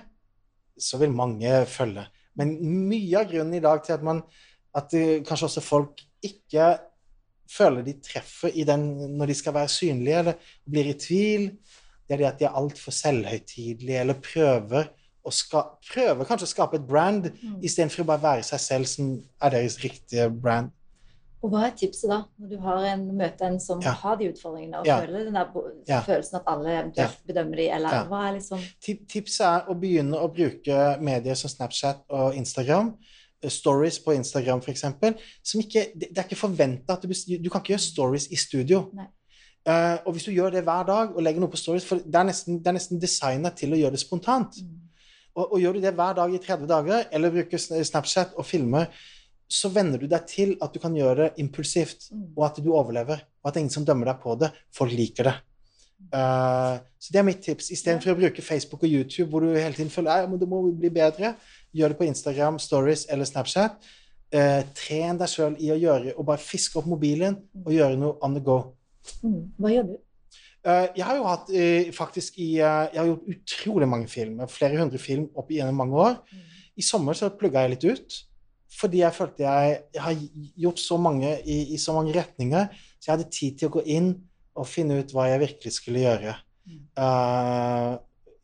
så 0.75 0.99
vil 0.99 1.15
mange 1.15 1.61
følge. 1.71 2.03
Men 2.39 2.55
mye 2.89 3.19
av 3.21 3.31
grunnen 3.31 3.59
i 3.59 3.65
dag 3.65 3.83
til 3.85 3.97
at 3.97 4.07
man 4.07 4.23
at 4.77 4.93
kanskje 5.27 5.49
også 5.49 5.63
folk 5.67 6.03
ikke 6.23 6.77
føler 7.51 7.83
de 7.83 7.97
treffer 8.05 8.55
i 8.55 8.65
den 8.67 8.85
når 9.19 9.33
de 9.33 9.35
skal 9.35 9.57
være 9.57 9.73
synlige, 9.73 10.19
eller 10.23 10.53
blir 10.71 10.93
i 10.93 10.99
tvil, 10.99 11.49
det 12.07 12.15
er 12.15 12.21
det 12.23 12.29
at 12.29 12.41
de 12.41 12.47
er 12.49 12.59
altfor 12.59 12.95
selvhøytidelige, 12.95 14.01
eller 14.05 14.19
prøver, 14.23 14.91
å 15.27 15.33
ska 15.35 15.65
prøver 15.91 16.27
kanskje 16.27 16.47
å 16.49 16.53
skape 16.55 16.79
et 16.79 16.87
brand 16.87 17.29
Mm. 17.31 17.59
istedenfor 17.63 18.03
å 18.03 18.07
bare 18.09 18.23
være 18.23 18.43
seg 18.47 18.61
selv, 18.61 18.87
som 18.87 19.11
er 19.43 19.51
deres 19.51 19.77
riktige 19.83 20.31
brand. 20.31 20.71
Og 21.43 21.51
hva 21.55 21.63
er 21.67 21.71
tipset 21.77 22.11
da, 22.11 22.19
når 22.39 22.49
du 22.51 22.57
har 22.61 22.85
en, 22.93 23.05
møter 23.17 23.47
en 23.47 23.61
som 23.61 23.81
Ja. 23.81 23.93
har 24.03 24.17
de 24.17 24.27
utfordringene, 24.33 24.79
og 24.81 24.87
Ja. 24.87 24.99
føler 25.01 25.25
den 25.25 25.35
der 25.35 25.47
Ja. 25.89 26.01
følelsen 26.05 26.35
at 26.37 26.43
alle 26.47 26.69
eventuelt 26.83 27.19
bedømmer 27.27 27.57
de, 27.57 27.69
eller 27.71 27.89
hva 28.09 28.29
er 28.29 28.33
liksom 28.35 28.59
Tip- 28.85 29.07
Tipset 29.09 29.47
er 29.47 29.61
å 29.71 29.75
begynne 29.81 30.17
å 30.21 30.29
bruke 30.29 31.01
medier 31.01 31.35
som 31.35 31.49
Snapchat 31.51 31.97
og 32.11 32.35
Instagram. 32.37 32.95
eh, 33.43 33.49
Stories 33.49 33.99
på 33.99 34.13
Instagram, 34.13 34.59
f.eks. 34.61 34.83
Det 34.83 36.19
er 36.19 36.23
ikke 36.25 36.37
forventa 36.37 36.93
at 36.93 37.01
du 37.03 37.09
Du 37.09 37.49
kan 37.49 37.63
ikke 37.63 37.73
gjøre 37.73 37.81
stories 37.81 38.27
i 38.31 38.37
studio. 38.37 38.91
Nei. 38.95 39.07
Eh, 39.67 39.99
og 40.07 40.13
hvis 40.15 40.25
du 40.27 40.31
gjør 40.33 40.51
det 40.53 40.65
hver 40.65 40.85
dag 40.87 41.17
og 41.17 41.23
legger 41.23 41.41
noe 41.41 41.49
på 41.51 41.57
stories 41.57 41.85
For 41.85 41.97
det 41.97 42.15
er 42.15 42.25
nesten, 42.25 42.59
det 42.59 42.67
er 42.67 42.73
nesten 42.73 43.01
designa 43.01 43.51
til 43.51 43.71
å 43.73 43.77
gjøre 43.77 43.91
det 43.93 44.01
spontant. 44.01 44.53
mm. 44.61 44.77
Og, 45.37 45.53
og 45.53 45.59
gjør 45.61 45.73
du 45.75 45.81
det 45.81 45.95
hver 45.95 46.15
dag 46.15 46.35
i 46.35 46.39
30 46.39 46.67
dager, 46.67 47.05
eller 47.13 47.31
bruker 47.31 47.57
Snapchat 47.85 48.33
og 48.37 48.45
filmer, 48.45 48.87
så 49.51 49.69
venner 49.75 49.99
du 49.99 50.07
deg 50.11 50.27
til 50.31 50.57
at 50.63 50.73
du 50.73 50.79
kan 50.83 50.95
gjøre 50.95 51.25
det 51.25 51.43
impulsivt, 51.43 52.11
Mm. 52.13 52.27
og 52.37 52.45
at 52.47 52.59
du 52.63 52.71
overlever. 52.73 53.23
Og 53.43 53.49
at 53.49 53.55
det 53.55 53.61
er 53.61 53.65
ingen 53.65 53.75
som 53.75 53.85
dømmer 53.85 54.07
deg 54.07 54.21
på 54.23 54.37
det. 54.39 54.53
Folk 54.73 54.93
liker 54.95 55.25
det. 55.27 55.37
Uh, 56.11 56.81
så 56.99 57.13
det 57.13 57.21
er 57.21 57.27
mitt 57.27 57.43
tips. 57.45 57.71
Istedenfor 57.75 58.15
å 58.15 58.19
bruke 58.19 58.43
Facebook 58.43 58.85
og 58.87 58.89
YouTube, 58.89 59.29
hvor 59.31 59.45
du 59.45 59.53
hele 59.53 59.75
tiden 59.77 59.91
føler 59.93 60.25
at 60.25 60.41
det 60.41 60.49
må 60.49 60.63
bli 60.73 60.91
bedre, 60.91 61.35
gjør 61.77 61.93
det 61.93 61.99
på 61.99 62.07
Instagram, 62.09 62.59
Stories 62.59 63.07
eller 63.11 63.29
Snapchat. 63.29 63.77
Uh, 64.33 64.63
tren 64.75 65.19
deg 65.19 65.29
sjøl 65.29 65.59
i 65.59 65.73
å 65.75 65.79
gjøre, 65.79 66.15
og 66.17 66.29
bare 66.31 66.43
fiske 66.43 66.79
opp 66.79 66.87
mobilen 66.87 67.37
og 67.65 67.73
gjøre 67.75 67.99
noe 67.99 68.17
on 68.23 68.39
the 68.39 68.41
go. 68.41 68.61
Mm. 69.23 69.43
Hva 69.59 69.75
gjør 69.75 69.91
du? 69.91 69.99
Uh, 70.61 70.87
jeg 70.95 71.05
har 71.09 71.17
jo 71.17 71.25
hatt 71.25 71.53
faktisk 71.97 72.35
i 72.39 72.49
Jeg 72.61 72.97
har 72.99 73.07
gjort 73.09 73.31
utrolig 73.33 73.89
mange 73.89 74.09
film, 74.13 74.43
flere 74.49 74.79
hundre 74.79 74.99
film 75.01 75.29
opp 75.35 75.51
igjennom 75.51 75.77
mange 75.83 75.97
år. 75.97 76.19
I 76.77 76.83
sommer 76.85 77.17
så 77.17 77.33
plugga 77.35 77.65
jeg 77.65 77.75
litt 77.75 77.87
ut. 77.91 78.19
Fordi 78.71 79.03
jeg 79.03 79.17
følte 79.17 79.45
jeg, 79.45 79.79
jeg 79.95 80.03
har 80.05 80.19
gjort 80.65 80.83
så 80.83 80.99
mange 81.01 81.31
i, 81.43 81.57
i 81.75 81.79
så 81.81 81.95
mange 81.97 82.15
retninger, 82.15 82.69
så 83.01 83.09
jeg 83.09 83.17
hadde 83.17 83.33
tid 83.35 83.57
til 83.59 83.71
å 83.71 83.75
gå 83.79 83.83
inn 83.97 84.13
og 84.61 84.69
finne 84.69 85.01
ut 85.01 85.15
hva 85.15 85.27
jeg 85.31 85.43
virkelig 85.43 85.73
skulle 85.75 86.05
gjøre. 86.05 86.37
Uh, 86.99 87.97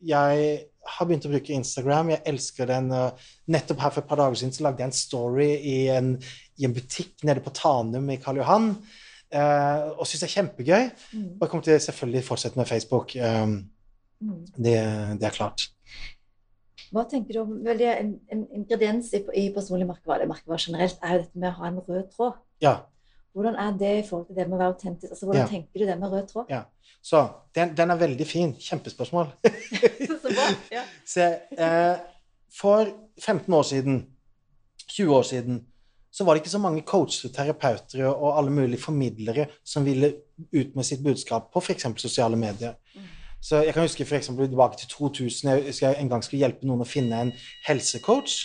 jeg 0.07 0.49
har 0.87 1.07
begynt 1.07 1.27
å 1.27 1.31
bruke 1.31 1.55
Instagram. 1.55 2.11
Jeg 2.13 2.23
elsker 2.31 2.69
den. 2.69 2.91
eh, 2.95 3.25
nettopp 3.51 3.81
her 3.83 3.91
for 3.91 4.03
et 4.03 4.07
par 4.07 4.19
dager 4.21 4.39
siden 4.39 4.53
så 4.55 4.63
lagde 4.63 4.79
jeg 4.79 4.87
en 4.87 4.95
story 4.95 5.47
i 5.57 5.77
en, 5.91 6.13
i 6.55 6.67
en 6.67 6.75
butikk 6.75 7.25
nede 7.27 7.43
på 7.43 7.51
Tanum 7.57 8.07
i 8.13 8.19
Karl 8.23 8.39
Johan. 8.39 8.69
Uh, 9.27 9.97
og 9.97 10.07
syns 10.07 10.21
det 10.23 10.29
er 10.29 10.35
kjempegøy. 10.37 10.85
Mm. 11.11 11.25
Og 11.33 11.41
jeg 11.43 11.51
kommer 11.51 11.65
til 11.67 11.81
selvfølgelig 11.83 12.23
fortsette 12.29 12.61
med 12.61 12.69
Facebook. 12.69 13.17
Um, 13.19 13.57
Mm. 14.21 14.45
det, 14.57 14.77
det 15.19 15.27
er 15.27 15.35
klart. 15.35 15.67
Hva 16.91 17.03
tenker 17.09 17.33
du 17.33 17.39
om 17.41 17.55
vel, 17.65 17.81
en, 17.91 18.13
en 18.31 18.43
ingrediens 18.55 19.09
i, 19.13 19.23
i 19.35 19.47
personlig 19.55 19.87
merkevare, 19.89 20.27
merkevare 20.29 20.61
generelt, 20.63 20.99
er 21.03 21.17
jo 21.17 21.23
dette 21.25 21.41
med 21.41 21.49
å 21.51 21.57
ha 21.59 21.71
en 21.71 21.79
rød 21.87 22.11
tråd. 22.15 22.37
Ja. 22.63 22.75
Hvordan 23.37 23.55
er 23.61 23.77
det 23.77 23.93
i 23.99 24.03
forhold 24.07 24.27
til 24.29 24.37
det 24.39 24.47
med 24.47 24.57
å 24.57 24.61
være 24.63 24.73
autentisk? 24.73 25.11
Altså, 25.13 25.25
Hvordan 25.29 25.43
Ja. 25.43 25.47
tenker 25.51 25.79
du 25.79 25.85
det 25.85 25.97
med 25.99 26.13
rød 26.13 26.27
tråd? 26.31 26.53
Så 27.05 27.23
den, 27.55 27.73
den 27.77 27.91
er 27.93 27.99
veldig 27.99 28.27
fin. 28.27 28.53
Kjempespørsmål. 28.59 29.33
Så 30.23 30.31
bra. 30.31 30.47
Ja. 30.73 30.83
Se, 31.05 31.27
eh, 31.57 31.97
for 32.59 32.89
15 33.21 33.53
år 33.53 33.67
siden, 33.67 33.99
20 34.87 35.15
år 35.15 35.27
siden, 35.27 35.59
så 36.11 36.25
var 36.25 36.33
det 36.33 36.41
ikke 36.41 36.55
så 36.55 36.61
mange 36.63 36.81
coacher, 36.81 37.29
terapeuter 37.29 38.07
og 38.07 38.31
alle 38.39 38.51
mulige 38.51 38.81
formidlere 38.81 39.45
som 39.63 39.85
ville 39.85 40.13
ut 40.49 40.75
med 40.75 40.85
sitt 40.87 41.03
budskap 41.05 41.51
på 41.53 41.61
f.eks. 41.61 41.85
sosiale 42.01 42.39
medier. 42.39 42.73
Mm. 42.95 43.06
Så 43.41 43.63
jeg 43.63 43.73
kan 43.73 43.85
huske 43.85 44.05
for 44.05 44.17
eksempel 44.17 44.47
tilbake 44.49 44.77
til 44.81 44.89
2000. 44.89 45.49
Jeg 45.51 45.65
husker 45.69 45.87
jeg 45.91 46.01
en 46.01 46.09
gang 46.09 46.23
skulle 46.25 46.41
hjelpe 46.41 46.67
noen 46.67 46.81
å 46.83 46.87
finne 46.89 47.19
en 47.21 47.33
helsecoach. 47.67 48.39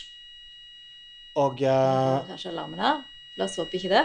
Og 1.41 1.63
uh, 1.65 2.27
Kanskje 2.29 2.53
alarmen 2.53 2.83
her? 2.83 3.01
La 3.39 3.47
oss 3.49 3.57
håpe 3.57 3.79
ikke 3.79 3.89
det. 3.93 4.03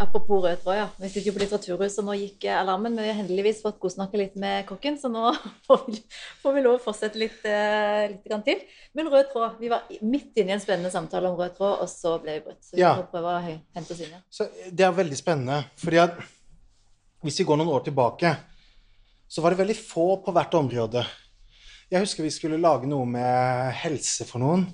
Apropos 0.00 0.40
rød 0.42 0.56
tråd, 0.62 0.74
ja. 0.74 0.86
Vi 0.98 1.08
sitter 1.08 1.28
jo 1.28 1.32
på 1.36 1.40
Litteraturhuset, 1.42 2.00
og 2.02 2.06
nå 2.08 2.14
gikk 2.18 2.46
eh, 2.48 2.56
alarmen. 2.58 2.94
Men 2.96 3.04
vi 3.06 3.10
har 3.12 3.18
heldigvis 3.20 3.60
fått 3.62 3.76
godsnakke 3.82 4.18
litt 4.18 4.34
med 4.42 4.64
kokken, 4.66 4.96
så 4.98 5.10
nå 5.10 5.28
får 5.68 5.84
vi, 5.86 6.00
får 6.42 6.56
vi 6.56 6.64
lov 6.64 6.78
å 6.78 6.82
fortsette 6.82 7.20
litt, 7.20 7.42
uh, 7.46 8.06
litt 8.10 8.24
grann 8.26 8.42
til. 8.46 8.62
Men 8.94 9.10
rød 9.12 9.28
tråd. 9.34 9.60
Vi 9.62 9.70
var 9.70 9.84
midt 10.02 10.38
inne 10.42 10.54
i 10.54 10.56
en 10.56 10.62
spennende 10.62 10.90
samtale 10.94 11.30
om 11.30 11.38
rød 11.38 11.54
tråd, 11.58 11.76
og 11.84 11.90
så 11.90 12.16
ble 12.22 12.38
vi 12.38 12.44
brutt. 12.48 12.62
Så 12.66 12.74
vi 12.78 12.82
Ja. 12.82 12.94
får 12.98 13.10
prøve 13.12 13.34
å 13.34 13.44
hente 13.44 13.94
oss 13.94 14.00
inn 14.02 14.10
igjen. 14.14 14.24
Så 14.30 14.48
det 14.70 14.86
er 14.86 14.98
veldig 14.98 15.20
spennende, 15.20 15.60
fordi 15.78 16.02
at 16.06 16.18
hvis 17.22 17.38
vi 17.42 17.46
går 17.50 17.62
noen 17.62 17.74
år 17.74 17.86
tilbake, 17.86 18.34
så 19.28 19.42
var 19.42 19.52
det 19.52 19.60
veldig 19.62 19.76
få 19.78 20.08
på 20.24 20.34
hvert 20.34 20.54
område. 20.58 21.04
Jeg 21.90 22.02
husker 22.02 22.24
vi 22.24 22.32
skulle 22.32 22.60
lage 22.60 22.88
noe 22.90 23.06
med 23.08 23.72
helse 23.82 24.26
for 24.28 24.42
noen. 24.42 24.66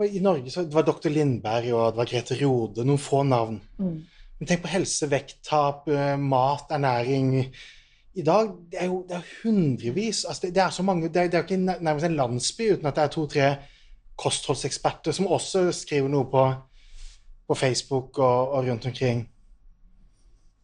Og 0.00 0.08
I 0.08 0.22
Norge 0.24 0.52
så 0.52 0.64
det 0.64 0.76
var 0.76 0.86
dr. 0.86 1.10
Lindberg 1.12 1.72
og 1.74 1.90
det 1.92 2.00
var 2.00 2.08
Grete 2.08 2.38
Rode, 2.40 2.86
noen 2.88 3.00
få 3.00 3.22
navn. 3.28 3.58
Mm. 3.80 3.98
Men 4.40 4.48
tenk 4.48 4.62
på 4.64 4.72
helse, 4.72 5.08
vekttap, 5.10 5.88
eh, 5.92 6.14
mat, 6.16 6.70
ernæring. 6.72 7.34
I 8.16 8.24
dag 8.24 8.54
det 8.72 8.80
er 8.80 8.88
jo 8.88 9.02
det 9.08 9.18
er 9.18 9.28
hundrevis. 9.42 10.24
Altså 10.24 10.46
det, 10.46 10.54
det 10.56 10.62
er 10.64 10.70
så 10.70 10.82
mange, 10.82 11.08
det 11.08 11.16
er, 11.16 11.28
det 11.28 11.34
er 11.34 11.44
jo 11.44 11.48
ikke 11.48 11.82
nærmest 11.84 12.08
en 12.08 12.16
landsby 12.16 12.72
uten 12.72 12.88
at 12.88 12.96
det 12.96 13.04
er 13.04 13.12
to-tre 13.16 13.50
kostholdseksperter 14.20 15.12
som 15.16 15.28
også 15.32 15.70
skriver 15.72 16.08
noe 16.12 16.28
på, 16.32 16.46
på 17.48 17.54
Facebook 17.54 18.18
og, 18.18 18.56
og 18.56 18.66
rundt 18.68 18.86
omkring. 18.86 19.26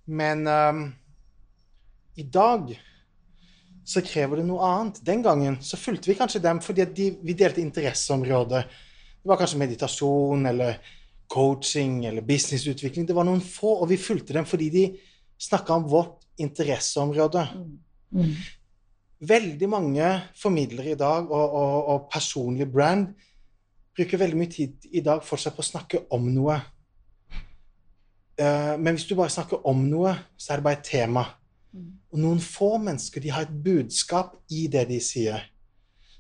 Men 0.06 0.46
ehm, 0.46 0.82
i 2.16 2.24
dag 2.24 2.72
så 3.86 4.02
krever 4.02 4.40
det 4.40 4.46
noe 4.48 4.66
annet. 4.66 5.00
Den 5.06 5.22
gangen 5.22 5.60
så 5.62 5.78
fulgte 5.78 6.10
vi 6.10 6.18
kanskje 6.18 6.42
dem 6.42 6.60
fordi 6.64 6.86
de, 6.96 7.10
vi 7.22 7.36
delte 7.38 7.62
interesseområde. 7.62 8.64
Det 9.22 9.30
var 9.30 9.38
kanskje 9.38 9.60
meditasjon 9.62 10.48
eller 10.50 10.80
coaching 11.30 12.04
eller 12.08 12.24
businessutvikling. 12.26 13.06
Det 13.06 13.14
var 13.14 13.26
noen 13.28 13.42
få, 13.42 13.76
og 13.82 13.90
vi 13.90 14.00
fulgte 14.00 14.34
dem 14.36 14.46
fordi 14.48 14.70
de 14.74 14.84
snakka 15.38 15.76
om 15.76 15.88
vårt 15.90 16.26
interesseområde. 16.42 17.46
Mm. 17.54 17.78
Mm. 18.16 18.34
Veldig 19.26 19.68
mange 19.70 20.10
formidlere 20.36 20.92
i 20.94 20.98
dag 20.98 21.30
og, 21.30 21.46
og, 21.46 21.88
og 21.92 22.10
personlig 22.12 22.68
brand 22.72 23.12
bruker 23.96 24.20
veldig 24.20 24.38
mye 24.38 24.52
tid 24.52 24.90
i 24.92 25.02
dag 25.04 25.22
fortsatt 25.24 25.56
på 25.56 25.64
å 25.64 25.70
snakke 25.70 26.02
om 26.12 26.26
noe. 26.28 26.58
Eh, 28.36 28.74
men 28.76 28.96
hvis 28.96 29.06
du 29.08 29.14
bare 29.16 29.32
snakker 29.32 29.64
om 29.68 29.86
noe, 29.88 30.12
så 30.36 30.52
er 30.52 30.60
det 30.60 30.66
bare 30.66 30.80
et 30.80 30.88
tema. 30.90 31.24
Mm. 31.76 31.88
Og 32.12 32.22
noen 32.22 32.40
få 32.40 32.76
mennesker 32.80 33.20
de 33.20 33.32
har 33.34 33.46
et 33.46 33.56
budskap 33.64 34.36
i 34.50 34.66
det 34.72 34.86
de 34.88 35.00
sier. 35.02 35.42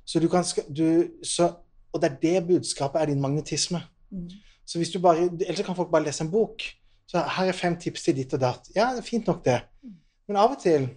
Så 0.06 0.20
du 0.22 0.28
kan, 0.30 0.44
du, 0.68 1.16
så, 1.24 1.50
og 1.92 2.02
det 2.02 2.10
er 2.10 2.18
det 2.22 2.48
budskapet 2.50 3.00
er 3.00 3.10
din 3.10 3.22
magnetisme. 3.22 3.80
Mm. 4.10 4.28
Så 4.66 4.78
hvis 4.78 4.92
du 4.92 5.00
bare, 5.00 5.30
Ellers 5.46 5.64
kan 5.66 5.78
folk 5.78 5.90
bare 5.90 6.04
lese 6.04 6.24
en 6.24 6.30
bok. 6.30 6.62
Så 7.06 7.22
her 7.22 7.50
er 7.50 7.56
fem 7.56 7.76
tips 7.78 8.02
til 8.02 8.16
ditt 8.18 8.34
og 8.34 8.42
datt. 8.42 8.70
Ja, 8.74 8.90
det 8.94 9.02
er 9.02 9.08
fint 9.08 9.26
nok, 9.26 9.44
det. 9.46 9.60
Men 10.26 10.38
av 10.42 10.56
og 10.56 10.62
til 10.62 10.88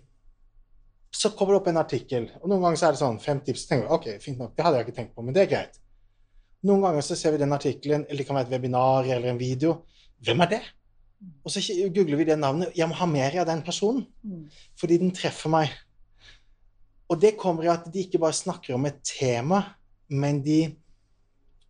så 1.13 1.31
kommer 1.33 1.55
det 1.55 1.59
opp 1.61 1.69
en 1.71 1.81
artikkel, 1.81 2.27
og 2.37 2.49
noen 2.51 2.61
ganger 2.61 2.77
så 2.77 2.87
er 2.87 2.93
det 2.93 3.01
sånn 3.01 3.21
fem 3.21 3.39
tips. 3.45 3.63
Tenker 3.69 3.87
vi, 3.87 3.93
ok, 3.95 4.21
fint 4.21 4.41
nok, 4.41 4.51
Det 4.55 4.65
hadde 4.65 4.77
jeg 4.77 4.87
ikke 4.87 4.97
tenkt 4.99 5.15
på, 5.15 5.23
men 5.25 5.33
det 5.33 5.41
er 5.41 5.49
greit. 5.53 5.79
Noen 6.69 6.83
ganger 6.85 7.05
så 7.05 7.17
ser 7.17 7.33
vi 7.33 7.39
den 7.41 7.55
artikkelen, 7.55 8.03
eller 8.05 8.21
det 8.21 8.27
kan 8.27 8.37
være 8.37 8.49
et 8.49 8.53
webinar 8.53 9.07
eller 9.07 9.31
en 9.31 9.39
video. 9.39 9.79
Hvem 10.25 10.45
er 10.45 10.51
det? 10.51 10.59
Og 11.43 11.51
så 11.51 11.61
googler 11.95 12.19
vi 12.19 12.27
det 12.29 12.37
navnet. 12.39 12.71
Jeg 12.77 12.87
må 12.87 12.95
ha 12.95 13.05
mer 13.09 13.39
av 13.41 13.47
den 13.49 13.61
personen 13.65 14.05
Mm. 14.23 14.49
fordi 14.79 14.97
den 14.97 15.11
treffer 15.11 15.49
meg. 15.49 15.69
Og 17.09 17.21
det 17.21 17.37
kommer 17.37 17.63
i 17.63 17.71
at 17.71 17.89
de 17.93 17.99
ikke 17.99 18.19
bare 18.19 18.33
snakker 18.33 18.73
om 18.75 18.85
et 18.85 19.01
tema, 19.03 19.63
men 20.09 20.43
de, 20.45 20.75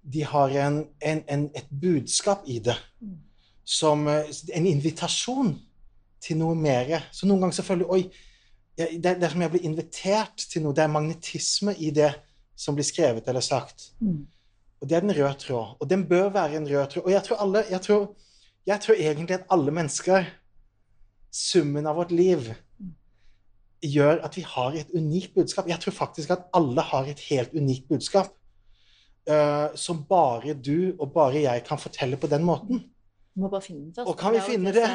de 0.03 0.23
har 0.23 0.49
en, 0.49 0.85
en, 1.01 1.23
en, 1.27 1.49
et 1.55 1.69
budskap 1.81 2.43
i 2.45 2.59
det. 2.59 2.75
Mm. 3.01 3.17
Som 3.63 4.07
eh, 4.07 4.25
en 4.53 4.65
invitasjon 4.67 5.53
til 6.21 6.37
noe 6.37 6.55
mer. 6.55 7.07
Så 7.11 7.25
noen 7.25 7.41
ganger 7.41 7.55
selvfølgelig 7.61 7.89
Oi, 7.89 8.01
det, 8.77 9.03
det 9.03 9.23
er 9.23 9.31
som 9.31 9.41
jeg 9.41 9.51
blir 9.51 9.67
invitert 9.67 10.45
til 10.51 10.63
noe. 10.63 10.75
Det 10.75 10.83
er 10.83 10.91
magnetisme 10.91 11.75
i 11.77 11.91
det 11.95 12.13
som 12.55 12.75
blir 12.75 12.87
skrevet 12.87 13.27
eller 13.27 13.43
sagt. 13.43 13.91
Mm. 13.99 14.25
Og 14.79 14.89
det 14.89 14.97
er 14.97 15.05
den 15.05 15.15
røde 15.15 15.35
tråd. 15.39 15.77
Og 15.79 15.89
den 15.89 16.05
bør 16.07 16.29
være 16.35 16.59
en 16.59 16.67
rød 16.67 16.87
tråd. 16.91 17.05
Og 17.05 17.11
jeg 17.11 17.23
tror, 17.23 17.41
alle, 17.43 17.63
jeg 17.69 17.81
tror, 17.81 18.05
jeg 18.69 18.83
tror 18.83 18.97
egentlig 19.01 19.39
at 19.39 19.47
alle 19.51 19.73
mennesker, 19.73 20.27
summen 21.33 21.87
av 21.89 21.97
vårt 21.97 22.11
liv, 22.13 22.51
gjør 23.85 24.19
at 24.27 24.35
vi 24.37 24.43
har 24.45 24.75
et 24.75 24.89
unikt 24.93 25.33
budskap. 25.37 25.69
Jeg 25.69 25.79
tror 25.81 25.95
faktisk 25.95 26.33
at 26.35 26.47
alle 26.53 26.83
har 26.83 27.07
et 27.09 27.21
helt 27.29 27.55
unikt 27.55 27.87
budskap. 27.89 28.35
uh, 29.29 29.75
som 29.75 29.99
bare 30.09 30.53
du 30.53 30.95
og 30.99 31.11
bare 31.13 31.43
jeg 31.43 31.63
kan 31.67 31.77
fortelle 31.77 32.17
på 32.17 32.27
den 32.27 32.43
måten. 32.43 32.81
Vi 33.35 33.41
må 33.43 33.49
bare 33.49 33.61
finne 33.61 33.91
det. 33.95 34.05
Og 34.07 34.17
kan 34.17 34.33
vi 34.33 34.39
finne 34.41 34.73
det? 34.73 34.87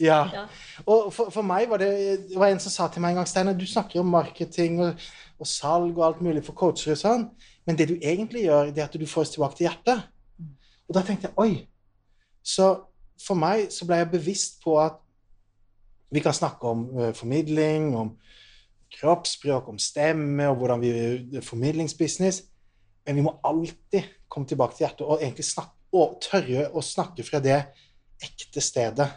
Ja. 0.00 0.20
Ja. 0.34 0.44
Og 0.84 1.12
for, 1.14 1.30
for 1.30 1.42
meg 1.42 1.70
var 1.70 1.80
det, 1.80 2.28
det 2.28 2.38
var 2.38 2.52
en 2.52 2.60
som 2.60 2.72
sa 2.74 2.88
til 2.92 3.02
meg 3.02 3.14
en 3.14 3.22
gang 3.22 3.30
Steiner, 3.30 3.56
du 3.56 3.66
snakker 3.66 4.02
om 4.02 4.12
marketing 4.12 4.82
og, 4.84 5.00
og 5.40 5.48
salg 5.48 5.96
og 5.96 6.04
alt 6.06 6.20
mulig 6.22 6.44
for 6.44 6.54
coacher 6.54 6.92
og 6.92 7.00
sånn, 7.00 7.24
men 7.66 7.78
det 7.78 7.88
du 7.88 7.96
egentlig 7.96 8.44
gjør, 8.44 8.70
det 8.74 8.84
er 8.84 8.90
at 8.90 9.00
du 9.00 9.06
får 9.08 9.24
oss 9.24 9.34
tilbake 9.34 9.58
til 9.58 9.68
hjertet. 9.70 10.04
Og 10.90 10.96
da 10.96 11.02
tenkte 11.06 11.30
jeg 11.30 11.38
oi. 11.40 11.50
Så 12.44 12.68
for 13.20 13.38
meg 13.38 13.68
så 13.72 13.86
ble 13.88 14.00
jeg 14.00 14.12
bevisst 14.14 14.60
på 14.64 14.76
at 14.80 14.98
vi 16.10 16.22
kan 16.24 16.34
snakke 16.34 16.66
om 16.66 16.86
uh, 16.96 17.10
formidling, 17.14 17.92
om 17.96 18.14
kroppsspråk, 18.90 19.68
om 19.70 19.78
stemme 19.78 20.48
og 20.50 20.56
hvordan 20.58 20.80
vi 20.82 21.40
formidlingsbusiness, 21.46 22.42
men 23.06 23.20
vi 23.20 23.24
må 23.24 23.36
alltid 23.46 24.08
komme 24.30 24.48
tilbake 24.50 24.76
til 24.76 24.86
hjertet 24.86 25.06
og 25.06 25.20
egentlig 25.20 25.46
snakke, 25.46 25.76
og 25.90 26.20
tørre 26.22 26.68
å 26.74 26.82
snakke 26.84 27.24
fra 27.26 27.40
det 27.42 27.56
ekte 28.22 28.62
stedet. 28.62 29.08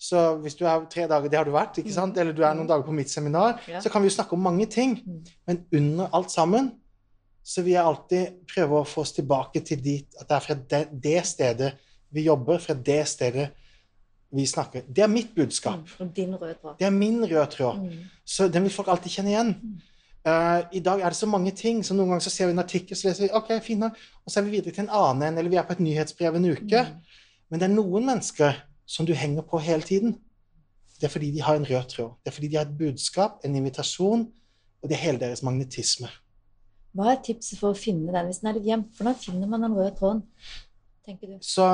Så 0.00 0.20
hvis 0.42 0.56
du 0.56 0.64
er 0.68 0.84
tre 0.90 1.06
dager, 1.08 1.30
det 1.30 1.38
har 1.38 1.48
du 1.48 1.52
vært, 1.54 1.78
ikke 1.80 1.92
sant? 1.92 2.16
eller 2.20 2.36
du 2.36 2.42
er 2.44 2.56
noen 2.56 2.68
dager 2.68 2.84
på 2.86 2.94
mitt 2.96 3.12
seminar, 3.12 3.60
Ja. 3.68 3.80
så 3.80 3.90
kan 3.92 4.02
vi 4.02 4.08
jo 4.08 4.16
snakke 4.16 4.36
om 4.36 4.42
mange 4.44 4.66
ting. 4.66 4.98
Mm. 5.04 5.20
Men 5.46 5.60
under 5.72 6.08
alt 6.12 6.30
sammen 6.32 6.72
så 7.44 7.62
vil 7.62 7.76
jeg 7.76 7.84
alltid 7.84 8.38
prøve 8.48 8.80
å 8.80 8.88
få 8.88 9.04
oss 9.04 9.12
tilbake 9.12 9.60
til 9.60 9.82
dit 9.84 10.16
at 10.20 10.28
det 10.28 10.36
er 10.36 10.44
fra 10.44 10.54
det, 10.54 10.82
det 11.04 11.26
stedet 11.28 11.72
vi 12.14 12.26
jobber, 12.28 12.60
fra 12.62 12.74
det 12.74 13.02
stedet 13.10 13.48
vi 14.34 14.46
snakker. 14.46 14.86
Det 14.90 15.04
er 15.04 15.10
mitt 15.10 15.34
budskap. 15.34 15.82
Mm. 15.82 15.98
Og 16.00 16.14
din 16.16 16.34
røde 16.34 16.54
tråd. 16.60 16.78
Det 16.78 16.86
er 16.86 16.94
min 16.94 17.22
røde 17.22 17.46
tråd. 17.50 17.82
Mm. 17.82 18.06
Så 18.26 18.48
den 18.48 18.62
vil 18.66 18.72
folk 18.74 18.88
alltid 18.90 19.10
kjenne 19.14 19.30
igjen. 19.30 19.52
Eh, 20.26 20.60
I 20.72 20.80
dag 20.80 21.00
er 21.00 21.12
det 21.12 21.18
så 21.18 21.26
mange 21.30 21.52
ting, 21.54 21.84
så 21.84 21.94
noen 21.94 22.14
ganger 22.14 22.24
så 22.24 22.32
ser 22.32 22.48
vi 22.48 22.56
en 22.56 22.62
artikkel, 22.62 22.96
så 22.96 23.08
leser 23.08 23.26
vi 23.26 23.32
ok, 23.36 23.50
fin 23.62 23.82
nok, 23.84 23.98
og 24.24 24.32
så 24.32 24.40
er 24.40 24.46
vi 24.46 24.56
videre 24.56 24.72
til 24.74 24.86
en 24.86 24.94
annen 24.96 25.26
en, 25.28 25.38
eller 25.38 25.52
vi 25.52 25.58
er 25.60 25.66
på 25.68 25.76
et 25.76 25.82
nyhetsbrev 25.84 26.38
en 26.38 26.50
uke. 26.50 26.84
Mm. 26.88 27.20
Men 27.50 27.60
det 27.60 27.68
er 27.68 27.74
noen 27.74 28.08
mennesker 28.08 28.62
som 28.86 29.06
du 29.06 29.12
henger 29.14 29.44
på 29.46 29.60
hele 29.62 29.84
tiden. 29.84 30.16
Det 30.98 31.06
er 31.06 31.12
fordi 31.12 31.30
de 31.34 31.42
har 31.42 31.58
en 31.58 31.66
rød 31.68 31.88
tråd. 31.92 32.14
Det 32.24 32.30
er 32.30 32.36
fordi 32.38 32.48
de 32.48 32.56
har 32.56 32.66
et 32.66 32.78
budskap, 32.78 33.38
en 33.44 33.56
invitasjon, 33.56 34.26
og 34.82 34.88
det 34.88 34.96
er 34.96 35.04
hele 35.04 35.20
deres 35.20 35.42
magnetisme. 35.44 36.08
Hva 36.94 37.10
er 37.12 37.22
tipset 37.26 37.58
for 37.58 37.74
å 37.74 37.78
finne 37.78 38.12
den 38.14 38.30
hvis 38.30 38.40
den 38.40 38.50
er 38.50 38.58
litt 38.58 38.68
gjemt? 38.68 38.90
Hvordan 38.96 39.16
finner 39.18 39.50
man 39.50 39.66
den 39.66 39.76
røde 39.76 39.92
tråden, 39.98 40.22
tenker 41.04 41.34
du? 41.34 41.38
Så 41.42 41.66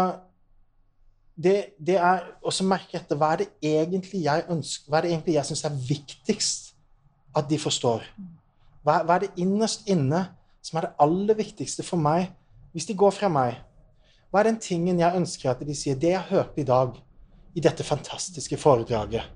det, 1.36 1.72
det 1.78 1.96
er 1.96 2.26
også 2.44 2.66
merke 2.68 2.98
etter 2.98 3.18
hva 3.18 3.32
er 3.34 3.44
det 3.44 3.48
egentlig 3.64 4.24
jeg 4.24 4.44
ønsker, 4.50 4.90
hva 4.90 4.98
er 4.98 5.06
det 5.06 5.12
egentlig 5.14 5.36
jeg 5.38 5.48
syns 5.50 5.64
er 5.64 5.78
viktigst 5.88 6.70
at 7.36 7.48
de 7.50 7.58
forstår. 7.60 8.04
Hva, 8.84 9.00
hva 9.06 9.16
er 9.16 9.26
det 9.26 9.42
innerst 9.44 9.88
inne 9.90 10.26
som 10.64 10.78
er 10.78 10.88
det 10.88 10.96
aller 11.00 11.38
viktigste 11.38 11.84
for 11.86 12.00
meg, 12.00 12.28
hvis 12.74 12.88
de 12.88 12.96
går 12.98 13.14
fra 13.16 13.30
meg? 13.32 13.60
Hva 14.30 14.42
er 14.42 14.50
den 14.50 14.60
tingen 14.62 15.00
jeg 15.00 15.16
ønsker 15.18 15.52
at 15.52 15.62
de 15.66 15.74
sier? 15.74 15.98
Det 15.98 16.12
jeg 16.12 16.28
hørte 16.30 16.62
i 16.62 16.66
dag, 16.66 16.98
i 17.54 17.62
dette 17.62 17.86
fantastiske 17.86 18.58
foredraget, 18.60 19.26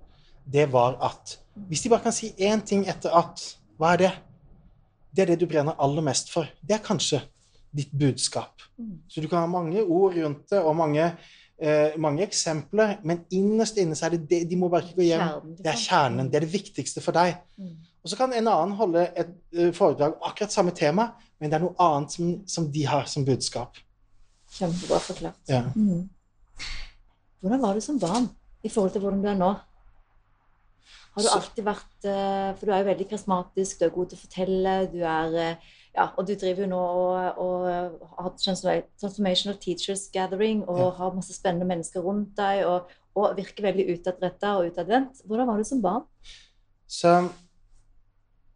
det 0.44 0.68
var 0.72 0.98
at 1.02 1.38
Hvis 1.68 1.84
de 1.84 1.88
bare 1.88 2.02
kan 2.02 2.12
si 2.12 2.32
én 2.42 2.64
ting 2.66 2.80
etter 2.90 3.12
at, 3.14 3.38
hva 3.78 3.92
er 3.94 3.98
det? 3.98 4.08
Det 5.14 5.22
er 5.22 5.28
det 5.30 5.36
du 5.38 5.46
brenner 5.46 5.76
aller 5.78 6.02
mest 6.02 6.32
for. 6.32 6.48
Det 6.66 6.74
er 6.74 6.82
kanskje 6.82 7.20
ditt 7.70 7.92
budskap. 7.94 8.58
Mm. 8.74 8.98
Så 9.06 9.22
du 9.22 9.28
kan 9.28 9.44
ha 9.44 9.46
mange 9.46 9.82
ord 9.82 10.16
rundt 10.18 10.50
det, 10.50 10.58
og 10.58 10.74
mange, 10.76 11.12
eh, 11.60 11.94
mange 12.00 12.22
eksempler, 12.26 12.96
men 13.04 13.24
innerst 13.30 13.78
inne 13.78 13.96
så 13.98 14.06
er 14.08 14.16
det 14.16 14.28
det 14.30 14.42
de 14.50 14.56
må 14.60 14.68
bare 14.72 14.86
ikke 14.86 15.00
gå 15.02 15.08
hjem. 15.08 15.54
Det 15.60 15.72
er 15.72 15.80
kjernen. 15.80 16.30
Det 16.30 16.40
er 16.40 16.46
det 16.46 16.52
viktigste 16.52 17.00
for 17.04 17.12
deg. 17.16 17.36
Mm. 17.58 17.74
Og 18.04 18.10
så 18.12 18.16
kan 18.20 18.32
en 18.36 18.48
annen 18.52 18.74
holde 18.76 19.06
et 19.16 19.30
foredrag 19.76 20.12
om 20.16 20.26
akkurat 20.28 20.52
samme 20.52 20.74
tema, 20.76 21.12
men 21.40 21.50
det 21.50 21.56
er 21.56 21.64
noe 21.64 21.76
annet 21.80 22.12
som, 22.12 22.32
som 22.46 22.66
de 22.72 22.82
har 22.86 23.06
som 23.08 23.24
budskap. 23.24 23.78
Kjempebra 24.54 24.98
forklart. 25.02 25.40
Ja. 25.48 25.62
Mm. 25.74 26.08
Hvordan 27.40 27.62
var 27.62 27.74
du 27.74 27.80
som 27.84 27.98
barn 28.00 28.28
i 28.64 28.68
forhold 28.72 28.92
til 28.92 29.02
hvordan 29.04 29.22
du 29.24 29.28
er 29.28 29.38
nå? 29.40 29.52
Har 31.14 31.22
du 31.22 31.28
Så- 31.28 31.34
alltid 31.38 31.64
vært 31.64 32.04
eh, 32.10 32.54
For 32.58 32.66
du 32.66 32.72
er 32.72 32.78
jo 32.82 32.88
veldig 32.90 33.08
karismatisk, 33.10 33.78
du 33.78 33.84
er 33.84 33.90
god 33.94 34.08
til 34.10 34.18
å 34.18 34.24
fortelle, 34.26 34.74
du 34.92 35.00
er 35.02 35.34
eh, 35.42 35.56
ja, 35.94 36.08
og 36.16 36.26
du 36.26 36.34
driver 36.34 36.64
jo 36.64 36.68
nå 36.72 36.78
og, 36.80 37.38
og 37.38 37.66
har 37.68 38.22
hatt 38.26 38.40
transforma- 38.42 38.82
Transformational 39.00 39.58
Teachers 39.62 40.08
Gathering 40.12 40.64
og 40.68 40.78
Ja. 40.78 40.90
har 40.98 41.14
masse 41.14 41.34
spennende 41.36 41.66
mennesker 41.66 42.02
rundt 42.02 42.36
deg 42.36 42.64
og, 42.66 42.90
og 43.14 43.36
virker 43.36 43.62
veldig 43.68 43.86
utadretta 43.94 44.56
og 44.58 44.72
utadvendt. 44.72 45.22
Hvordan 45.24 45.46
var 45.46 45.56
du 45.56 45.64
som 45.64 45.82
barn? 45.82 46.02
Så 46.88 47.28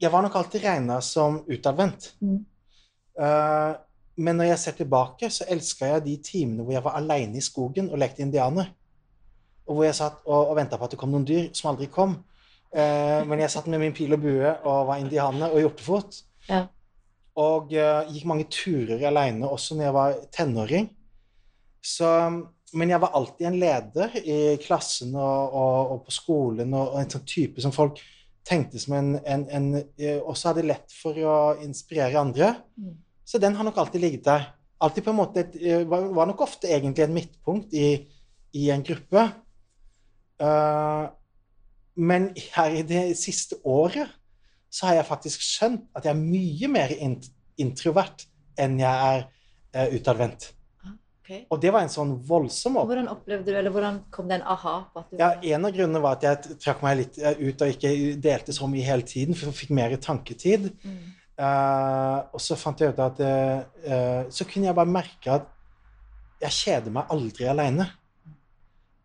Jeg 0.00 0.12
var 0.12 0.22
nok 0.22 0.34
alltid 0.38 0.62
regna 0.62 1.00
som 1.00 1.40
utadvendt. 1.50 2.12
Mm. 2.20 2.44
Uh, 3.18 3.74
men 4.16 4.36
når 4.36 4.44
jeg 4.52 4.58
ser 4.58 4.72
tilbake, 4.78 5.30
så 5.30 5.44
elska 5.50 5.86
jeg 5.86 6.04
de 6.04 6.16
timene 6.22 6.62
hvor 6.62 6.72
jeg 6.72 6.84
var 6.84 6.94
aleine 7.00 7.38
i 7.38 7.42
skogen 7.42 7.90
og 7.90 7.98
lekte 7.98 8.22
indianer. 8.22 8.70
Og 9.66 9.74
hvor 9.74 9.84
jeg 9.84 9.94
satt 9.98 10.20
og, 10.24 10.48
og 10.50 10.56
venta 10.56 10.78
på 10.78 10.84
at 10.86 10.90
det 10.94 10.98
kom 10.98 11.10
noen 11.10 11.26
dyr 11.26 11.48
som 11.52 11.72
aldri 11.72 11.86
kom. 11.90 12.14
Uh, 12.70 13.26
men 13.26 13.40
jeg 13.40 13.50
satt 13.50 13.66
med 13.66 13.78
min 13.82 13.92
pil 13.96 14.12
og 14.14 14.22
bue 14.22 14.54
og 14.62 14.86
var 14.86 15.02
indianer 15.02 15.50
og 15.50 15.60
hjortefot. 15.64 16.20
Ja. 16.48 16.66
Og 17.38 17.74
eh, 17.76 18.12
gikk 18.12 18.28
mange 18.28 18.48
turer 18.50 19.02
aleine 19.08 19.48
også 19.48 19.76
når 19.78 19.86
jeg 19.86 19.96
var 19.96 20.20
tenåring. 20.34 20.88
Så, 21.84 22.08
men 22.74 22.92
jeg 22.92 23.00
var 23.00 23.14
alltid 23.16 23.48
en 23.48 23.58
leder 23.62 24.16
i 24.24 24.38
klassen 24.62 25.14
og, 25.14 25.54
og, 25.54 25.92
og 25.94 26.00
på 26.08 26.14
skolen, 26.16 26.74
og, 26.74 26.94
og 26.94 27.02
en 27.02 27.12
sånn 27.14 27.28
type 27.28 27.62
som 27.62 27.74
folk 27.74 28.02
tenkte 28.48 28.80
som 28.80 28.96
en, 28.96 29.10
en, 29.28 29.44
en 29.52 29.68
eh, 29.78 30.18
Også 30.18 30.50
hadde 30.50 30.66
lett 30.66 30.94
for 31.02 31.18
å 31.20 31.38
inspirere 31.64 32.20
andre. 32.20 32.54
Mm. 32.80 32.96
Så 33.28 33.40
den 33.42 33.56
har 33.58 33.66
nok 33.66 33.78
alltid 33.82 34.02
ligget 34.02 34.24
der. 34.26 34.48
Alltid 34.80 35.04
på 35.04 35.12
en 35.12 35.20
måte 35.20 35.44
et, 35.44 35.58
eh, 35.60 35.84
var, 35.88 36.08
var 36.16 36.30
nok 36.30 36.42
ofte 36.46 36.70
egentlig 36.70 37.06
en 37.06 37.14
midtpunkt 37.16 37.74
i, 37.76 37.92
i 38.56 38.70
en 38.74 38.84
gruppe. 38.86 39.28
Uh, 40.38 41.10
men 41.98 42.28
her 42.54 42.76
i 42.78 42.84
det 42.86 43.02
siste 43.18 43.58
året 43.66 44.06
så 44.70 44.88
har 44.88 44.98
jeg 44.98 45.08
faktisk 45.08 45.44
skjønt 45.44 45.88
at 45.96 46.06
jeg 46.06 46.14
er 46.14 46.20
mye 46.20 46.70
mer 46.70 46.94
introvert 47.58 48.26
enn 48.58 48.78
jeg 48.80 49.10
er 49.12 49.26
uh, 49.26 49.96
utadvendt. 49.96 50.52
Okay. 51.28 51.42
Og 51.52 51.58
det 51.60 51.68
var 51.74 51.84
en 51.84 51.92
sånn 51.92 52.14
voldsom 52.24 52.78
opp... 52.80 52.86
Hvordan 52.88 53.10
opplevde 53.12 53.52
du, 53.52 53.56
eller 53.60 53.72
hvordan 53.72 53.98
kom 54.14 54.30
det 54.30 54.38
en 54.38 54.46
aha 54.48 54.78
på 54.88 55.02
at 55.02 55.10
du 55.10 55.18
Ja, 55.20 55.26
En 55.58 55.68
av 55.68 55.74
grunnene 55.76 56.00
var 56.00 56.16
at 56.16 56.24
jeg 56.24 56.56
trakk 56.62 56.80
meg 56.86 57.02
litt 57.02 57.18
eh, 57.20 57.42
ut 57.42 57.64
og 57.66 57.72
ikke 57.74 57.90
delte 58.24 58.54
så 58.56 58.68
mye 58.70 58.86
hele 58.86 59.04
tiden, 59.04 59.36
for 59.36 59.50
jeg 59.50 59.58
fikk 59.58 59.74
mer 59.76 59.92
tanketid. 60.00 60.70
Mm. 60.80 61.02
Uh, 61.36 62.24
og 62.32 62.40
så 62.40 62.56
fant 62.58 62.80
jeg 62.80 62.90
ut 62.90 62.98
at 62.98 63.20
eh, 63.22 64.24
Så 64.34 64.42
kunne 64.48 64.66
jeg 64.66 64.74
bare 64.74 64.90
merke 64.90 65.36
at 65.36 65.44
jeg 66.40 66.56
kjeder 66.56 66.96
meg 66.96 67.12
aldri 67.12 67.46
aleine. 67.52 67.90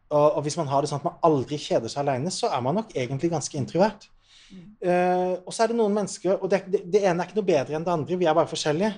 Og, 0.07 0.39
og 0.39 0.41
hvis 0.45 0.57
man 0.61 0.71
har 0.71 0.79
det 0.79 0.93
sånn 0.93 1.03
at 1.03 1.09
man 1.09 1.19
aldri 1.27 1.59
kjeder 1.59 1.91
seg 1.91 2.05
aleine, 2.05 2.31
så 2.31 2.53
er 2.55 2.63
man 2.63 2.79
nok 2.79 2.95
egentlig 2.95 3.33
ganske 3.33 3.59
introvert. 3.59 4.07
Eh, 4.51 5.33
og 5.39 5.53
så 5.53 5.63
er 5.63 5.71
det 5.71 5.77
noen 5.79 5.93
mennesker 5.95 6.35
Og 6.35 6.49
det, 6.51 6.59
det, 6.69 6.81
det 6.91 6.99
ene 7.01 7.23
er 7.23 7.29
ikke 7.29 7.39
noe 7.39 7.47
bedre 7.47 7.77
enn 7.77 7.85
det 7.87 7.93
andre, 7.93 8.17
vi 8.19 8.27
er 8.27 8.35
bare 8.37 8.51
forskjellige. 8.51 8.91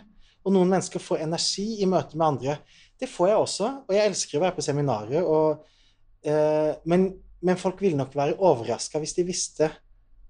Og 0.46 0.54
noen 0.54 0.70
mennesker 0.70 1.02
får 1.02 1.24
energi 1.26 1.68
i 1.82 1.88
møte 1.90 2.18
med 2.18 2.26
andre. 2.28 2.58
Det 3.00 3.10
får 3.10 3.32
jeg 3.32 3.40
også, 3.42 3.70
og 3.88 3.96
jeg 3.96 4.12
elsker 4.12 4.38
å 4.38 4.44
være 4.44 4.56
på 4.58 4.66
seminarer. 4.66 5.26
Og, 5.26 5.64
uh, 6.30 6.72
men, 6.86 7.08
men 7.42 7.58
folk 7.58 7.82
ville 7.82 7.98
nok 7.98 8.14
være 8.16 8.38
overraska 8.38 9.02
hvis 9.02 9.16
de 9.18 9.26
visste 9.26 9.72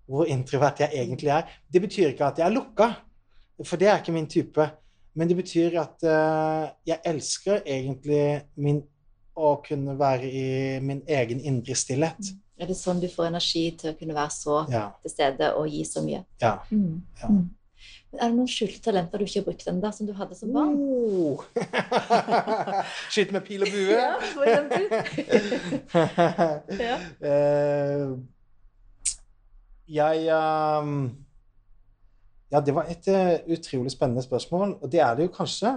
hvor 0.08 0.30
introvert 0.32 0.80
jeg 0.86 1.02
egentlig 1.02 1.34
er. 1.36 1.52
Det 1.68 1.82
betyr 1.84 2.14
ikke 2.14 2.30
at 2.30 2.40
jeg 2.40 2.48
er 2.48 2.56
lukka, 2.56 2.90
for 3.66 3.82
det 3.82 3.90
er 3.92 4.00
ikke 4.00 4.16
min 4.16 4.30
type. 4.32 4.70
Men 5.16 5.28
det 5.28 5.38
betyr 5.40 5.76
at 5.84 6.08
uh, 6.08 6.72
jeg 6.88 7.00
elsker 7.12 7.64
egentlig 7.66 8.24
min, 8.56 8.82
å 9.36 9.58
kunne 9.64 9.98
være 10.00 10.32
i 10.32 10.48
min 10.80 11.04
egen 11.12 11.44
indre 11.44 11.76
stillhet. 11.76 12.32
Er 12.60 12.66
det 12.70 12.76
sånn 12.80 13.02
du 13.02 13.08
får 13.12 13.28
energi 13.28 13.66
til 13.78 13.92
å 13.92 13.98
kunne 14.00 14.16
være 14.16 14.32
så 14.32 14.62
Ja. 14.72 14.90
til 15.02 15.12
stede 15.12 15.54
og 15.56 15.68
gi 15.70 15.84
så 15.84 16.02
mye? 16.06 16.24
ja. 16.42 16.58
Mm. 16.72 17.02
Ja. 17.22 17.28
Mm. 17.28 17.50
Men 18.12 18.22
Er 18.22 18.30
det 18.30 18.36
noen 18.38 18.48
skjulte 18.48 18.80
talenter 18.82 19.18
du 19.20 19.26
ikke 19.26 19.42
har 19.42 19.46
brukt 19.50 19.68
ennå, 19.68 19.92
som 19.94 20.08
du 20.08 20.14
hadde 20.14 20.36
som 20.36 20.54
barn? 20.54 20.76
Oh. 20.80 21.44
Skyte 23.12 23.34
med 23.36 23.42
pil 23.44 23.62
og 23.66 23.68
bue. 23.74 23.92
Ja, 24.00 24.16
for 24.34 24.44
eksempel. 24.48 24.84
Ja. 26.86 26.96
Uh, 27.20 28.20
jeg 29.88 30.30
um, 30.82 31.12
Ja, 32.52 32.60
det 32.62 32.74
var 32.76 32.88
et 32.90 33.08
eh, 33.12 33.40
utrolig 33.58 33.92
spennende 33.92 34.24
spørsmål, 34.24 34.78
og 34.82 34.92
det 34.92 35.00
er 35.04 35.16
det 35.16 35.24
jo 35.28 35.34
kanskje. 35.36 35.76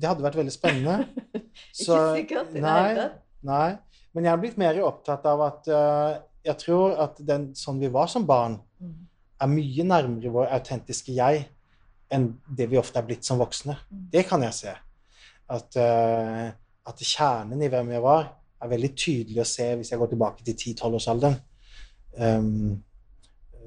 Det 0.00 0.06
hadde 0.08 0.22
vært 0.22 0.36
veldig 0.38 0.52
spennende. 0.52 1.06
Ikke 1.34 1.96
sikkert 2.14 2.50
i 2.52 2.54
det 2.54 2.62
nei, 2.62 2.82
hele 2.86 3.00
tatt. 3.00 3.16
nei. 3.42 3.70
Men 4.14 4.24
jeg 4.26 4.32
har 4.32 4.40
blitt 4.42 4.58
mer 4.58 4.78
opptatt 4.82 5.24
av 5.30 5.40
at 5.46 5.68
uh, 5.70 6.18
jeg 6.44 6.56
tror 6.58 6.96
at 7.04 7.18
den 7.26 7.50
sånn 7.54 7.78
vi 7.82 7.88
var 7.92 8.06
som 8.10 8.26
barn, 8.26 8.60
Mm. 8.80 8.94
er 9.40 9.46
mye 9.52 9.84
nærmere 9.84 10.30
vår 10.32 10.46
autentiske 10.56 11.12
jeg 11.12 11.42
enn 12.10 12.30
det 12.56 12.64
vi 12.70 12.78
ofte 12.80 12.96
er 12.98 13.04
blitt 13.04 13.24
som 13.28 13.36
voksne. 13.38 13.74
Mm. 13.90 14.06
Det 14.14 14.22
kan 14.26 14.40
jeg 14.42 14.54
se. 14.56 14.72
At, 15.52 15.76
uh, 15.76 16.48
at 16.88 17.02
kjernen 17.04 17.60
i 17.62 17.68
hvem 17.68 17.90
jeg 17.92 18.00
var, 18.02 18.30
er 18.62 18.68
veldig 18.72 18.90
tydelig 18.96 19.42
å 19.42 19.48
se 19.48 19.66
hvis 19.76 19.90
jeg 19.92 20.00
går 20.00 20.08
tilbake 20.14 20.44
til 20.44 20.56
10-12-årsalderen. 20.56 21.36
Um, 22.16 22.82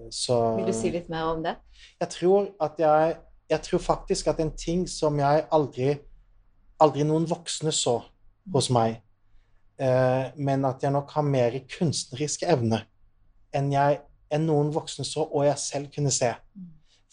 så 0.09 0.55
Vil 0.57 0.65
du 0.71 0.73
si 0.73 0.89
litt 0.91 1.09
mer 1.09 1.29
om 1.31 1.43
det? 1.45 1.55
jeg 2.01 2.09
tror 2.09 2.49
at 2.59 2.79
jeg 2.79 3.15
Jeg 3.49 3.61
tror 3.61 3.79
faktisk 3.79 4.27
at 4.27 4.39
en 4.39 4.51
ting 4.51 4.87
som 4.89 5.19
jeg 5.19 5.45
aldri 5.51 5.93
Aldri 6.79 7.03
noen 7.03 7.29
voksne 7.29 7.71
så 7.71 8.01
hos 8.53 8.69
meg, 8.73 8.97
men 9.83 10.65
at 10.69 10.83
jeg 10.85 10.93
nok 10.93 11.09
har 11.15 11.25
mer 11.27 11.55
kunstneriske 11.67 12.47
evner 12.47 12.85
enn, 13.55 13.71
jeg, 13.73 13.97
enn 14.31 14.45
noen 14.47 14.69
voksne 14.73 15.05
så, 15.07 15.25
og 15.25 15.43
jeg 15.47 15.59
selv 15.59 15.89
kunne 15.93 16.13
se. 16.13 16.29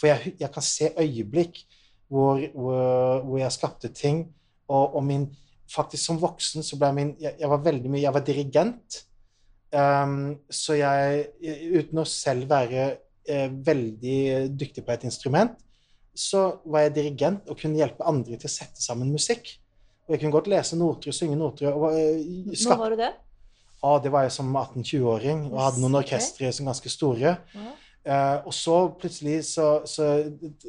For 0.00 0.10
jeg, 0.10 0.34
jeg 0.40 0.50
kan 0.54 0.64
se 0.64 0.90
øyeblikk 0.94 1.62
hvor, 2.10 2.40
hvor, 2.54 3.24
hvor 3.26 3.40
jeg 3.40 3.56
skapte 3.56 3.90
ting, 3.94 4.24
og, 4.70 4.96
og 4.96 5.04
min 5.06 5.30
Faktisk 5.70 6.08
som 6.08 6.18
voksen 6.18 6.64
så 6.66 6.74
ble 6.80 6.88
min 6.96 7.10
Jeg, 7.22 7.36
jeg 7.38 7.50
var 7.52 7.62
veldig 7.62 7.90
mye 7.92 8.02
Jeg 8.02 8.14
var 8.16 8.24
dirigent. 8.26 9.00
Um, 9.70 10.40
så 10.50 10.74
jeg, 10.74 11.28
uten 11.76 12.00
å 12.02 12.04
selv 12.08 12.48
være 12.50 12.86
eh, 13.22 13.46
veldig 13.46 14.48
dyktig 14.58 14.82
på 14.82 14.90
et 14.96 15.04
instrument, 15.06 15.52
så 16.10 16.58
var 16.66 16.88
jeg 16.88 16.96
dirigent 16.96 17.46
og 17.46 17.60
kunne 17.60 17.78
hjelpe 17.78 18.02
andre 18.02 18.34
til 18.34 18.50
å 18.50 18.52
sette 18.52 18.82
sammen 18.82 19.12
musikk. 19.14 19.52
Og 20.06 20.14
jeg 20.14 20.22
kunne 20.22 20.34
godt 20.34 20.48
lese 20.50 20.78
noter 20.78 21.12
og 21.12 21.16
synge 21.16 21.36
noter. 21.38 21.72
og 21.72 21.92
Når 21.92 22.78
var 22.80 22.94
du 22.94 23.00
det? 23.00 23.12
Ja, 23.80 23.98
det 24.04 24.12
var 24.12 24.26
jeg 24.26 24.32
som 24.34 24.50
18-20-åring 24.52 25.46
og 25.54 25.60
hadde 25.62 25.80
noen 25.80 26.00
orkestre 26.02 26.50
som 26.52 26.68
ganske 26.68 26.92
store. 26.92 27.36
Ja. 27.54 27.70
Uh, 28.00 28.48
og 28.48 28.54
så 28.56 28.76
plutselig 29.00 29.42
så, 29.50 29.82
så 29.88 30.06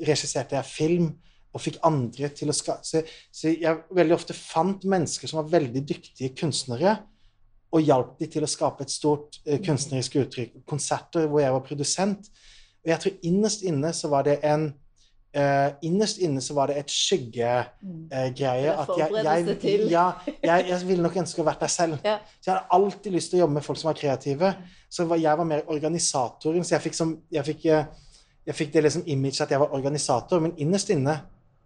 regisserte 0.03 0.57
jeg 0.57 0.67
film 0.67 1.05
og 1.51 1.63
fikk 1.63 1.77
andre 1.87 2.27
til 2.35 2.51
å 2.51 2.55
skape 2.55 2.83
så, 2.87 3.01
så 3.31 3.51
jeg 3.51 3.85
veldig 3.91 4.15
ofte 4.15 4.35
fant 4.35 4.83
mennesker 4.87 5.31
som 5.31 5.41
var 5.41 5.51
veldig 5.51 5.83
dyktige 5.87 6.31
kunstnere, 6.35 6.97
og 7.71 7.87
hjalp 7.87 8.17
de 8.19 8.27
til 8.31 8.43
å 8.43 8.51
skape 8.51 8.83
et 8.83 8.91
stort 8.91 9.39
uh, 9.47 9.57
kunstnerisk 9.63 10.19
uttrykk. 10.23 10.61
Konserter 10.67 11.27
hvor 11.31 11.43
jeg 11.43 11.55
var 11.55 11.63
produsent. 11.67 12.31
Og 12.83 12.91
jeg 12.91 13.03
tror 13.03 13.27
innerst 13.27 13.63
inne 13.67 13.91
så 13.95 14.11
var 14.11 14.27
det 14.27 14.39
en 14.47 14.69
eh, 15.33 15.71
Innerst 15.87 16.17
inne 16.23 16.41
så 16.41 16.53
var 16.57 16.67
det 16.71 16.77
et 16.81 16.91
skygge 16.91 17.65
Mm. 17.81 18.07
eh. 18.11 18.17
Er 18.17 18.27
At 18.81 18.89
jeg, 18.97 19.09
jeg, 19.11 19.45
jeg, 19.63 19.89
ja, 19.91 20.11
jeg, 20.43 20.65
jeg 20.69 20.87
ville 20.87 21.03
nok 21.03 21.17
ønske 21.17 21.41
å 21.41 21.45
vært 21.45 21.59
der 21.59 21.67
selv. 21.67 21.97
Ja. 22.03 22.17
Så 22.39 22.51
jeg 22.51 22.55
hadde 22.55 22.67
alltid 22.77 23.11
lyst 23.11 23.29
til 23.31 23.39
å 23.39 23.43
jobbe 23.45 23.53
med 23.53 23.63
folk 23.63 23.79
som 23.79 23.87
var 23.89 23.99
kreative. 23.99 24.53
Så 24.89 25.05
var, 25.05 25.17
jeg 25.17 25.37
var 25.37 25.47
mer 25.47 25.61
organisatoren. 25.67 26.63
Så 26.63 26.75
jeg 26.75 26.81
fikk, 26.81 26.97
som, 26.97 27.13
fikk, 27.31 27.65
eh, 27.65 28.53
fikk 28.53 28.73
det 28.73 28.83
liksom 28.83 29.03
image 29.07 29.41
at 29.41 29.51
jeg 29.51 29.59
var 29.59 29.73
organisator, 29.73 30.39
men 30.39 30.53
innerst 30.57 30.89
inne 30.89 31.19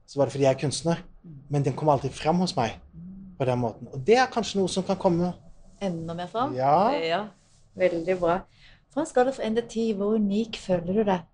så 0.05 0.19
var 0.19 0.25
det 0.25 0.35
fordi 0.35 0.43
jeg 0.45 0.53
er 0.55 0.59
kunstner. 0.61 1.01
Men 1.49 1.63
den 1.65 1.73
kom 1.73 1.89
aldri 1.89 2.09
frem 2.13 2.37
hos 2.43 2.55
meg 2.55 2.77
på 3.39 3.45
den 3.45 3.59
måten. 3.59 3.87
Og 3.93 4.03
det 4.05 4.19
er 4.21 4.29
kanskje 4.31 4.59
noe 4.59 4.69
som 4.69 4.83
kan 4.85 4.97
komme. 5.01 5.33
Enda 5.81 6.13
mer 6.13 6.27
fram? 6.31 6.53
Ja. 6.55 6.91
ja. 6.93 7.23
Veldig 7.75 8.19
bra. 8.21 8.39
Fra 8.93 9.01
en 9.03 9.09
skala 9.09 9.33
fra 9.35 9.43
1 9.43 9.57
til 9.57 9.65
10, 9.67 9.93
hvor 9.99 10.15
unik 10.15 10.59
føler 10.61 10.93
du 10.93 11.03
deg 11.03 11.25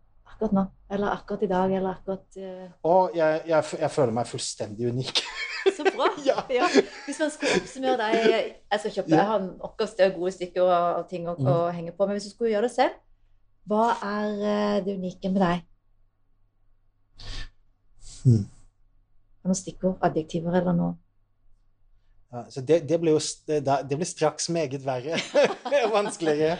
akkurat 0.41 0.55
nå? 0.57 0.63
Eller 0.89 1.13
akkurat 1.13 1.43
i 1.43 1.47
dag, 1.47 1.73
eller 1.77 1.89
akkurat 1.95 2.37
uh... 2.37 2.69
Og 2.83 3.15
jeg, 3.15 3.41
jeg, 3.47 3.63
jeg 3.79 3.91
føler 3.91 4.13
meg 4.17 4.27
fullstendig 4.27 4.89
unik. 4.89 5.21
Så 5.77 5.85
bra! 5.85 6.07
Ja. 6.25 6.41
Hvis 7.05 7.19
man 7.21 7.29
skulle 7.33 7.59
oppsummere 7.59 7.97
deg 7.99 8.15
Jeg 8.25 8.79
skal 8.79 8.93
kjøpe, 8.95 9.13
jeg 9.13 9.27
har 9.29 9.43
av 10.07 10.15
gode 10.15 10.31
stykker 10.33 10.63
og, 10.65 11.03
ting 11.09 11.27
å, 11.29 11.35
Mm. 11.37 11.75
henge 11.75 11.93
på, 11.97 12.05
men 12.07 12.17
hvis 12.17 12.29
du 12.29 12.33
skulle 12.33 12.51
gjøre 12.53 12.69
det 12.69 12.73
selv, 12.73 12.97
hva 13.69 13.91
er 14.01 14.41
eh, 14.41 14.79
det 14.85 14.97
unike 14.97 15.29
med 15.29 15.41
deg? 15.41 15.61
Hmm. 18.23 18.45
Noen 19.45 19.57
stikkord, 19.57 19.97
adjektiver 20.05 20.57
eller 20.61 20.73
noe? 20.77 20.95
Så 22.49 22.61
det, 22.63 22.77
det 22.87 22.97
blir 23.01 23.11
jo 23.17 23.19
det, 23.47 23.95
blir 23.97 24.07
straks 24.07 24.45
meget 24.49 24.85
verre. 24.85 25.17
Vanskeligere. 25.95 26.57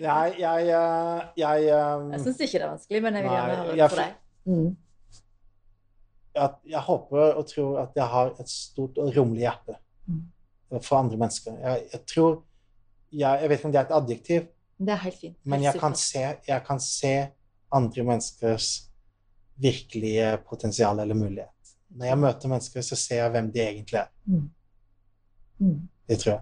Nei, 0.00 0.30
jeg, 0.40 0.66
Jeg, 0.70 1.26
jeg, 1.36 1.66
eh, 1.68 2.06
Jeg 2.14 2.20
syns 2.24 2.40
ikke 2.46 2.58
det 2.58 2.62
er 2.64 2.70
vanskelig, 2.70 3.02
men 3.04 3.14
jeg 3.18 3.24
vil 3.26 3.34
gjerne 3.36 3.56
høre 3.60 3.76
det 3.76 3.90
for 3.90 4.00
deg. 4.00 4.14
Mm. 4.50 4.70
at 6.40 6.54
jeg 6.72 6.80
håper 6.86 7.34
og 7.36 7.46
tror 7.50 7.78
at 7.82 7.96
jeg 7.98 8.06
har 8.08 8.30
et 8.40 8.48
stort 8.48 8.98
og 8.98 9.16
rommelig 9.16 9.42
hjerte 9.48 9.76
Mm. 10.08 10.80
for 10.82 10.96
andre 10.96 11.16
mennesker. 11.16 11.52
Jeg, 11.60 11.82
jeg 11.92 12.00
tror 12.14 12.42
jeg, 13.12 13.40
jeg 13.42 13.48
vet 13.50 13.58
ikke 13.58 13.66
om 13.68 13.72
det 13.74 13.78
er 13.80 13.84
et 13.84 13.92
adjektiv, 14.02 14.46
Det 14.78 14.88
er 14.94 14.96
helt 15.04 15.18
fint. 15.20 15.36
men 15.44 15.62
jeg 15.62 15.74
kan, 15.78 15.94
se, 15.94 16.22
jeg 16.48 16.62
kan 16.66 16.80
se 16.80 17.12
andre 17.72 18.02
menneskers 18.04 18.68
virkelige 19.60 20.38
potensial 20.48 20.98
eller 21.00 21.14
mulighet. 21.14 21.74
Når 21.90 22.06
jeg 22.06 22.18
møter 22.18 22.48
mennesker, 22.48 22.80
så 22.80 22.96
ser 22.96 23.22
jeg 23.24 23.30
hvem 23.30 23.52
de 23.52 23.60
egentlig 23.60 23.98
er. 24.00 24.08
Mm. 24.26 24.50
Mm. 25.60 25.76
Det 26.08 26.18
tror 26.22 26.32
jeg. 26.32 26.40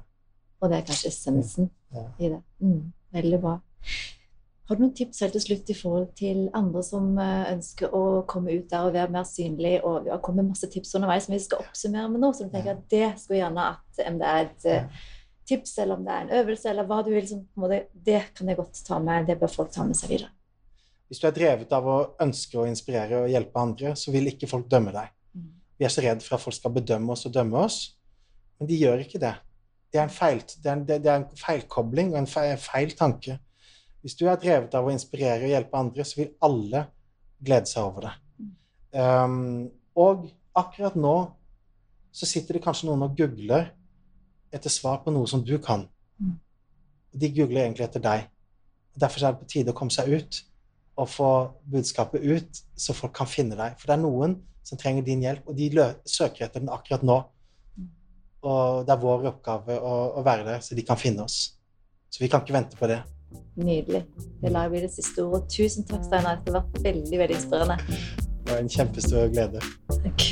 Og 0.61 0.71
det 0.71 0.79
er 0.79 0.87
kanskje 0.89 1.11
essensen 1.13 1.71
Ja. 1.95 2.07
i 2.19 2.29
det. 2.29 2.41
Mm. 2.61 2.93
Veldig 3.13 3.41
bra. 3.43 3.59
Har 4.69 4.77
du 4.77 4.83
noen 4.83 4.95
tips 4.95 5.23
helt 5.25 5.33
til 5.33 5.41
slutt 5.41 5.71
i 5.73 5.75
forhold 5.77 6.09
til 6.19 6.41
andre 6.57 6.83
som 6.85 7.15
eh, 7.19 7.53
ønsker 7.55 7.95
å 7.97 8.23
komme 8.29 8.53
ut 8.53 8.67
der 8.69 8.85
og 8.85 8.93
være 8.93 9.13
mer 9.15 9.25
synlig? 9.25 9.79
Og 9.81 10.05
vi 10.05 10.11
har 10.13 10.21
kommet 10.25 10.45
masse 10.45 10.69
tips 10.69 10.93
underveis 10.99 11.25
som 11.25 11.33
vi 11.33 11.39
skal 11.41 11.63
oppsummere 11.65 12.11
med 12.13 12.21
nå, 12.21 12.33
så 12.37 12.45
du 12.45 12.53
tenker 12.53 12.75
at 12.75 12.83
det 12.93 13.07
skulle 13.23 13.41
gjerne 13.41 13.65
at 13.71 14.03
om 14.05 14.19
det 14.21 14.29
er 14.29 14.43
et 14.45 14.67
eh, 14.69 15.07
tips, 15.49 15.79
eller 15.79 15.97
om 15.97 16.05
det 16.05 16.13
er 16.13 16.27
en 16.27 16.35
øvelse, 16.43 16.69
eller 16.69 16.85
hva 16.91 16.99
du 17.07 17.09
vil, 17.15 17.29
som, 17.31 17.41
måte, 17.57 17.79
det 17.95 18.21
kan 18.37 18.51
jeg 18.53 18.59
godt 18.61 18.83
ta 18.85 18.99
med, 19.01 19.25
det 19.31 19.39
bør 19.41 19.55
folk 19.55 19.73
ta 19.73 19.87
med 19.89 19.97
seg 19.97 20.13
videre. 20.13 20.29
Hvis 21.09 21.23
du 21.23 21.27
er 21.31 21.33
drevet 21.39 21.73
av 21.73 21.89
å 21.89 21.99
ønske 22.21 22.59
å 22.61 22.67
inspirere 22.69 23.23
og 23.23 23.31
hjelpe 23.33 23.63
andre, 23.63 23.95
så 23.97 24.13
vil 24.13 24.29
ikke 24.29 24.51
folk 24.51 24.69
dømme 24.69 24.93
deg. 24.93 25.09
Mm. 25.33 25.47
Vi 25.81 25.87
er 25.89 25.95
så 25.95 26.05
redd 26.05 26.21
for 26.21 26.37
at 26.37 26.45
folk 26.45 26.59
skal 26.59 26.75
bedømme 26.77 27.17
oss 27.17 27.25
og 27.25 27.33
dømme 27.33 27.63
oss, 27.65 27.79
men 28.59 28.71
de 28.71 28.79
gjør 28.81 29.05
ikke 29.05 29.21
det. 29.23 29.35
Det 29.89 30.01
er 30.01 30.05
en, 30.05 30.13
feil, 30.13 30.43
det 30.45 30.69
er 30.69 30.77
en, 30.77 30.85
det 30.89 30.99
er 31.07 31.21
en 31.23 31.29
feilkobling 31.39 32.13
og 32.13 32.21
en 32.21 32.29
feil, 32.29 32.57
feil 32.61 32.93
tanke. 32.99 33.39
Hvis 34.05 34.17
du 34.19 34.27
er 34.29 34.39
drevet 34.41 34.75
av 34.77 34.87
å 34.87 34.93
inspirere 34.93 35.47
og 35.47 35.53
hjelpe 35.55 35.81
andre, 35.81 36.05
så 36.05 36.21
vil 36.21 36.35
alle 36.45 36.85
glede 37.45 37.71
seg 37.71 37.87
over 37.87 38.09
det. 38.09 38.15
Um, 38.99 39.69
og 39.99 40.29
akkurat 40.57 40.97
nå 40.99 41.17
så 42.15 42.27
sitter 42.27 42.57
det 42.57 42.65
kanskje 42.65 42.89
noen 42.89 43.05
og 43.07 43.17
googler 43.19 43.71
etter 44.55 44.73
svar 44.73 45.03
på 45.05 45.13
noe 45.15 45.29
som 45.31 45.43
du 45.45 45.57
kan. 45.63 45.87
Mm. 46.19 46.37
De 47.13 47.33
googler 47.37 47.65
egentlig 47.65 47.87
etter 47.89 48.03
deg. 48.05 48.29
Derfor 48.99 49.25
er 49.25 49.35
det 49.35 49.43
på 49.43 49.51
tide 49.53 49.75
å 49.75 49.79
komme 49.79 49.95
seg 49.95 50.11
ut 50.11 50.43
og 50.99 51.11
få 51.13 51.31
budskapet 51.71 52.25
ut, 52.27 52.63
så 52.75 52.97
folk 52.97 53.15
kan 53.15 53.29
finne 53.31 53.55
deg. 53.59 53.77
For 53.79 53.87
det 53.87 53.95
er 53.95 54.03
noen 54.03 54.35
som 54.67 54.81
trenger 54.81 55.05
din 55.07 55.23
hjelp, 55.23 55.47
og 55.47 55.55
de 55.59 55.69
søker 56.11 56.49
etter 56.49 56.65
den 56.65 56.73
akkurat 56.75 57.05
nå. 57.07 57.21
Og 58.47 58.87
det 58.87 58.95
er 58.95 59.03
vår 59.03 59.31
oppgave 59.33 59.79
å, 59.83 59.95
å 60.21 60.25
være 60.27 60.47
der, 60.47 60.61
så 60.65 60.79
de 60.79 60.85
kan 60.87 61.01
finne 61.01 61.27
oss. 61.27 61.39
Så 62.09 62.23
vi 62.23 62.31
kan 62.31 62.45
ikke 62.45 62.57
vente 62.57 62.79
på 62.79 62.89
det. 62.91 63.03
Nydelig. 63.59 64.05
Det 64.41 64.53
lar 64.55 64.69
jeg 64.69 64.77
bli 64.77 64.83
det 64.87 64.93
siste 64.95 65.27
ordet. 65.27 65.51
Tusen 65.53 65.87
takk, 65.89 66.07
Steinar. 66.07 66.41
Det 66.45 66.55
har 66.55 66.63
vært 66.63 66.83
veldig 66.87 67.23
veldig 67.25 67.41
inspirerende. 67.41 67.79
Det 68.23 68.53
var 68.55 68.63
en 68.63 68.77
kjempestor 68.79 69.33
glede. 69.35 69.65
Takk. 69.99 70.29